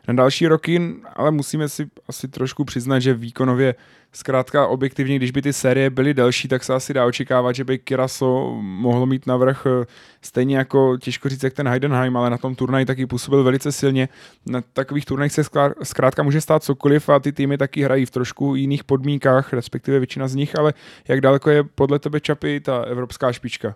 na 0.07 0.13
další 0.13 0.47
roky, 0.47 0.81
ale 1.15 1.31
musíme 1.31 1.69
si 1.69 1.87
asi 2.07 2.27
trošku 2.27 2.65
přiznat, 2.65 2.99
že 2.99 3.13
výkonově 3.13 3.75
zkrátka 4.13 4.67
objektivně, 4.67 5.15
když 5.15 5.31
by 5.31 5.41
ty 5.41 5.53
série 5.53 5.89
byly 5.89 6.13
delší, 6.13 6.47
tak 6.47 6.63
se 6.63 6.73
asi 6.73 6.93
dá 6.93 7.05
očekávat, 7.05 7.55
že 7.55 7.63
by 7.63 7.79
Kiraso 7.79 8.57
mohlo 8.61 9.05
mít 9.05 9.27
navrh 9.27 9.65
eh, 9.65 9.85
stejně 10.21 10.57
jako 10.57 10.97
těžko 10.97 11.29
říct, 11.29 11.43
jak 11.43 11.53
ten 11.53 11.67
Heidenheim, 11.67 12.17
ale 12.17 12.29
na 12.29 12.37
tom 12.37 12.55
turnaji 12.55 12.85
taky 12.85 13.05
působil 13.05 13.43
velice 13.43 13.71
silně. 13.71 14.09
Na 14.45 14.61
takových 14.73 15.05
turnajích 15.05 15.33
se 15.33 15.43
zkrátka 15.83 16.23
může 16.23 16.41
stát 16.41 16.63
cokoliv 16.63 17.09
a 17.09 17.19
ty 17.19 17.31
týmy 17.31 17.57
taky 17.57 17.83
hrají 17.83 18.05
v 18.05 18.11
trošku 18.11 18.55
jiných 18.55 18.83
podmínkách, 18.83 19.53
respektive 19.53 19.99
většina 19.99 20.27
z 20.27 20.35
nich, 20.35 20.59
ale 20.59 20.73
jak 21.07 21.21
daleko 21.21 21.49
je 21.49 21.63
podle 21.63 21.99
tebe 21.99 22.19
Čapy 22.19 22.59
ta 22.59 22.81
evropská 22.81 23.31
špička? 23.31 23.75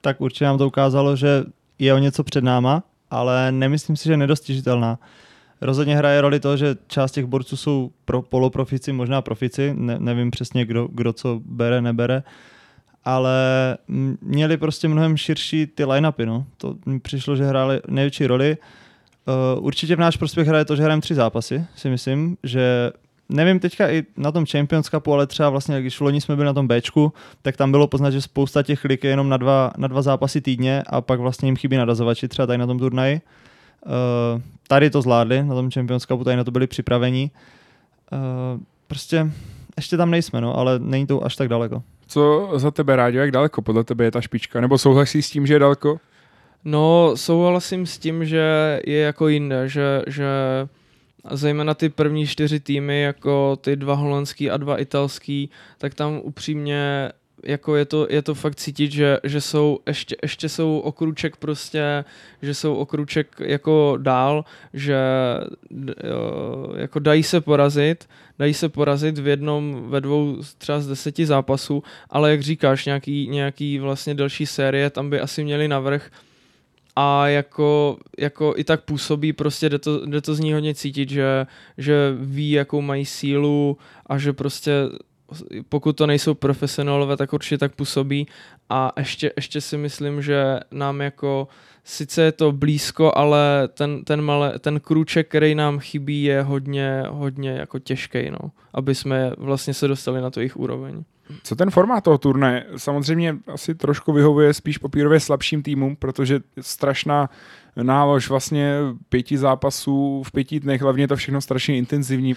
Tak 0.00 0.20
určitě 0.20 0.44
nám 0.44 0.58
to 0.58 0.66
ukázalo, 0.66 1.16
že 1.16 1.44
je 1.78 1.94
o 1.94 1.98
něco 1.98 2.24
před 2.24 2.44
náma, 2.44 2.82
ale 3.10 3.52
nemyslím 3.52 3.96
si, 3.96 4.04
že 4.04 4.12
je 4.12 4.16
nedostižitelná. 4.16 4.98
Rozhodně 5.60 5.96
hraje 5.96 6.20
roli 6.20 6.40
to, 6.40 6.56
že 6.56 6.76
část 6.86 7.12
těch 7.12 7.24
borců 7.24 7.56
jsou 7.56 7.90
pro 8.04 8.22
poloprofici, 8.22 8.92
možná 8.92 9.22
profici, 9.22 9.74
ne, 9.76 9.96
nevím 9.98 10.30
přesně, 10.30 10.64
kdo, 10.64 10.88
kdo 10.92 11.12
co 11.12 11.40
bere, 11.44 11.80
nebere, 11.80 12.22
ale 13.04 13.38
měli 14.20 14.56
prostě 14.56 14.88
mnohem 14.88 15.16
širší 15.16 15.66
ty 15.66 15.84
line-upy. 15.84 16.26
No. 16.26 16.46
To 16.56 16.76
mi 16.86 17.00
přišlo, 17.00 17.36
že 17.36 17.44
hráli 17.44 17.80
největší 17.88 18.26
roli. 18.26 18.56
Uh, 19.56 19.64
určitě 19.64 19.96
v 19.96 19.98
náš 19.98 20.16
prospěch 20.16 20.48
hraje 20.48 20.64
to, 20.64 20.76
že 20.76 20.82
hrajeme 20.82 21.02
tři 21.02 21.14
zápasy, 21.14 21.64
si 21.76 21.88
myslím, 21.88 22.36
že 22.42 22.92
nevím 23.28 23.60
teďka 23.60 23.90
i 23.90 24.04
na 24.16 24.32
tom 24.32 24.46
Champions 24.46 24.86
Cupu, 24.86 25.12
ale 25.12 25.26
třeba 25.26 25.50
vlastně, 25.50 25.80
když 25.80 25.98
v 25.98 26.00
loni 26.00 26.20
jsme 26.20 26.36
byli 26.36 26.46
na 26.46 26.52
tom 26.52 26.68
Bčku, 26.68 27.12
tak 27.42 27.56
tam 27.56 27.70
bylo 27.70 27.86
poznat, 27.86 28.10
že 28.10 28.22
spousta 28.22 28.62
těch 28.62 28.84
lik 28.84 29.04
je 29.04 29.10
jenom 29.10 29.28
na 29.28 29.36
dva, 29.36 29.72
na 29.76 29.88
dva 29.88 30.02
zápasy 30.02 30.40
týdně 30.40 30.82
a 30.86 31.00
pak 31.00 31.20
vlastně 31.20 31.48
jim 31.48 31.56
chybí 31.56 31.76
nadazovači, 31.76 32.28
třeba 32.28 32.46
tady 32.46 32.58
na 32.58 32.66
tom 32.66 32.78
turnaji. 32.78 33.20
Uh, 33.86 34.40
tady 34.68 34.90
to 34.90 35.02
zvládli, 35.02 35.42
na 35.42 35.54
tom 35.54 35.70
Champions 35.70 36.06
Cupu 36.06 36.24
tady 36.24 36.36
na 36.36 36.44
to 36.44 36.50
byli 36.50 36.66
připraveni. 36.66 37.30
Uh, 38.12 38.60
prostě 38.86 39.30
ještě 39.76 39.96
tam 39.96 40.10
nejsme, 40.10 40.40
no, 40.40 40.58
ale 40.58 40.78
není 40.78 41.06
to 41.06 41.24
až 41.24 41.36
tak 41.36 41.48
daleko. 41.48 41.82
Co 42.06 42.50
za 42.56 42.70
tebe, 42.70 42.96
Rádio, 42.96 43.20
jak 43.20 43.30
daleko 43.30 43.62
podle 43.62 43.84
tebe 43.84 44.04
je 44.04 44.10
ta 44.10 44.20
špička? 44.20 44.60
Nebo 44.60 44.78
souhlasíš 44.78 45.26
s 45.26 45.30
tím, 45.30 45.46
že 45.46 45.54
je 45.54 45.58
daleko? 45.58 46.00
No, 46.64 47.12
souhlasím 47.14 47.86
s 47.86 47.98
tím, 47.98 48.24
že 48.24 48.80
je 48.86 48.98
jako 48.98 49.28
jinde, 49.28 49.68
že, 49.68 50.02
že 50.06 50.26
a 51.28 51.36
zejména 51.36 51.74
ty 51.74 51.88
první 51.88 52.26
čtyři 52.26 52.60
týmy, 52.60 53.02
jako 53.02 53.56
ty 53.60 53.76
dva 53.76 53.94
holandský 53.94 54.50
a 54.50 54.56
dva 54.56 54.78
italský, 54.78 55.50
tak 55.78 55.94
tam 55.94 56.20
upřímně 56.22 57.10
jako 57.44 57.76
je 57.76 57.84
to, 57.84 58.06
je 58.10 58.22
to 58.22 58.34
fakt 58.34 58.54
cítit, 58.54 58.92
že, 58.92 59.18
že 59.24 59.40
jsou 59.40 59.78
ještě, 59.86 60.16
ještě 60.22 60.48
jsou 60.48 60.78
okruček 60.78 61.36
prostě, 61.36 62.04
že 62.42 62.54
jsou 62.54 62.74
okruček 62.74 63.36
jako 63.40 63.98
dál, 64.00 64.44
že 64.74 64.96
jako 66.76 66.98
dají 66.98 67.22
se 67.22 67.40
porazit, 67.40 68.08
dají 68.38 68.54
se 68.54 68.68
porazit 68.68 69.18
v 69.18 69.26
jednom, 69.26 69.90
ve 69.90 70.00
dvou 70.00 70.36
třeba 70.58 70.80
z 70.80 70.86
deseti 70.86 71.26
zápasů, 71.26 71.82
ale 72.10 72.30
jak 72.30 72.42
říkáš, 72.42 72.86
nějaký, 72.86 73.28
nějaký 73.28 73.78
vlastně 73.78 74.14
další 74.14 74.46
série, 74.46 74.90
tam 74.90 75.10
by 75.10 75.20
asi 75.20 75.44
měli 75.44 75.68
navrh, 75.68 76.10
a 76.96 77.28
jako, 77.28 77.98
jako 78.18 78.54
i 78.56 78.64
tak 78.64 78.84
působí, 78.84 79.32
prostě 79.32 79.68
jde 79.68 79.78
to, 79.78 80.06
jde 80.06 80.20
to 80.20 80.34
z 80.34 80.40
ní 80.40 80.52
hodně 80.52 80.74
cítit, 80.74 81.10
že, 81.10 81.46
že 81.78 82.16
ví, 82.20 82.50
jakou 82.50 82.80
mají 82.80 83.06
sílu 83.06 83.78
a 84.06 84.18
že 84.18 84.32
prostě 84.32 84.72
pokud 85.68 85.96
to 85.96 86.06
nejsou 86.06 86.34
profesionálové, 86.34 87.16
tak 87.16 87.32
určitě 87.32 87.58
tak 87.58 87.74
působí 87.74 88.26
a 88.68 88.92
ještě, 88.96 89.32
ještě 89.36 89.60
si 89.60 89.76
myslím, 89.76 90.22
že 90.22 90.60
nám 90.70 91.00
jako 91.00 91.48
sice 91.84 92.22
je 92.22 92.32
to 92.32 92.52
blízko, 92.52 93.12
ale 93.14 93.68
ten, 93.74 94.04
ten, 94.04 94.22
malé, 94.22 94.58
ten 94.58 94.80
krůček, 94.80 95.28
který 95.28 95.54
nám 95.54 95.78
chybí, 95.78 96.22
je 96.22 96.42
hodně, 96.42 97.02
hodně 97.08 97.50
jako 97.50 97.78
těžký, 97.78 98.30
no, 98.30 98.50
aby 98.74 98.94
jsme 98.94 99.32
vlastně 99.38 99.74
se 99.74 99.88
dostali 99.88 100.20
na 100.20 100.30
to 100.30 100.40
jejich 100.40 100.56
úroveň. 100.56 101.04
Co 101.42 101.56
ten 101.56 101.70
formát 101.70 102.04
toho 102.04 102.18
turnaje? 102.18 102.66
Samozřejmě 102.76 103.36
asi 103.46 103.74
trošku 103.74 104.12
vyhovuje 104.12 104.54
spíš 104.54 104.78
papírově 104.78 105.20
slabším 105.20 105.62
týmům, 105.62 105.96
protože 105.96 106.40
strašná 106.60 107.30
nálož 107.82 108.28
vlastně 108.28 108.78
pěti 109.08 109.38
zápasů 109.38 110.22
v 110.26 110.32
pěti 110.32 110.60
dnech, 110.60 110.82
hlavně 110.82 111.02
je 111.02 111.08
to 111.08 111.16
všechno 111.16 111.40
strašně 111.40 111.76
intenzivní. 111.76 112.32
E, 112.32 112.36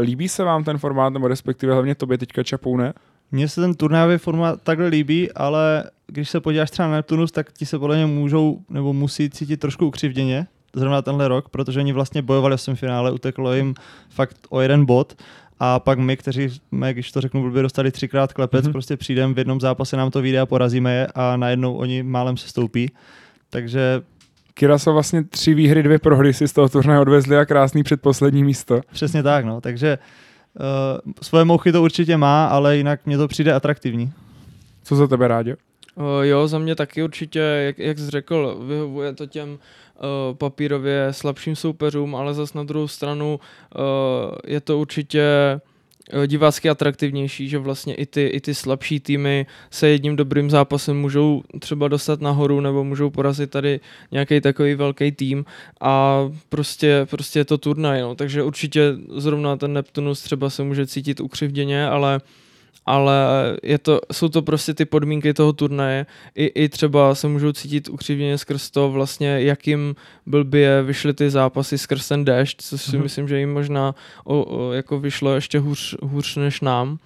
líbí 0.00 0.28
se 0.28 0.44
vám 0.44 0.64
ten 0.64 0.78
formát, 0.78 1.12
nebo 1.12 1.28
respektive 1.28 1.72
hlavně 1.72 1.94
tobě 1.94 2.18
teďka 2.18 2.42
Čapou, 2.42 2.76
ne? 2.76 2.92
Mně 3.32 3.48
se 3.48 3.60
ten 3.60 3.74
turnajový 3.74 4.18
formát 4.18 4.62
takhle 4.62 4.86
líbí, 4.86 5.32
ale 5.32 5.90
když 6.06 6.30
se 6.30 6.40
podíváš 6.40 6.70
třeba 6.70 6.88
na 6.88 6.94
Neptunus, 6.94 7.32
tak 7.32 7.52
ti 7.52 7.66
se 7.66 7.78
podle 7.78 7.96
mě 7.96 8.06
můžou 8.06 8.60
nebo 8.68 8.92
musí 8.92 9.30
cítit 9.30 9.60
trošku 9.60 9.86
ukřivděně, 9.86 10.46
zrovna 10.74 11.02
tenhle 11.02 11.28
rok, 11.28 11.48
protože 11.48 11.80
oni 11.80 11.92
vlastně 11.92 12.22
bojovali 12.22 12.56
v 12.56 12.74
finále, 12.74 13.12
uteklo 13.12 13.54
jim 13.54 13.74
fakt 14.08 14.36
o 14.48 14.60
jeden 14.60 14.84
bod 14.84 15.22
a 15.60 15.80
pak 15.80 15.98
my, 15.98 16.16
kteří 16.16 16.50
jsme, 16.50 16.92
když 16.92 17.12
to 17.12 17.20
řeknu 17.20 17.42
blbě, 17.42 17.62
dostali 17.62 17.90
třikrát 17.90 18.32
klepec, 18.32 18.64
mm-hmm. 18.64 18.72
prostě 18.72 18.96
přijdeme 18.96 19.34
v 19.34 19.38
jednom 19.38 19.60
zápase, 19.60 19.96
nám 19.96 20.10
to 20.10 20.22
vyjde 20.22 20.40
a 20.40 20.46
porazíme 20.46 20.94
je 20.94 21.06
a 21.14 21.36
najednou 21.36 21.74
oni 21.74 22.02
málem 22.02 22.36
se 22.36 22.48
stoupí. 22.48 22.92
Takže 23.50 24.02
Kiraso 24.54 24.92
vlastně 24.92 25.24
tři 25.24 25.54
výhry, 25.54 25.82
dvě 25.82 25.98
prohry 25.98 26.34
si 26.34 26.48
z 26.48 26.52
toho 26.52 26.68
turnaje 26.68 27.00
odvezli 27.00 27.36
a 27.38 27.44
krásný 27.44 27.82
předposlední 27.82 28.44
místo. 28.44 28.80
Přesně 28.92 29.22
tak, 29.22 29.44
no. 29.44 29.60
Takže 29.60 29.98
uh, 30.54 31.12
svoje 31.22 31.44
mouchy 31.44 31.72
to 31.72 31.82
určitě 31.82 32.16
má, 32.16 32.46
ale 32.46 32.76
jinak 32.76 33.06
mně 33.06 33.18
to 33.18 33.28
přijde 33.28 33.52
atraktivní. 33.52 34.12
Co 34.82 34.96
za 34.96 35.06
tebe, 35.06 35.28
Ráďo? 35.28 35.54
Uh, 36.00 36.24
jo, 36.24 36.48
za 36.48 36.58
mě 36.58 36.74
taky 36.74 37.02
určitě, 37.02 37.38
jak, 37.38 37.78
jak 37.78 37.98
jsi 37.98 38.10
řekl, 38.10 38.64
vyhovuje 38.66 39.14
to 39.14 39.26
těm 39.26 39.50
uh, 39.50 39.58
papírově 40.36 41.08
slabším 41.10 41.56
soupeřům, 41.56 42.14
ale 42.14 42.34
zas 42.34 42.54
na 42.54 42.64
druhou 42.64 42.88
stranu 42.88 43.40
uh, 43.40 43.82
je 44.46 44.60
to 44.60 44.78
určitě 44.78 45.22
divácky 46.26 46.70
atraktivnější, 46.70 47.48
že 47.48 47.58
vlastně 47.58 47.94
i 47.94 48.06
ty, 48.06 48.26
i 48.26 48.40
ty 48.40 48.54
slabší 48.54 49.00
týmy 49.00 49.46
se 49.70 49.88
jedním 49.88 50.16
dobrým 50.16 50.50
zápasem 50.50 51.00
můžou 51.00 51.42
třeba 51.58 51.88
dostat 51.88 52.20
nahoru 52.20 52.60
nebo 52.60 52.84
můžou 52.84 53.10
porazit 53.10 53.50
tady 53.50 53.80
nějaký 54.12 54.40
takový 54.40 54.74
velký 54.74 55.12
tým 55.12 55.44
a 55.80 56.24
prostě, 56.48 57.06
prostě 57.10 57.38
je 57.38 57.44
to 57.44 57.58
turnaj, 57.58 58.00
no. 58.00 58.14
takže 58.14 58.42
určitě 58.42 58.82
zrovna 59.16 59.56
ten 59.56 59.72
Neptunus 59.72 60.22
třeba 60.22 60.50
se 60.50 60.62
může 60.62 60.86
cítit 60.86 61.20
ukřivděně, 61.20 61.86
ale 61.86 62.20
ale 62.86 63.14
je 63.62 63.78
to, 63.78 64.00
jsou 64.12 64.28
to 64.28 64.42
prostě 64.42 64.74
ty 64.74 64.84
podmínky 64.84 65.34
toho 65.34 65.52
turnaje. 65.52 66.06
I, 66.34 66.46
I 66.46 66.68
třeba 66.68 67.14
se 67.14 67.28
můžou 67.28 67.52
cítit 67.52 67.88
ukřivněně 67.88 68.38
skrz 68.38 68.70
to 68.70 68.90
vlastně, 68.90 69.40
jakým 69.40 69.94
blbě 70.26 70.82
vyšly 70.82 71.14
ty 71.14 71.30
zápasy 71.30 71.78
skrz 71.78 72.08
ten 72.08 72.24
déšť, 72.24 72.62
což 72.62 72.82
si 72.82 72.90
mm-hmm. 72.90 73.02
myslím, 73.02 73.28
že 73.28 73.38
jim 73.38 73.52
možná 73.52 73.94
o, 74.24 74.44
o, 74.44 74.72
jako 74.72 75.00
vyšlo 75.00 75.34
ještě 75.34 75.58
hůř, 75.58 75.96
hůř 76.02 76.36
než 76.36 76.60
nám. 76.60 76.98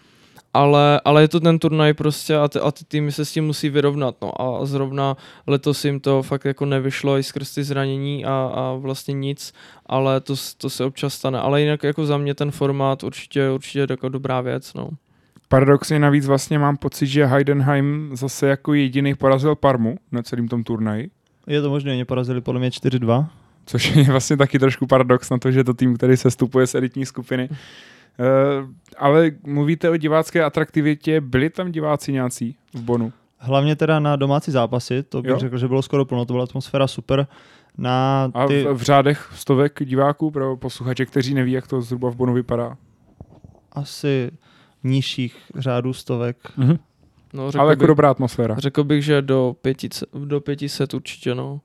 Ale, 0.54 1.00
ale 1.04 1.22
je 1.22 1.28
to 1.28 1.40
ten 1.40 1.58
turnaj 1.58 1.94
prostě 1.94 2.36
a 2.36 2.48
ty, 2.48 2.58
a 2.58 2.70
ty 2.70 2.84
týmy 2.84 3.12
se 3.12 3.24
s 3.24 3.32
tím 3.32 3.46
musí 3.46 3.68
vyrovnat. 3.68 4.16
No. 4.22 4.40
A 4.40 4.66
zrovna 4.66 5.16
letos 5.46 5.84
jim 5.84 6.00
to 6.00 6.22
fakt 6.22 6.44
jako 6.44 6.66
nevyšlo 6.66 7.18
i 7.18 7.22
skrz 7.22 7.54
ty 7.54 7.64
zranění 7.64 8.24
a, 8.24 8.50
a 8.54 8.74
vlastně 8.74 9.14
nic, 9.14 9.52
ale 9.86 10.20
to, 10.20 10.34
to 10.58 10.70
se 10.70 10.84
občas 10.84 11.14
stane. 11.14 11.40
Ale 11.40 11.60
jinak 11.60 11.82
jako 11.82 12.06
za 12.06 12.18
mě 12.18 12.34
ten 12.34 12.50
formát 12.50 13.04
určitě, 13.04 13.50
určitě 13.50 13.86
jako 13.90 14.08
dobrá 14.08 14.40
věc. 14.40 14.74
No. 14.74 14.90
Paradoxně 15.48 15.98
navíc 15.98 16.26
vlastně 16.26 16.58
mám 16.58 16.76
pocit, 16.76 17.06
že 17.06 17.26
Heidenheim 17.26 18.10
zase 18.12 18.46
jako 18.46 18.74
jediný 18.74 19.14
porazil 19.14 19.54
Parmu 19.54 19.96
na 20.12 20.22
celém 20.22 20.48
tom 20.48 20.64
turnaji. 20.64 21.10
Je 21.46 21.62
to 21.62 21.70
možné, 21.70 21.92
oni 21.92 22.04
porazili 22.04 22.40
podle 22.40 22.60
mě 22.60 22.68
4-2. 22.68 23.26
Což 23.66 23.96
je 23.96 24.04
vlastně 24.04 24.36
taky 24.36 24.58
trošku 24.58 24.86
paradox 24.86 25.30
na 25.30 25.38
to, 25.38 25.50
že 25.50 25.64
to 25.64 25.74
tým, 25.74 25.96
který 25.96 26.16
se 26.16 26.30
stupuje 26.30 26.66
z 26.66 26.74
elitní 26.74 27.06
skupiny. 27.06 27.48
Uh, 27.50 27.56
ale 28.98 29.30
mluvíte 29.46 29.90
o 29.90 29.96
divácké 29.96 30.44
atraktivitě, 30.44 31.20
byli 31.20 31.50
tam 31.50 31.72
diváci 31.72 32.12
nějací 32.12 32.56
v 32.74 32.82
Bonu? 32.82 33.12
Hlavně 33.38 33.76
teda 33.76 34.00
na 34.00 34.16
domácí 34.16 34.50
zápasy, 34.50 35.02
to 35.02 35.22
bych 35.22 35.30
jo? 35.30 35.38
řekl, 35.38 35.58
že 35.58 35.68
bylo 35.68 35.82
skoro 35.82 36.04
plno, 36.04 36.24
to 36.24 36.32
byla 36.32 36.44
atmosféra 36.44 36.86
super. 36.86 37.26
Na 37.78 38.28
ty... 38.48 38.66
A 38.66 38.72
v, 38.72 38.76
v 38.78 38.82
řádech 38.82 39.30
stovek 39.34 39.84
diváků 39.84 40.30
pro 40.30 40.56
posluchače, 40.56 41.06
kteří 41.06 41.34
neví, 41.34 41.52
jak 41.52 41.66
to 41.66 41.80
zhruba 41.80 42.10
v 42.10 42.16
Bonu 42.16 42.32
vypadá? 42.32 42.76
Asi 43.72 44.30
nižších 44.84 45.36
řádů 45.56 45.92
stovek. 45.92 46.36
Mm-hmm. 46.58 46.78
No, 47.32 47.50
Ale 47.58 47.72
jako 47.72 47.80
bych, 47.80 47.88
dobrá 47.88 48.10
atmosféra. 48.10 48.54
Řekl 48.58 48.84
bych, 48.84 49.04
že 49.04 49.22
do, 49.22 49.56
pěti, 49.62 49.88
do 50.24 50.40
500 50.40 50.94
určitě, 50.94 51.34
no. 51.34 51.60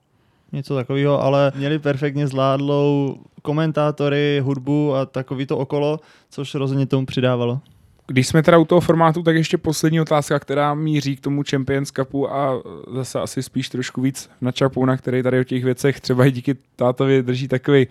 Něco 0.52 0.76
takového, 0.76 1.22
ale 1.22 1.52
měli 1.56 1.80
perfektně 1.80 2.28
zvládlou 2.28 3.18
komentátory, 3.42 4.42
hudbu 4.44 4.96
a 4.96 5.06
takový 5.06 5.46
to 5.46 5.58
okolo, 5.58 6.00
což 6.30 6.56
rozhodně 6.56 6.86
tomu 6.86 7.06
přidávalo. 7.06 7.60
Když 8.08 8.28
jsme 8.28 8.44
teda 8.44 8.58
u 8.58 8.66
toho 8.66 8.82
formátu, 8.82 9.24
tak 9.24 9.36
ještě 9.36 9.58
poslední 9.58 10.02
otázka, 10.02 10.40
která 10.40 10.74
míří 10.74 11.16
k 11.16 11.20
tomu 11.20 11.44
Champions 11.50 11.92
Cupu 11.92 12.34
a 12.34 12.62
zase 12.94 13.20
asi 13.20 13.44
spíš 13.44 13.70
trošku 13.70 14.02
víc 14.02 14.30
na 14.42 14.52
Čapouna, 14.52 14.98
který 14.98 15.24
tady 15.24 15.40
o 15.40 15.44
těch 15.44 15.64
věcech 15.64 16.02
třeba 16.02 16.26
i 16.26 16.32
díky 16.32 16.56
tátovi 16.76 17.24
drží 17.24 17.48
takový 17.48 17.88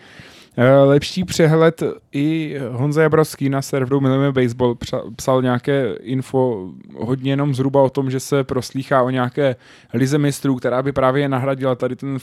lepší 0.85 1.25
přehled 1.25 1.83
i 2.13 2.57
Honza 2.71 3.03
Jabrovský 3.03 3.49
na 3.49 3.63
serveru 3.63 4.01
Milujeme 4.01 4.33
Baseball 4.33 4.77
psal 5.17 5.43
nějaké 5.43 5.95
info 6.01 6.71
hodně 6.97 7.33
jenom 7.33 7.55
zhruba 7.55 7.83
o 7.83 7.91
tom, 7.91 8.11
že 8.11 8.21
se 8.21 8.45
proslýchá 8.45 9.03
o 9.03 9.11
nějaké 9.11 9.57
lize 9.95 10.19
mistrů, 10.19 10.57
která 10.57 10.83
by 10.83 10.93
právě 10.93 11.29
nahradila 11.29 11.75
tady 11.75 11.97
ten 11.97 12.19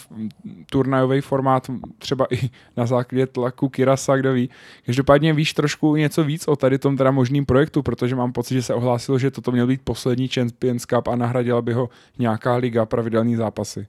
turnajový 0.72 1.22
formát 1.22 1.72
třeba 1.98 2.28
i 2.30 2.50
na 2.78 2.86
základě 2.86 3.28
tlaku 3.28 3.70
Kirasa, 3.70 4.16
kdo 4.16 4.34
ví. 4.34 4.50
Každopádně 4.86 5.34
víš 5.34 5.54
trošku 5.54 5.96
něco 5.96 6.24
víc 6.24 6.48
o 6.48 6.56
tady 6.56 6.78
tom 6.78 6.98
teda 6.98 7.12
možným 7.12 7.46
projektu, 7.46 7.84
protože 7.84 8.16
mám 8.16 8.34
pocit, 8.34 8.54
že 8.54 8.62
se 8.62 8.74
ohlásilo, 8.74 9.20
že 9.20 9.32
toto 9.32 9.52
měl 9.52 9.68
být 9.68 9.82
poslední 9.84 10.28
Champions 10.28 10.86
Cup 10.86 11.08
a 11.08 11.16
nahradila 11.16 11.62
by 11.62 11.74
ho 11.74 11.90
nějaká 12.20 12.56
liga 12.56 12.86
pravidelný 12.86 13.36
zápasy. 13.36 13.88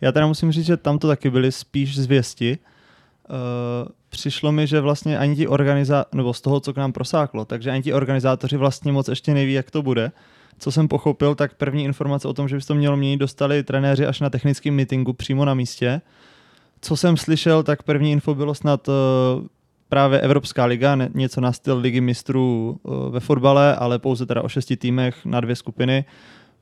Já 0.00 0.12
teda 0.12 0.26
musím 0.26 0.52
říct, 0.52 0.66
že 0.66 0.76
tam 0.76 0.98
to 0.98 1.08
taky 1.08 1.30
byly 1.30 1.52
spíš 1.52 1.98
zvěsti, 1.98 2.58
Uh, 3.30 3.88
přišlo 4.08 4.52
mi, 4.52 4.66
že 4.66 4.80
vlastně 4.80 5.18
ani 5.18 5.36
ti 5.36 5.48
organizátoři, 5.48 6.16
nebo 6.16 6.34
z 6.34 6.40
toho, 6.40 6.60
co 6.60 6.72
k 6.72 6.76
nám 6.76 6.92
prosáklo, 6.92 7.44
takže 7.44 7.70
ani 7.70 7.82
ti 7.82 7.92
organizátoři 7.92 8.56
vlastně 8.56 8.92
moc 8.92 9.08
ještě 9.08 9.34
neví, 9.34 9.52
jak 9.52 9.70
to 9.70 9.82
bude. 9.82 10.12
Co 10.58 10.72
jsem 10.72 10.88
pochopil, 10.88 11.34
tak 11.34 11.54
první 11.54 11.84
informace 11.84 12.28
o 12.28 12.34
tom, 12.34 12.48
že 12.48 12.56
by 12.56 12.62
to 12.62 12.74
mělo 12.74 12.96
měnit, 12.96 13.16
dostali 13.16 13.62
trenéři 13.62 14.06
až 14.06 14.20
na 14.20 14.30
technickém 14.30 14.74
meetingu 14.74 15.12
přímo 15.12 15.44
na 15.44 15.54
místě. 15.54 16.00
Co 16.80 16.96
jsem 16.96 17.16
slyšel, 17.16 17.62
tak 17.62 17.82
první 17.82 18.12
info 18.12 18.34
bylo 18.34 18.54
snad 18.54 18.88
uh, 18.88 18.94
právě 19.88 20.20
Evropská 20.20 20.64
liga, 20.64 20.98
něco 21.14 21.40
na 21.40 21.52
styl 21.52 21.78
ligy 21.78 22.00
mistrů 22.00 22.78
uh, 22.82 23.08
ve 23.10 23.20
fotbale, 23.20 23.76
ale 23.76 23.98
pouze 23.98 24.26
teda 24.26 24.42
o 24.42 24.48
šesti 24.48 24.76
týmech 24.76 25.24
na 25.24 25.40
dvě 25.40 25.56
skupiny. 25.56 26.04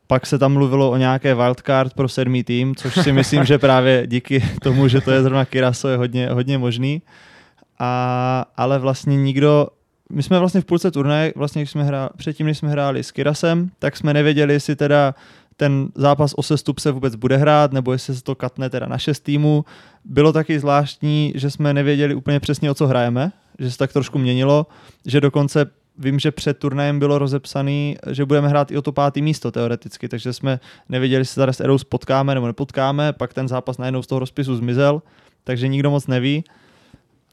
Pak 0.06 0.26
se 0.26 0.38
tam 0.38 0.52
mluvilo 0.52 0.90
o 0.90 0.96
nějaké 0.96 1.34
wildcard 1.34 1.94
pro 1.94 2.08
sedmý 2.08 2.44
tým, 2.44 2.74
což 2.74 2.94
si 2.94 3.12
myslím, 3.12 3.44
že 3.44 3.58
právě 3.58 4.06
díky 4.06 4.44
tomu, 4.62 4.88
že 4.88 5.00
to 5.00 5.10
je 5.10 5.22
zrovna 5.22 5.44
Kiraso, 5.44 5.88
je 5.88 5.96
hodně, 5.96 6.28
hodně 6.28 6.58
možný. 6.58 7.02
A, 7.78 8.46
ale 8.56 8.78
vlastně 8.78 9.16
nikdo, 9.16 9.68
my 10.12 10.22
jsme 10.22 10.38
vlastně 10.38 10.60
v 10.60 10.64
půlce 10.64 10.90
turnaje, 10.90 11.32
vlastně 11.36 11.66
jsme 11.66 11.84
hráli, 11.84 12.10
předtím, 12.16 12.46
než 12.46 12.58
jsme 12.58 12.70
hráli 12.70 13.02
s 13.02 13.10
Kirasem, 13.10 13.70
tak 13.78 13.96
jsme 13.96 14.14
nevěděli, 14.14 14.52
jestli 14.52 14.76
teda 14.76 15.14
ten 15.56 15.88
zápas 15.94 16.34
o 16.36 16.42
sestup 16.42 16.78
se 16.78 16.90
vůbec 16.90 17.14
bude 17.14 17.36
hrát, 17.36 17.72
nebo 17.72 17.92
jestli 17.92 18.14
se 18.14 18.22
to 18.22 18.34
katne 18.34 18.70
teda 18.70 18.86
na 18.86 18.98
šest 18.98 19.20
týmů. 19.20 19.64
Bylo 20.04 20.32
taky 20.32 20.58
zvláštní, 20.58 21.32
že 21.34 21.50
jsme 21.50 21.74
nevěděli 21.74 22.14
úplně 22.14 22.40
přesně, 22.40 22.70
o 22.70 22.74
co 22.74 22.86
hrajeme, 22.86 23.32
že 23.58 23.70
se 23.70 23.78
tak 23.78 23.92
trošku 23.92 24.18
měnilo, 24.18 24.66
že 25.06 25.20
dokonce 25.20 25.66
vím, 25.98 26.18
že 26.18 26.30
před 26.30 26.58
turnajem 26.58 26.98
bylo 26.98 27.18
rozepsaný, 27.18 27.96
že 28.10 28.24
budeme 28.24 28.48
hrát 28.48 28.70
i 28.70 28.76
o 28.76 28.82
to 28.82 28.92
pátý 28.92 29.22
místo 29.22 29.50
teoreticky, 29.50 30.08
takže 30.08 30.32
jsme 30.32 30.60
nevěděli, 30.88 31.20
jestli 31.20 31.34
se 31.34 31.40
tady 31.40 31.52
s 31.52 31.60
Erou 31.60 31.78
spotkáme 31.78 32.34
nebo 32.34 32.46
nepotkáme, 32.46 33.12
pak 33.12 33.34
ten 33.34 33.48
zápas 33.48 33.78
najednou 33.78 34.02
z 34.02 34.06
toho 34.06 34.18
rozpisu 34.18 34.56
zmizel, 34.56 35.02
takže 35.44 35.68
nikdo 35.68 35.90
moc 35.90 36.06
neví. 36.06 36.44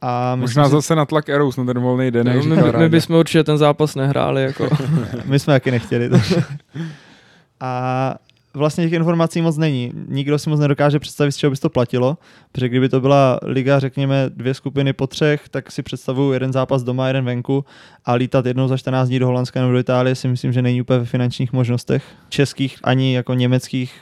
A 0.02 0.36
Možná 0.36 0.66
si... 0.66 0.72
zase 0.72 0.96
na 0.96 1.06
tlak 1.06 1.30
Eros 1.30 1.58
na 1.58 1.66
ten 1.66 1.80
volný 1.80 2.12
den. 2.12 2.28
No, 2.28 2.56
my, 2.56 2.64
my, 2.64 2.72
my 2.78 2.90
bychom 2.90 3.16
určitě 3.16 3.44
ten 3.44 3.58
zápas 3.58 3.96
nehráli. 3.96 4.44
Jako. 4.44 4.70
my 5.26 5.40
jsme 5.40 5.54
taky 5.54 5.72
nechtěli. 5.72 6.10
a 7.60 8.16
vlastně 8.54 8.84
těch 8.84 8.94
informací 8.94 9.42
moc 9.42 9.58
není. 9.58 9.92
Nikdo 10.08 10.40
si 10.40 10.50
moc 10.50 10.60
nedokáže 10.60 11.00
představit, 11.00 11.32
z 11.32 11.38
čeho 11.38 11.52
by 11.52 11.58
to 11.58 11.70
platilo, 11.70 12.18
protože 12.52 12.70
kdyby 12.70 12.90
to 12.90 13.02
byla 13.02 13.40
liga, 13.44 13.80
řekněme, 13.80 14.26
dvě 14.30 14.54
skupiny 14.54 14.94
po 14.94 15.08
třech, 15.08 15.50
tak 15.50 15.72
si 15.72 15.84
představuju 15.84 16.32
jeden 16.32 16.54
zápas 16.54 16.84
doma, 16.84 17.08
jeden 17.08 17.26
venku 17.26 17.66
a 18.06 18.14
lítat 18.14 18.46
jednou 18.46 18.68
za 18.68 18.78
14 18.78 19.08
dní 19.08 19.20
do 19.20 19.26
Holandska 19.26 19.62
nebo 19.62 19.74
do 19.74 19.80
Itálie 19.80 20.16
si 20.16 20.28
myslím, 20.28 20.54
že 20.54 20.62
není 20.62 20.82
úplně 20.82 21.00
ve 21.00 21.06
finančních 21.06 21.54
možnostech 21.54 22.04
českých 22.30 22.80
ani 22.84 23.16
jako 23.16 23.34
německých 23.34 23.94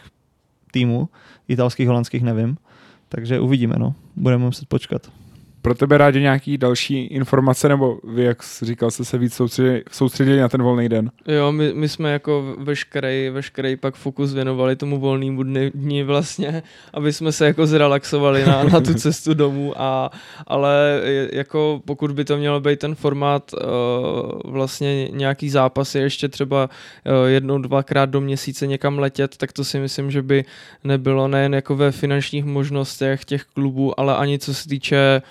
týmů, 0.71 1.09
italských, 1.47 1.87
holandských 1.87 2.23
nevím. 2.23 2.57
Takže 3.09 3.39
uvidíme, 3.39 3.75
no. 3.77 3.95
Budeme 4.15 4.45
muset 4.45 4.67
počkat. 4.67 5.11
Pro 5.61 5.75
tebe 5.75 5.97
rádi 5.97 6.21
nějaký 6.21 6.57
další 6.57 7.05
informace, 7.05 7.69
nebo 7.69 7.99
vy, 8.03 8.23
jak 8.23 8.43
jsi 8.43 8.65
říkal, 8.65 8.91
jste 8.91 9.05
se 9.05 9.17
víc 9.17 9.33
soustředili, 9.33 9.83
soustředili 9.91 10.39
na 10.39 10.49
ten 10.49 10.63
volný 10.63 10.89
den? 10.89 11.11
Jo, 11.27 11.51
my, 11.51 11.73
my 11.73 11.89
jsme 11.89 12.11
jako 12.11 12.55
veškerý, 12.57 13.29
veškerý 13.29 13.75
pak 13.75 13.95
fokus 13.95 14.33
věnovali 14.33 14.75
tomu 14.75 14.99
volnému 14.99 15.43
dny, 15.43 15.71
dni 15.75 16.03
vlastně, 16.03 16.63
aby 16.93 17.13
jsme 17.13 17.31
se 17.31 17.45
jako 17.45 17.67
zrelaxovali 17.67 18.45
na, 18.45 18.63
na 18.63 18.81
tu 18.81 18.93
cestu 19.03 19.33
domů, 19.33 19.73
a, 19.81 20.11
ale 20.47 21.01
jako 21.31 21.81
pokud 21.85 22.11
by 22.11 22.25
to 22.25 22.37
mělo 22.37 22.59
být 22.59 22.79
ten 22.79 22.95
formát 22.95 23.53
uh, 23.53 24.51
vlastně 24.51 25.07
nějaký 25.07 25.49
zápasy, 25.49 25.99
ještě 25.99 26.27
třeba 26.27 26.69
uh, 26.69 27.27
jednou, 27.27 27.57
dvakrát 27.57 28.09
do 28.09 28.21
měsíce 28.21 28.67
někam 28.67 28.99
letět, 28.99 29.37
tak 29.37 29.53
to 29.53 29.63
si 29.63 29.79
myslím, 29.79 30.11
že 30.11 30.21
by 30.21 30.45
nebylo 30.83 31.27
nejen 31.27 31.55
jako 31.55 31.75
ve 31.75 31.91
finančních 31.91 32.45
možnostech 32.45 33.25
těch 33.25 33.43
klubů, 33.43 33.99
ale 33.99 34.15
ani 34.15 34.39
co 34.39 34.53
se 34.53 34.69
týče 34.69 35.21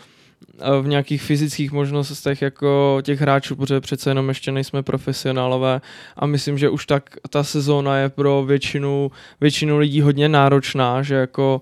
v 0.83 0.87
nějakých 0.87 1.23
fyzických 1.23 1.73
možnostech 1.73 2.43
jako 2.43 2.99
těch 3.03 3.21
hráčů, 3.21 3.57
protože 3.57 3.81
přece 3.81 4.11
jenom 4.11 4.29
ještě 4.29 4.53
nejsme 4.53 4.83
profesionálové 4.83 5.81
a 6.17 6.27
myslím, 6.27 6.59
že 6.59 6.69
už 6.69 6.87
tak 6.87 7.17
ta 7.31 7.45
sezóna 7.45 7.97
je 7.97 8.09
pro 8.09 8.45
většinu, 8.45 9.11
většinu 9.41 9.79
lidí 9.79 10.01
hodně 10.01 10.29
náročná, 10.29 11.03
že 11.03 11.15
jako 11.15 11.61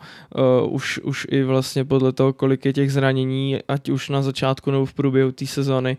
uh, 0.62 0.74
už, 0.74 0.98
už 0.98 1.26
i 1.30 1.42
vlastně 1.42 1.84
podle 1.84 2.12
toho, 2.12 2.32
kolik 2.32 2.64
je 2.64 2.72
těch 2.72 2.92
zranění, 2.92 3.58
ať 3.68 3.88
už 3.88 4.08
na 4.08 4.22
začátku 4.22 4.70
nebo 4.70 4.86
v 4.86 4.94
průběhu 4.94 5.32
té 5.32 5.46
sezóny, 5.46 5.96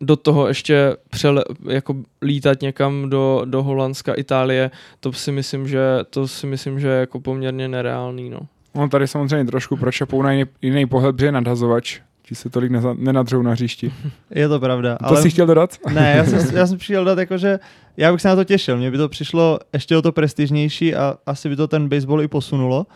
do 0.00 0.16
toho 0.16 0.48
ještě 0.48 0.96
přele, 1.10 1.44
jako 1.68 1.96
lítat 2.22 2.62
někam 2.62 3.10
do, 3.10 3.42
do 3.44 3.62
Holandska, 3.62 4.14
Itálie, 4.14 4.70
to 5.00 5.12
si 5.12 5.32
myslím, 5.32 5.68
že 5.68 5.80
to 6.10 6.28
si 6.28 6.46
myslím, 6.46 6.80
že 6.80 6.88
je 6.88 7.00
jako 7.00 7.20
poměrně 7.20 7.68
nereálný, 7.68 8.30
no. 8.30 8.40
No 8.76 8.88
tady 8.88 9.08
samozřejmě 9.08 9.44
trošku 9.44 9.76
pročapou 9.76 10.22
na 10.22 10.32
jiný, 10.32 10.50
jiný 10.62 10.86
pohled, 10.86 11.18
že 11.18 11.26
je 11.26 11.32
nadhazovač. 11.32 12.00
Ti 12.22 12.34
se 12.34 12.50
tolik 12.50 12.70
neza, 12.70 12.94
nenadřou 12.98 13.42
na 13.42 13.50
hřišti. 13.50 13.92
Je 14.30 14.48
to 14.48 14.60
pravda. 14.60 14.96
To 14.98 15.06
ale... 15.06 15.22
jsi 15.22 15.30
chtěl 15.30 15.46
dodat? 15.46 15.76
Ne, 15.92 16.14
já 16.16 16.24
jsem, 16.24 16.56
já 16.56 16.66
jsem 16.66 16.78
přišel 16.78 17.04
dodat 17.04 17.18
jako, 17.18 17.38
že 17.38 17.58
já 17.96 18.12
bych 18.12 18.20
se 18.20 18.28
na 18.28 18.36
to 18.36 18.44
těšil. 18.44 18.76
Mně 18.76 18.90
by 18.90 18.96
to 18.96 19.08
přišlo 19.08 19.58
ještě 19.72 19.96
o 19.96 20.02
to 20.02 20.12
prestižnější 20.12 20.94
a 20.94 21.14
asi 21.26 21.48
by 21.48 21.56
to 21.56 21.68
ten 21.68 21.88
baseball 21.88 22.22
i 22.22 22.28
posunulo. 22.28 22.86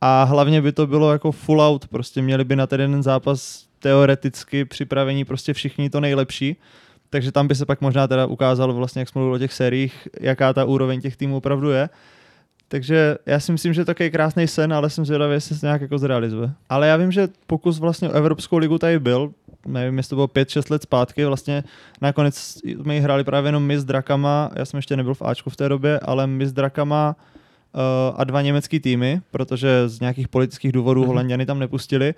A 0.00 0.24
hlavně 0.24 0.62
by 0.62 0.72
to 0.72 0.86
bylo 0.86 1.12
jako 1.12 1.32
full 1.32 1.62
out. 1.62 1.88
Prostě 1.88 2.22
měli 2.22 2.44
by 2.44 2.56
na 2.56 2.66
ten 2.66 2.80
jeden 2.80 3.02
zápas 3.02 3.64
teoreticky 3.78 4.64
připravení 4.64 5.24
prostě 5.24 5.52
všichni 5.52 5.90
to 5.90 6.00
nejlepší. 6.00 6.56
Takže 7.10 7.32
tam 7.32 7.48
by 7.48 7.54
se 7.54 7.66
pak 7.66 7.80
možná 7.80 8.08
teda 8.08 8.26
ukázalo 8.26 8.74
vlastně, 8.74 9.00
jak 9.00 9.08
jsme 9.08 9.18
mluvili 9.18 9.36
o 9.36 9.38
těch 9.38 9.52
sériích, 9.52 10.08
jaká 10.20 10.52
ta 10.52 10.64
úroveň 10.64 11.00
těch 11.00 11.16
týmů 11.16 11.36
opravdu 11.36 11.70
je. 11.70 11.88
Takže 12.68 13.16
já 13.26 13.40
si 13.40 13.52
myslím, 13.52 13.72
že 13.72 13.78
to 13.84 13.90
je 13.90 13.94
takový 13.94 14.10
krásný 14.10 14.46
sen, 14.46 14.72
ale 14.72 14.90
jsem 14.90 15.04
zvědavý, 15.04 15.34
jestli 15.34 15.56
se 15.56 15.66
nějak 15.66 15.80
jako 15.80 15.98
zrealizuje. 15.98 16.50
Ale 16.68 16.88
já 16.88 16.96
vím, 16.96 17.12
že 17.12 17.28
pokus 17.46 17.78
vlastně 17.78 18.08
o 18.08 18.12
Evropskou 18.12 18.56
ligu 18.56 18.78
tady 18.78 18.98
byl, 18.98 19.32
nevím, 19.66 19.96
jestli 19.96 20.10
to 20.10 20.16
bylo 20.16 20.26
5-6 20.26 20.70
let 20.70 20.82
zpátky, 20.82 21.24
vlastně 21.24 21.64
nakonec 22.00 22.58
jsme 22.64 23.00
hráli 23.00 23.24
právě 23.24 23.48
jenom 23.48 23.62
my 23.62 23.78
s 23.78 23.84
Drakama, 23.84 24.50
já 24.56 24.64
jsem 24.64 24.78
ještě 24.78 24.96
nebyl 24.96 25.14
v 25.14 25.22
Ačku 25.22 25.50
v 25.50 25.56
té 25.56 25.68
době, 25.68 26.00
ale 26.00 26.26
my 26.26 26.46
s 26.46 26.52
Drakama 26.52 27.16
uh, 27.74 28.20
a 28.20 28.24
dva 28.24 28.42
německý 28.42 28.80
týmy, 28.80 29.20
protože 29.30 29.88
z 29.88 30.00
nějakých 30.00 30.28
politických 30.28 30.72
důvodů 30.72 31.02
mm-hmm. 31.02 31.06
Holanděny 31.06 31.46
tam 31.46 31.58
nepustili. 31.58 32.14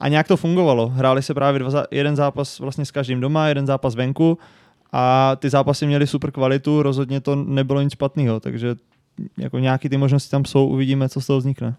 A 0.00 0.08
nějak 0.08 0.28
to 0.28 0.36
fungovalo. 0.36 0.88
Hráli 0.88 1.22
se 1.22 1.34
právě 1.34 1.58
dva, 1.58 1.84
jeden 1.90 2.16
zápas 2.16 2.58
vlastně 2.58 2.84
s 2.84 2.90
každým 2.90 3.20
doma, 3.20 3.48
jeden 3.48 3.66
zápas 3.66 3.94
venku 3.94 4.38
a 4.92 5.36
ty 5.36 5.50
zápasy 5.50 5.86
měly 5.86 6.06
super 6.06 6.30
kvalitu, 6.30 6.82
rozhodně 6.82 7.20
to 7.20 7.34
nebylo 7.36 7.82
nic 7.82 7.92
špatného, 7.92 8.40
takže 8.40 8.76
jako 9.38 9.58
nějaký 9.58 9.88
ty 9.88 9.96
možnosti 9.96 10.30
tam 10.30 10.44
jsou, 10.44 10.66
uvidíme, 10.66 11.08
co 11.08 11.20
z 11.20 11.26
toho 11.26 11.38
vznikne. 11.38 11.76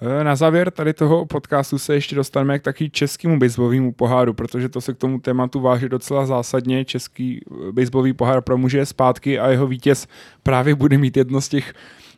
E, 0.00 0.24
na 0.24 0.36
závěr 0.36 0.70
tady 0.70 0.92
toho 0.92 1.26
podcastu 1.26 1.78
se 1.78 1.94
ještě 1.94 2.16
dostaneme 2.16 2.58
k 2.58 2.62
taky 2.62 2.90
českému 2.90 3.38
baseballovému 3.38 3.92
poháru, 3.92 4.34
protože 4.34 4.68
to 4.68 4.80
se 4.80 4.94
k 4.94 4.98
tomu 4.98 5.20
tématu 5.20 5.60
váží 5.60 5.88
docela 5.88 6.26
zásadně. 6.26 6.84
Český 6.84 7.40
e, 7.68 7.72
baseballový 7.72 8.12
pohár 8.12 8.42
pro 8.42 8.58
muže 8.58 8.78
je 8.78 8.86
zpátky 8.86 9.38
a 9.38 9.48
jeho 9.48 9.66
vítěz 9.66 10.06
právě 10.42 10.74
bude 10.74 10.98
mít 10.98 11.16
jedno 11.16 11.40
z 11.40 11.48
těch 11.48 11.74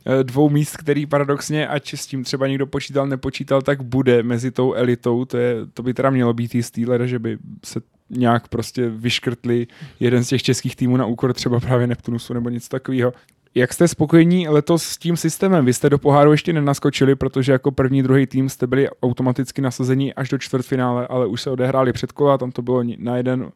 e, 0.07 0.25
dvou 0.25 0.51
míst, 0.51 0.77
který 0.77 1.07
paradoxně, 1.07 1.69
ať 1.69 1.95
s 1.95 2.07
tím 2.07 2.25
třeba 2.25 2.47
někdo 2.47 2.67
počítal, 2.67 3.07
nepočítal, 3.07 3.63
tak 3.63 3.83
bude 3.83 4.23
mezi 4.23 4.51
tou 4.51 4.75
elitou. 4.75 5.25
To, 5.25 5.37
je, 5.37 5.57
to 5.75 5.83
by 5.83 5.95
teda 5.95 6.11
mělo 6.11 6.33
být 6.33 6.55
jistý, 6.55 6.87
leda, 6.87 7.07
že 7.07 7.19
by 7.19 7.39
se 7.65 7.81
nějak 8.11 8.49
prostě 8.49 8.89
vyškrtli 8.89 9.67
jeden 10.01 10.25
z 10.25 10.29
těch 10.29 10.43
českých 10.43 10.77
týmů 10.77 10.97
na 10.97 11.07
úkor 11.07 11.33
třeba 11.33 11.61
právě 11.61 11.87
Neptunusu 11.87 12.35
nebo 12.35 12.49
něco 12.49 12.69
takového. 12.69 13.13
Jak 13.55 13.73
jste 13.73 13.89
spokojení 13.89 14.49
letos 14.49 14.83
s 14.83 14.99
tím 14.99 15.17
systémem? 15.17 15.65
Vy 15.65 15.75
jste 15.75 15.91
do 15.91 15.99
poháru 15.99 16.33
ještě 16.33 16.53
nenaskočili, 16.53 17.15
protože 17.15 17.53
jako 17.53 17.71
první, 17.71 18.03
druhý 18.03 18.27
tým 18.27 18.49
jste 18.49 18.67
byli 18.67 18.89
automaticky 19.03 19.63
nasazení 19.63 20.15
až 20.15 20.29
do 20.29 20.39
čtvrtfinále, 20.39 21.07
ale 21.07 21.27
už 21.27 21.43
se 21.43 21.51
odehráli 21.51 21.93
předkola, 21.93 22.39
tam 22.39 22.53
to 22.53 22.63
bylo 22.63 22.83
na 22.99 23.17
jeden 23.17 23.53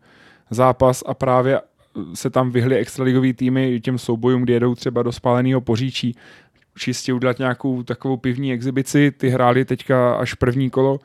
zápas 0.50 1.02
a 1.06 1.14
právě 1.14 1.60
se 2.14 2.30
tam 2.30 2.50
vyhly 2.50 2.76
extraligový 2.76 3.32
týmy 3.32 3.80
těm 3.80 3.98
soubojům, 3.98 4.42
kdy 4.42 4.52
jedou 4.52 4.74
třeba 4.74 5.02
do 5.02 5.12
spáleného 5.12 5.60
poříčí, 5.60 6.16
čistě 6.76 7.12
udělat 7.12 7.38
nějakou 7.38 7.82
takovou 7.82 8.16
pivní 8.16 8.52
exibici, 8.52 9.10
ty 9.10 9.28
hráli 9.28 9.64
teďka 9.64 10.14
až 10.14 10.34
první 10.34 10.70
kolo. 10.70 11.00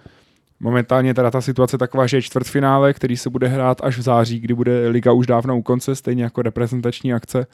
Momentálně 0.59 1.13
teda 1.13 1.31
ta 1.31 1.41
situace 1.41 1.77
taková, 1.77 2.07
že 2.07 2.17
je 2.17 2.21
čtvrtfinále, 2.21 2.93
který 2.93 3.17
se 3.17 3.29
bude 3.29 3.47
hrát 3.47 3.81
až 3.83 3.97
v 3.97 4.01
září, 4.01 4.39
kdy 4.39 4.53
bude 4.53 4.87
liga 4.87 5.11
už 5.11 5.27
dávno 5.27 5.57
u 5.57 5.61
konce, 5.61 5.95
stejně 5.95 6.23
jako 6.23 6.41
reprezentační 6.41 7.13
akce 7.13 7.47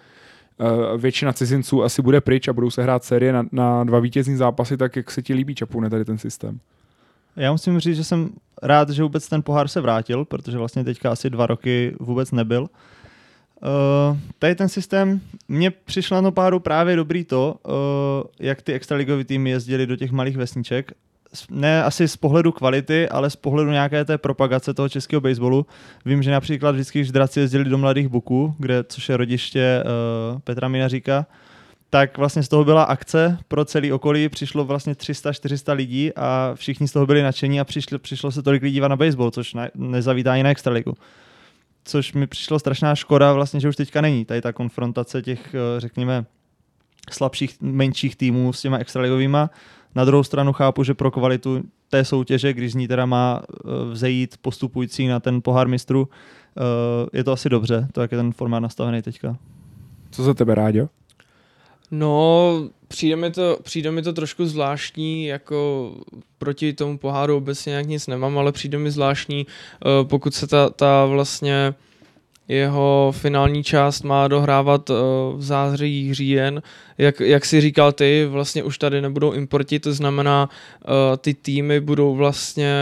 většina 0.97 1.33
cizinců 1.33 1.83
asi 1.83 2.01
bude 2.01 2.21
pryč 2.21 2.47
a 2.47 2.53
budou 2.53 2.69
se 2.69 2.83
hrát 2.83 3.03
série 3.03 3.33
na, 3.33 3.45
na 3.51 3.83
dva 3.83 3.99
vítězní 3.99 4.35
zápasy, 4.35 4.77
tak 4.77 4.95
jak 4.95 5.11
se 5.11 5.21
ti 5.21 5.33
líbí 5.33 5.55
Čapune 5.55 5.89
tady 5.89 6.05
ten 6.05 6.17
systém? 6.17 6.59
Já 7.35 7.51
musím 7.51 7.79
říct, 7.79 7.97
že 7.97 8.03
jsem 8.03 8.29
rád, 8.61 8.89
že 8.89 9.03
vůbec 9.03 9.29
ten 9.29 9.43
pohár 9.43 9.67
se 9.67 9.81
vrátil, 9.81 10.25
protože 10.25 10.57
vlastně 10.57 10.83
teďka 10.83 11.11
asi 11.11 11.29
dva 11.29 11.45
roky 11.45 11.95
vůbec 11.99 12.31
nebyl. 12.31 12.61
Uh, 12.61 14.17
tady 14.39 14.55
ten 14.55 14.69
systém, 14.69 15.21
mně 15.47 15.71
přišlo 15.71 16.21
na 16.21 16.31
páru 16.31 16.59
právě 16.59 16.95
dobrý 16.95 17.23
to, 17.23 17.55
uh, 17.63 17.73
jak 18.39 18.61
ty 18.61 18.73
extraligový 18.73 19.23
týmy 19.23 19.49
jezdili 19.49 19.87
do 19.87 19.95
těch 19.95 20.11
malých 20.11 20.37
vesniček 20.37 20.91
ne 21.49 21.83
asi 21.83 22.07
z 22.07 22.17
pohledu 22.17 22.51
kvality, 22.51 23.09
ale 23.09 23.29
z 23.29 23.35
pohledu 23.35 23.71
nějaké 23.71 24.05
té 24.05 24.17
propagace 24.17 24.73
toho 24.73 24.89
českého 24.89 25.21
baseballu. 25.21 25.65
Vím, 26.05 26.23
že 26.23 26.31
například 26.31 26.71
vždycky, 26.71 26.99
když 26.99 27.11
draci 27.11 27.39
jezdili 27.39 27.63
do 27.63 27.77
Mladých 27.77 28.07
Buků, 28.07 28.55
kde, 28.59 28.83
což 28.83 29.09
je 29.09 29.17
rodiště 29.17 29.83
uh, 30.33 30.39
Petra 30.39 30.67
Minaříka, 30.67 31.25
tak 31.89 32.17
vlastně 32.17 32.43
z 32.43 32.47
toho 32.47 32.65
byla 32.65 32.83
akce 32.83 33.37
pro 33.47 33.65
celý 33.65 33.91
okolí, 33.91 34.29
přišlo 34.29 34.65
vlastně 34.65 34.93
300-400 34.93 35.75
lidí 35.75 36.11
a 36.15 36.51
všichni 36.55 36.87
z 36.87 36.91
toho 36.91 37.05
byli 37.05 37.21
nadšení 37.21 37.59
a 37.59 37.63
přišlo, 37.63 37.99
přišlo 37.99 38.31
se 38.31 38.43
tolik 38.43 38.63
lidí 38.63 38.79
na 38.79 38.95
baseball, 38.95 39.31
což 39.31 39.53
ne, 39.53 39.71
nezavítá 39.75 40.33
ani 40.33 40.43
na 40.43 40.49
extraligu. 40.49 40.93
Což 41.85 42.13
mi 42.13 42.27
přišlo 42.27 42.59
strašná 42.59 42.95
škoda 42.95 43.33
vlastně, 43.33 43.59
že 43.59 43.69
už 43.69 43.75
teďka 43.75 44.01
není 44.01 44.25
tady 44.25 44.41
ta 44.41 44.53
konfrontace 44.53 45.21
těch, 45.21 45.55
eh, 45.55 45.79
řekněme, 45.79 46.25
slabších, 47.11 47.61
menších 47.61 48.15
týmů 48.15 48.53
s 48.53 48.61
těma 48.61 48.77
extraligovýma 48.77 49.49
na 49.95 50.05
druhou 50.05 50.23
stranu 50.23 50.53
chápu, 50.53 50.83
že 50.83 50.93
pro 50.93 51.11
kvalitu 51.11 51.63
té 51.89 52.05
soutěže, 52.05 52.53
když 52.53 52.71
z 52.71 52.75
ní 52.75 52.87
teda 52.87 53.05
má 53.05 53.41
eh, 53.43 53.69
vzejít 53.91 54.37
postupující 54.41 55.07
na 55.07 55.19
ten 55.19 55.41
pohár 55.41 55.67
mistru, 55.67 56.09
eh, 56.57 57.17
je 57.17 57.23
to 57.23 57.31
asi 57.31 57.49
dobře, 57.49 57.87
to 57.91 58.01
jak 58.01 58.11
je 58.11 58.17
ten 58.17 58.31
formát 58.33 58.59
nastavený 58.59 59.01
teďka. 59.01 59.37
Co 60.11 60.23
za 60.23 60.33
tebe, 60.33 60.55
Ráďo? 60.55 60.89
No, 61.91 62.69
přijde 62.87 63.15
mi, 63.15 63.31
to, 63.31 63.57
přijde 63.61 63.91
mi 63.91 64.01
to 64.01 64.13
trošku 64.13 64.45
zvláštní, 64.45 65.25
jako 65.25 65.91
proti 66.37 66.73
tomu 66.73 66.97
poháru 66.97 67.37
obecně 67.37 67.69
nějak 67.69 67.87
nic 67.87 68.07
nemám, 68.07 68.37
ale 68.37 68.51
přijde 68.51 68.77
mi 68.77 68.91
zvláštní, 68.91 69.47
eh, 69.47 69.87
pokud 70.03 70.33
se 70.33 70.47
ta, 70.47 70.69
ta 70.69 71.05
vlastně 71.05 71.73
jeho 72.47 73.13
finální 73.17 73.63
část 73.63 74.03
má 74.03 74.27
dohrávat 74.27 74.89
uh, 74.89 74.95
v 75.35 75.43
září, 75.43 76.13
říjen. 76.13 76.61
Jak, 76.97 77.19
jak 77.19 77.45
si 77.45 77.61
říkal 77.61 77.91
ty, 77.91 78.25
vlastně 78.25 78.63
už 78.63 78.77
tady 78.77 79.01
nebudou 79.01 79.31
importi, 79.31 79.79
to 79.79 79.93
znamená, 79.93 80.49
uh, 80.87 80.91
ty 81.17 81.33
týmy 81.33 81.79
budou 81.79 82.15
vlastně 82.15 82.73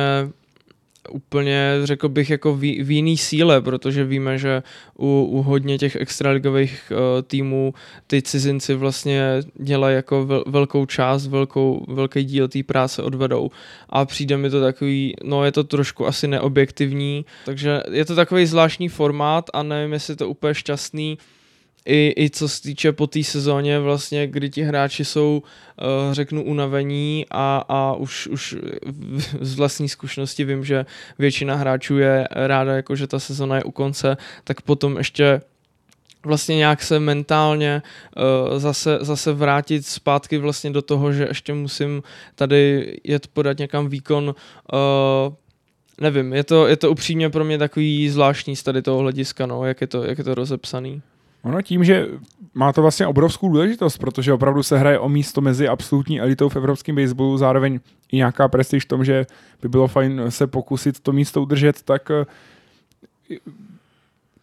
úplně, 1.09 1.79
řekl 1.83 2.09
bych, 2.09 2.29
jako 2.29 2.55
v, 2.55 2.59
v 2.59 2.91
jiný 2.91 3.17
síle, 3.17 3.61
protože 3.61 4.05
víme, 4.05 4.37
že 4.37 4.63
u, 4.97 5.27
u 5.31 5.41
hodně 5.41 5.77
těch 5.77 5.95
extraligových 5.95 6.91
uh, 6.91 7.21
týmů 7.21 7.73
ty 8.07 8.21
cizinci 8.21 8.75
vlastně 8.75 9.43
dělají 9.55 9.95
jako 9.95 10.25
vel, 10.25 10.43
velkou 10.47 10.85
část, 10.85 11.27
velkou, 11.27 11.85
velký 11.87 12.23
díl 12.23 12.47
té 12.47 12.63
práce 12.63 13.03
odvedou. 13.03 13.51
A 13.89 14.05
přijde 14.05 14.37
mi 14.37 14.49
to 14.49 14.61
takový, 14.61 15.15
no 15.23 15.45
je 15.45 15.51
to 15.51 15.63
trošku 15.63 16.07
asi 16.07 16.27
neobjektivní, 16.27 17.25
takže 17.45 17.81
je 17.91 18.05
to 18.05 18.15
takový 18.15 18.45
zvláštní 18.45 18.89
formát 18.89 19.49
a 19.53 19.63
nevím, 19.63 19.93
jestli 19.93 20.15
to 20.15 20.29
úplně 20.29 20.53
šťastný, 20.53 21.17
i, 21.85 22.13
i 22.17 22.29
co 22.29 22.49
se 22.49 22.61
týče 22.61 22.91
po 22.91 23.07
té 23.07 23.23
sezóně, 23.23 23.79
vlastně, 23.79 24.27
kdy 24.27 24.49
ti 24.49 24.61
hráči 24.63 25.05
jsou, 25.05 25.43
uh, 25.43 26.13
řeknu, 26.13 26.43
unavení 26.43 27.25
a, 27.31 27.65
a 27.67 27.93
už, 27.93 28.27
už 28.27 28.55
z 29.41 29.55
vlastní 29.55 29.89
zkušenosti 29.89 30.45
vím, 30.45 30.65
že 30.65 30.85
většina 31.19 31.55
hráčů 31.55 31.97
je 31.97 32.27
ráda, 32.31 32.75
jako 32.75 32.95
že 32.95 33.07
ta 33.07 33.19
sezóna 33.19 33.55
je 33.55 33.63
u 33.63 33.71
konce, 33.71 34.17
tak 34.43 34.61
potom 34.61 34.97
ještě 34.97 35.41
vlastně 36.25 36.55
nějak 36.55 36.83
se 36.83 36.99
mentálně 36.99 37.81
uh, 38.51 38.59
zase, 38.59 38.97
zase 39.01 39.33
vrátit 39.33 39.85
zpátky 39.85 40.37
vlastně 40.37 40.71
do 40.71 40.81
toho, 40.81 41.13
že 41.13 41.23
ještě 41.23 41.53
musím 41.53 42.03
tady 42.35 42.93
jet 43.03 43.27
podat 43.27 43.57
někam 43.57 43.89
výkon 43.89 44.35
uh, 44.73 45.33
nevím, 46.01 46.33
je 46.33 46.43
to, 46.43 46.67
je 46.67 46.77
to 46.77 46.91
upřímně 46.91 47.29
pro 47.29 47.45
mě 47.45 47.57
takový 47.57 48.09
zvláštní 48.09 48.55
z 48.55 48.63
tady 48.63 48.81
toho 48.81 48.99
hlediska, 48.99 49.45
no, 49.45 49.65
jak 49.65 49.81
je 49.81 49.87
to, 49.87 50.03
jak 50.03 50.17
je 50.17 50.23
to 50.23 50.35
rozepsaný. 50.35 51.01
Ono 51.43 51.61
tím, 51.61 51.83
že 51.83 52.07
má 52.53 52.73
to 52.73 52.81
vlastně 52.81 53.07
obrovskou 53.07 53.49
důležitost, 53.49 53.97
protože 53.97 54.33
opravdu 54.33 54.63
se 54.63 54.77
hraje 54.77 54.99
o 54.99 55.09
místo 55.09 55.41
mezi 55.41 55.67
absolutní 55.67 56.21
elitou 56.21 56.49
v 56.49 56.55
evropském 56.55 56.95
baseballu, 56.95 57.37
zároveň 57.37 57.79
i 58.11 58.17
nějaká 58.17 58.47
prestiž 58.47 58.83
v 58.83 58.87
tom, 58.87 59.05
že 59.05 59.25
by 59.61 59.69
bylo 59.69 59.87
fajn 59.87 60.21
se 60.29 60.47
pokusit 60.47 60.99
to 60.99 61.11
místo 61.11 61.41
udržet, 61.41 61.81
tak 61.81 62.11
eh, 62.11 62.25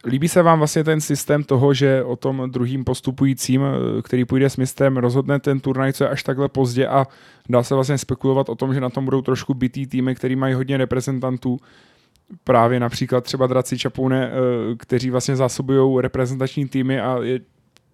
Líbí 0.07 0.29
se 0.29 0.43
vám 0.43 0.59
vlastně 0.59 0.85
ten 0.85 1.01
systém 1.01 1.45
toho, 1.45 1.75
že 1.75 2.05
o 2.05 2.17
tom 2.17 2.51
druhým 2.51 2.85
postupujícím, 2.85 3.63
eh, 3.63 4.03
který 4.03 4.25
půjde 4.25 4.51
s 4.51 4.57
mistrem, 4.57 4.97
rozhodne 4.97 5.41
ten 5.41 5.61
turnaj, 5.61 5.93
co 5.93 6.05
je 6.05 6.11
až 6.11 6.23
takhle 6.23 6.49
pozdě 6.49 6.87
a 6.87 7.07
dá 7.49 7.63
se 7.63 7.75
vlastně 7.75 7.99
spekulovat 7.99 8.49
o 8.49 8.55
tom, 8.55 8.75
že 8.75 8.81
na 8.81 8.91
tom 8.91 9.05
budou 9.05 9.23
trošku 9.23 9.55
bitý 9.55 9.87
týmy, 9.87 10.15
který 10.15 10.37
mají 10.37 10.55
hodně 10.55 10.77
reprezentantů, 10.77 11.61
právě 12.45 12.81
například 12.81 13.25
třeba 13.25 13.47
Draci 13.47 13.79
Čapoune, 13.79 14.27
eh, 14.27 14.35
kteří 14.77 15.11
vlastně 15.11 15.37
zásobují 15.37 16.03
reprezentační 16.03 16.69
týmy 16.69 17.01
a 17.01 17.19
je, 17.23 17.41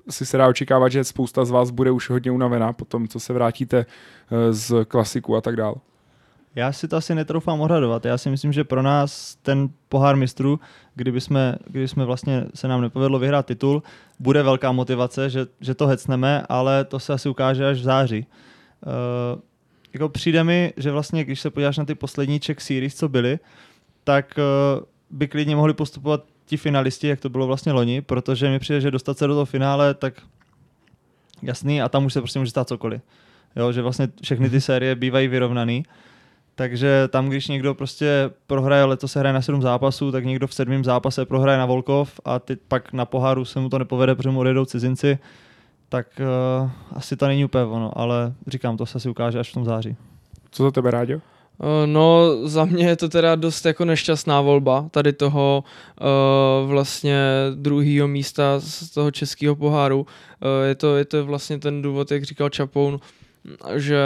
si 0.09 0.26
se 0.26 0.37
dá 0.37 0.49
očekávat, 0.49 0.89
že 0.89 1.05
spousta 1.05 1.45
z 1.45 1.51
vás 1.51 1.70
bude 1.70 1.91
už 1.91 2.11
hodně 2.11 2.30
unavená 2.30 2.72
po 2.72 2.84
tom, 2.84 3.09
co 3.09 3.20
se 3.20 3.32
vrátíte 3.32 3.78
eh, 3.87 4.53
z 4.53 4.84
klasiku 4.84 5.37
a 5.37 5.41
tak 5.41 5.57
dále. 5.57 5.74
Já 6.55 6.72
si 6.72 6.89
to 6.89 6.97
asi 6.97 7.14
netroufám 7.14 7.61
odhadovat. 7.61 8.05
Já 8.05 8.18
si 8.18 8.30
myslím, 8.30 8.53
že 8.53 8.64
pro 8.64 8.82
nás 8.82 9.34
ten 9.43 9.68
pohár 9.89 10.16
mistrů, 10.16 10.61
kdyby 10.95 11.20
jsme, 11.20 11.57
kdyby 11.66 11.89
jsme 11.89 12.05
vlastně 12.05 12.47
se 12.55 12.68
nám 12.68 12.80
nepovedlo 12.80 13.18
vyhrát 13.18 13.47
titul, 13.47 13.82
bude 14.18 14.43
velká 14.43 14.72
motivace, 14.72 15.30
že, 15.30 15.47
že 15.61 15.74
to 15.74 15.87
hecneme, 15.87 16.43
ale 16.49 16.84
to 16.84 17.01
se 17.01 17.12
asi 17.12 17.28
ukáže 17.28 17.68
až 17.68 17.78
v 17.78 17.82
září. 17.82 18.26
Uh, 18.87 19.41
jako 19.93 20.09
přijde 20.09 20.45
mi, 20.45 20.72
že 20.76 20.93
vlastně, 20.93 21.24
když 21.24 21.41
se 21.41 21.51
podíváš 21.51 21.78
na 21.78 21.84
ty 21.84 21.95
poslední 21.95 22.41
Czech 22.41 22.61
Series, 22.61 22.95
co 22.95 23.09
byly, 23.09 23.39
tak 24.07 24.35
uh, 24.39 24.85
by 25.11 25.29
klidně 25.29 25.57
mohli 25.57 25.75
postupovat 25.75 26.25
ti 26.45 26.57
finalisti, 26.57 27.09
jak 27.09 27.21
to 27.21 27.29
bylo 27.29 27.47
vlastně 27.47 27.73
loni, 27.73 28.03
protože 28.03 28.51
mi 28.51 28.59
přijde, 28.59 28.81
že 28.81 28.91
dostat 28.91 29.19
se 29.19 29.27
do 29.27 29.35
toho 29.35 29.45
finále, 29.45 29.95
tak 29.95 30.15
jasný, 31.43 31.83
a 31.83 31.89
tam 31.89 32.05
už 32.05 32.13
se 32.13 32.21
prostě 32.21 32.39
může 32.39 32.51
stát 32.51 32.69
cokoliv. 32.69 33.03
Jo, 33.57 33.73
že 33.73 33.83
vlastně 33.83 34.09
všechny 34.23 34.51
ty 34.51 34.61
série 34.61 34.95
bývají 34.95 35.29
vyrovnaný. 35.29 35.85
Takže 36.55 37.09
tam, 37.09 37.29
když 37.29 37.49
někdo 37.49 37.75
prostě 37.75 38.31
prohraje, 38.47 38.85
letos 38.85 39.13
se 39.13 39.19
hraje 39.19 39.33
na 39.33 39.43
sedm 39.43 39.63
zápasů, 39.63 40.13
tak 40.13 40.25
někdo 40.25 40.47
v 40.47 40.55
sedmém 40.55 40.85
zápase 40.85 41.25
prohraje 41.25 41.59
na 41.59 41.67
Volkov 41.67 42.21
a 42.25 42.39
ty 42.39 42.57
pak 42.57 42.93
na 42.93 43.05
poháru 43.05 43.45
se 43.45 43.61
mu 43.61 43.69
to 43.69 43.79
nepovede, 43.79 44.15
protože 44.15 44.31
mu 44.31 44.41
odejdou 44.41 44.65
cizinci, 44.65 45.19
tak 45.89 46.07
uh, 46.63 46.71
asi 46.93 47.17
to 47.17 47.27
není 47.27 47.45
úplně 47.45 47.65
ono, 47.65 47.99
ale 47.99 48.35
říkám, 48.47 48.77
to 48.77 48.87
se 48.87 48.97
asi 48.97 49.09
ukáže 49.09 49.39
až 49.39 49.51
v 49.51 49.55
tom 49.55 49.65
září. 49.65 49.97
Co 50.51 50.63
za 50.63 50.71
tebe, 50.71 50.91
Ráďo? 50.91 51.21
Eh, 51.61 51.87
no, 51.87 52.37
za 52.49 52.65
mě 52.65 52.87
je 52.89 52.97
to 52.97 53.09
teda 53.09 53.35
dost 53.35 53.67
jako 53.67 53.85
nešťastná 53.85 54.41
volba 54.41 54.89
tady 54.91 55.13
toho 55.13 55.65
uh, 56.01 56.71
vlastně 56.71 57.19
druhého 57.55 58.09
místa 58.09 58.61
z 58.61 58.91
toho 58.91 59.11
českého 59.11 59.57
poháru. 59.57 60.01
Uh, 60.01 60.07
je, 60.69 60.75
to, 60.75 60.97
je 60.97 61.05
to 61.05 61.27
vlastně 61.27 61.59
ten 61.59 61.83
důvod, 61.83 62.11
jak 62.11 62.25
říkal 62.25 62.49
Čapoun, 62.49 63.01
že, 63.75 63.99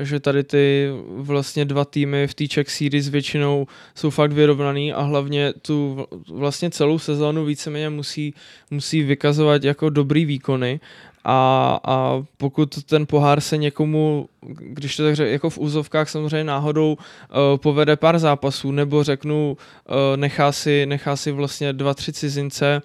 že 0.00 0.20
tady 0.20 0.44
ty 0.44 0.90
vlastně 1.08 1.64
dva 1.64 1.84
týmy 1.84 2.26
v 2.26 2.34
té 2.34 2.48
Czech 2.48 2.70
Series 2.70 3.08
většinou 3.08 3.66
jsou 3.94 4.10
fakt 4.10 4.32
vyrovnaný 4.32 4.92
a 4.92 5.02
hlavně 5.02 5.52
tu 5.62 6.06
vlastně 6.28 6.70
celou 6.70 6.98
sezónu 6.98 7.44
víceméně 7.44 7.90
musí, 7.90 8.34
musí 8.70 9.02
vykazovat 9.02 9.64
jako 9.64 9.90
dobrý 9.90 10.24
výkony 10.24 10.80
a, 11.24 11.80
a 11.84 12.22
pokud 12.36 12.84
ten 12.84 13.06
pohár 13.06 13.40
se 13.40 13.56
někomu, 13.56 14.28
když 14.58 14.96
to 14.96 15.02
tak 15.02 15.16
řeknu, 15.16 15.32
jako 15.32 15.50
v 15.50 15.58
úzovkách 15.58 16.08
samozřejmě 16.08 16.44
náhodou 16.44 16.92
uh, 16.92 17.56
povede 17.56 17.96
pár 17.96 18.18
zápasů, 18.18 18.70
nebo 18.70 19.04
řeknu, 19.04 19.56
uh, 19.56 20.16
nechá, 20.16 20.52
si, 20.52 20.86
nechá 20.86 21.16
si 21.16 21.32
vlastně 21.32 21.72
dva, 21.72 21.94
tři 21.94 22.12
cizince 22.12 22.82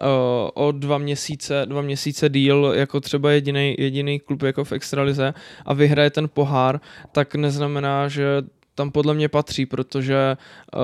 uh, 0.00 0.06
o 0.54 0.72
dva 0.72 0.98
měsíce, 0.98 1.66
dva 1.66 1.82
měsíce 1.82 2.28
díl 2.28 2.72
jako 2.76 3.00
třeba 3.00 3.30
jediný 3.30 3.74
jediný 3.78 4.20
klub 4.20 4.42
jako 4.42 4.64
v 4.64 4.72
extralize 4.72 5.34
a 5.66 5.74
vyhraje 5.74 6.10
ten 6.10 6.28
pohár, 6.28 6.80
tak 7.12 7.34
neznamená, 7.34 8.08
že 8.08 8.42
tam 8.80 8.90
podle 8.90 9.14
mě 9.14 9.28
patří, 9.28 9.66
protože 9.66 10.36
uh, 10.74 10.80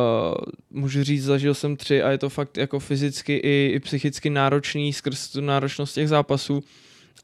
můžu 0.71 1.03
říct, 1.03 1.25
zažil 1.25 1.55
jsem 1.55 1.77
tři 1.77 2.03
a 2.03 2.11
je 2.11 2.19
to 2.19 2.29
fakt 2.29 2.59
jako 2.59 2.81
fyzicky 2.81 3.37
i, 3.37 3.73
i 3.75 3.81
psychicky 3.81 4.31
náročný 4.31 4.93
skrz 4.93 5.29
tu 5.29 5.41
náročnost 5.41 5.95
těch 5.95 6.09
zápasů 6.09 6.65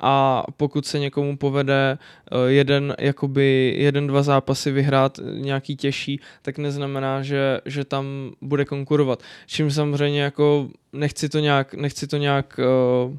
a 0.00 0.44
pokud 0.56 0.86
se 0.86 0.98
někomu 0.98 1.36
povede 1.36 1.98
uh, 1.98 2.48
jeden, 2.48 2.94
jakoby 2.98 3.74
jeden, 3.76 4.06
dva 4.06 4.22
zápasy 4.22 4.70
vyhrát 4.70 5.20
nějaký 5.34 5.76
těžší, 5.76 6.20
tak 6.42 6.58
neznamená, 6.58 7.22
že, 7.22 7.60
že 7.64 7.84
tam 7.84 8.32
bude 8.40 8.64
konkurovat. 8.64 9.22
Čím 9.46 9.70
samozřejmě 9.70 10.22
jako 10.22 10.68
nechci 10.92 11.28
to 11.28 11.38
nějak, 11.38 11.74
nechci 11.74 12.06
to 12.06 12.16
nějak 12.16 12.60
uh, 13.08 13.16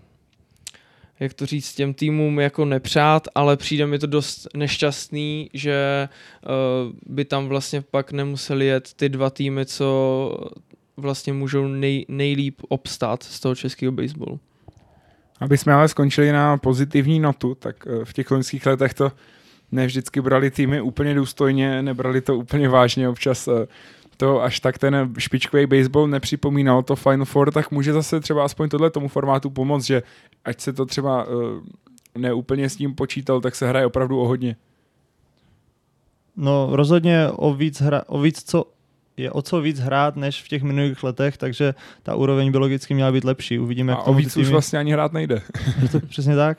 jak 1.19 1.33
to 1.33 1.45
říct, 1.45 1.75
těm 1.75 1.93
týmům 1.93 2.39
jako 2.39 2.65
nepřát, 2.65 3.27
ale 3.35 3.57
přijde 3.57 3.87
mi 3.87 3.99
to 3.99 4.07
dost 4.07 4.47
nešťastný, 4.55 5.49
že 5.53 6.09
uh, 6.43 7.13
by 7.15 7.25
tam 7.25 7.47
vlastně 7.47 7.81
pak 7.81 8.11
nemuseli 8.11 8.65
jet 8.65 8.93
ty 8.93 9.09
dva 9.09 9.29
týmy, 9.29 9.65
co 9.65 10.37
vlastně 10.97 11.33
můžou 11.33 11.67
nej, 11.67 12.05
nejlíp 12.07 12.61
obstát 12.69 13.23
z 13.23 13.39
toho 13.39 13.55
českého 13.55 13.91
baseballu. 13.91 14.39
Aby 15.39 15.57
jsme 15.57 15.73
ale 15.73 15.87
skončili 15.87 16.31
na 16.31 16.57
pozitivní 16.57 17.19
notu, 17.19 17.55
tak 17.55 17.85
uh, 17.85 18.03
v 18.03 18.13
těch 18.13 18.31
loňských 18.31 18.65
letech 18.65 18.93
to 18.93 19.11
ne 19.71 19.85
vždycky 19.85 20.21
brali 20.21 20.51
týmy 20.51 20.81
úplně 20.81 21.13
důstojně, 21.15 21.81
nebrali 21.81 22.21
to 22.21 22.37
úplně 22.37 22.69
vážně, 22.69 23.09
občas 23.09 23.47
uh, 23.47 23.53
to 24.23 24.43
až 24.43 24.59
tak 24.59 24.77
ten 24.77 25.13
špičkový 25.17 25.65
baseball 25.65 26.07
nepřipomínal 26.07 26.83
to 26.83 26.95
Final 26.95 27.25
Four, 27.25 27.51
tak 27.51 27.71
může 27.71 27.93
zase 27.93 28.19
třeba 28.19 28.45
aspoň 28.45 28.69
tohle 28.69 28.89
tomu 28.89 29.07
formátu 29.07 29.49
pomoct, 29.49 29.83
že 29.83 30.03
ať 30.45 30.61
se 30.61 30.73
to 30.73 30.85
třeba 30.85 31.27
uh, 31.27 31.33
neúplně 32.17 32.69
s 32.69 32.75
tím 32.75 32.95
počítal, 32.95 33.41
tak 33.41 33.55
se 33.55 33.67
hraje 33.67 33.85
opravdu 33.85 34.19
o 34.19 34.27
hodně. 34.27 34.55
No 36.35 36.69
rozhodně 36.71 37.27
o 37.31 37.53
víc, 37.53 37.81
hra, 37.81 38.03
o 38.07 38.19
víc 38.19 38.43
co 38.43 38.65
je 39.17 39.31
o 39.31 39.41
co 39.41 39.61
víc 39.61 39.79
hrát 39.79 40.15
než 40.15 40.43
v 40.43 40.47
těch 40.47 40.63
minulých 40.63 41.03
letech, 41.03 41.37
takže 41.37 41.73
ta 42.03 42.15
úroveň 42.15 42.51
by 42.51 42.57
logicky 42.57 42.93
měla 42.93 43.11
být 43.11 43.23
lepší. 43.23 43.59
Uvidíme, 43.59 43.93
a 43.93 43.97
jak 43.97 44.07
o 44.07 44.13
víc 44.13 44.33
týmy... 44.33 44.45
už 44.45 44.51
vlastně 44.51 44.79
ani 44.79 44.91
hrát 44.91 45.13
nejde. 45.13 45.41
je 45.81 45.89
to 45.89 45.99
přesně 45.99 46.35
tak. 46.35 46.57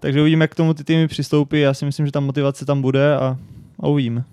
Takže 0.00 0.20
uvidíme, 0.20 0.42
jak 0.42 0.50
k 0.50 0.54
tomu 0.54 0.74
ty 0.74 0.84
týmy 0.84 1.08
přistoupí. 1.08 1.60
Já 1.60 1.74
si 1.74 1.84
myslím, 1.84 2.06
že 2.06 2.12
ta 2.12 2.20
motivace 2.20 2.66
tam 2.66 2.82
bude 2.82 3.16
a, 3.16 3.38
a 3.80 3.86
uvidíme. 3.86 4.24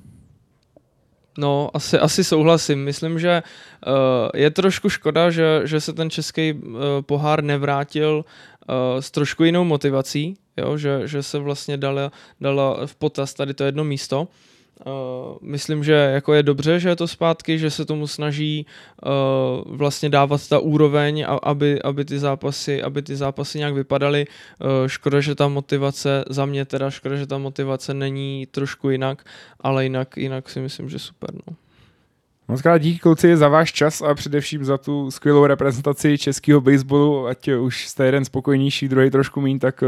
No, 1.38 1.70
asi, 1.74 2.00
asi 2.00 2.24
souhlasím. 2.24 2.84
Myslím, 2.84 3.20
že 3.20 3.44
uh, 3.44 3.94
je 4.36 4.52
trošku 4.52 4.90
škoda, 4.90 5.30
že, 5.30 5.62
že 5.64 5.82
se 5.82 5.94
ten 5.94 6.10
český 6.10 6.54
uh, 6.54 6.62
pohár 7.02 7.44
nevrátil 7.44 8.26
uh, 8.26 9.02
s 9.02 9.12
trošku 9.12 9.44
jinou 9.44 9.64
motivací, 9.64 10.38
jo? 10.58 10.78
Že, 10.78 11.08
že 11.08 11.24
se 11.24 11.40
vlastně 11.40 11.78
dala, 11.78 12.12
dala 12.42 12.86
v 12.86 12.96
potaz 12.96 13.34
tady 13.34 13.54
to 13.54 13.64
jedno 13.64 13.84
místo. 13.84 14.22
Uh, 14.22 14.28
myslím, 15.42 15.84
že 15.84 15.94
jako 15.94 16.34
je 16.34 16.44
dobře, 16.44 16.80
že 16.80 16.90
je 16.90 16.96
to 16.96 17.08
zpátky, 17.08 17.60
že 17.60 17.70
se 17.70 17.86
tomu 17.86 18.08
snaží 18.08 18.66
uh, 19.06 19.78
vlastně 19.78 20.10
dávat 20.10 20.48
ta 20.48 20.60
úroveň, 20.60 21.26
a, 21.28 21.28
aby, 21.28 21.82
aby, 21.82 22.06
ty 22.06 22.20
zápasy, 22.20 22.84
aby 22.84 23.02
ty 23.02 23.16
zápasy 23.16 23.58
nějak 23.58 23.74
vypadaly. 23.74 24.26
Uh, 24.28 24.88
škoda, 24.88 25.22
že 25.22 25.36
ta 25.36 25.48
motivace, 25.48 26.26
za 26.30 26.46
mě 26.46 26.66
teda 26.66 26.90
škoda, 26.90 27.16
že 27.16 27.28
ta 27.28 27.38
motivace 27.38 27.94
není 27.94 28.48
trošku 28.52 28.90
jinak, 28.90 29.24
ale 29.60 29.84
jinak, 29.84 30.18
jinak 30.18 30.50
si 30.50 30.60
myslím, 30.60 30.90
že 30.90 31.00
super. 31.00 31.30
No. 31.34 31.65
Moc 32.48 32.62
krát 32.62 32.78
díky 32.78 33.00
kluci 33.00 33.38
za 33.38 33.48
váš 33.48 33.74
čas 33.74 34.02
a 34.02 34.14
především 34.14 34.66
za 34.66 34.78
tu 34.78 35.12
skvělou 35.12 35.46
reprezentaci 35.46 36.18
českého 36.18 36.62
baseballu, 36.62 37.28
ať 37.28 37.48
už 37.48 37.88
jste 37.88 38.06
jeden 38.06 38.26
spokojnější, 38.26 38.88
druhý 38.88 39.10
trošku 39.10 39.42
méně, 39.42 39.60
tak 39.60 39.84
eh, 39.84 39.88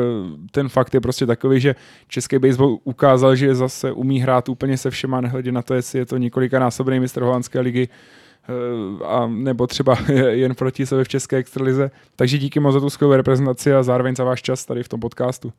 ten 0.52 0.70
fakt 0.70 0.94
je 0.94 1.02
prostě 1.02 1.26
takový, 1.26 1.60
že 1.60 1.76
český 2.08 2.40
baseball 2.40 2.78
ukázal, 2.84 3.36
že 3.36 3.56
zase 3.56 3.92
umí 3.92 4.20
hrát 4.20 4.50
úplně 4.50 4.78
se 4.78 4.90
všema, 4.90 5.22
nehledě 5.22 5.52
na 5.52 5.62
to, 5.62 5.74
jestli 5.74 6.00
je 6.00 6.06
to 6.06 6.18
několikanásobný 6.18 7.00
mistr 7.00 7.22
holandské 7.22 7.60
ligy, 7.60 7.90
eh, 7.90 9.06
a 9.06 9.28
nebo 9.28 9.68
třeba 9.68 9.98
jen 10.30 10.56
proti 10.56 10.86
sebe 10.86 11.04
v 11.04 11.08
české 11.08 11.38
extralize. 11.38 11.92
Takže 12.16 12.38
díky 12.38 12.60
moc 12.60 12.74
za 12.74 12.80
tu 12.80 12.90
skvělou 12.90 13.14
reprezentaci 13.14 13.74
a 13.74 13.84
zároveň 13.84 14.16
za 14.16 14.24
váš 14.24 14.42
čas 14.42 14.66
tady 14.66 14.84
v 14.84 14.90
tom 14.90 15.00
podcastu. 15.00 15.54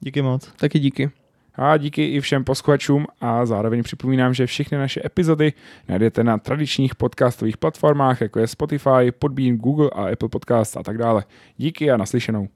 Díky 0.00 0.22
moc. 0.22 0.52
Taky 0.56 0.78
díky. 0.78 1.10
A 1.54 1.76
díky 1.76 2.06
i 2.06 2.20
všem 2.20 2.44
posluchačům 2.44 3.06
a 3.20 3.46
zároveň 3.46 3.82
připomínám, 3.82 4.34
že 4.34 4.46
všechny 4.46 4.78
naše 4.78 5.00
epizody 5.04 5.52
najdete 5.88 6.24
na 6.24 6.38
tradičních 6.38 6.94
podcastových 6.94 7.56
platformách, 7.56 8.20
jako 8.20 8.38
je 8.38 8.46
Spotify, 8.46 9.12
Podbean, 9.18 9.56
Google 9.56 9.90
a 9.92 10.12
Apple 10.12 10.28
Podcast 10.28 10.76
a 10.76 10.82
tak 10.82 10.98
dále. 10.98 11.24
Díky 11.56 11.90
a 11.90 11.96
naslyšenou. 11.96 12.48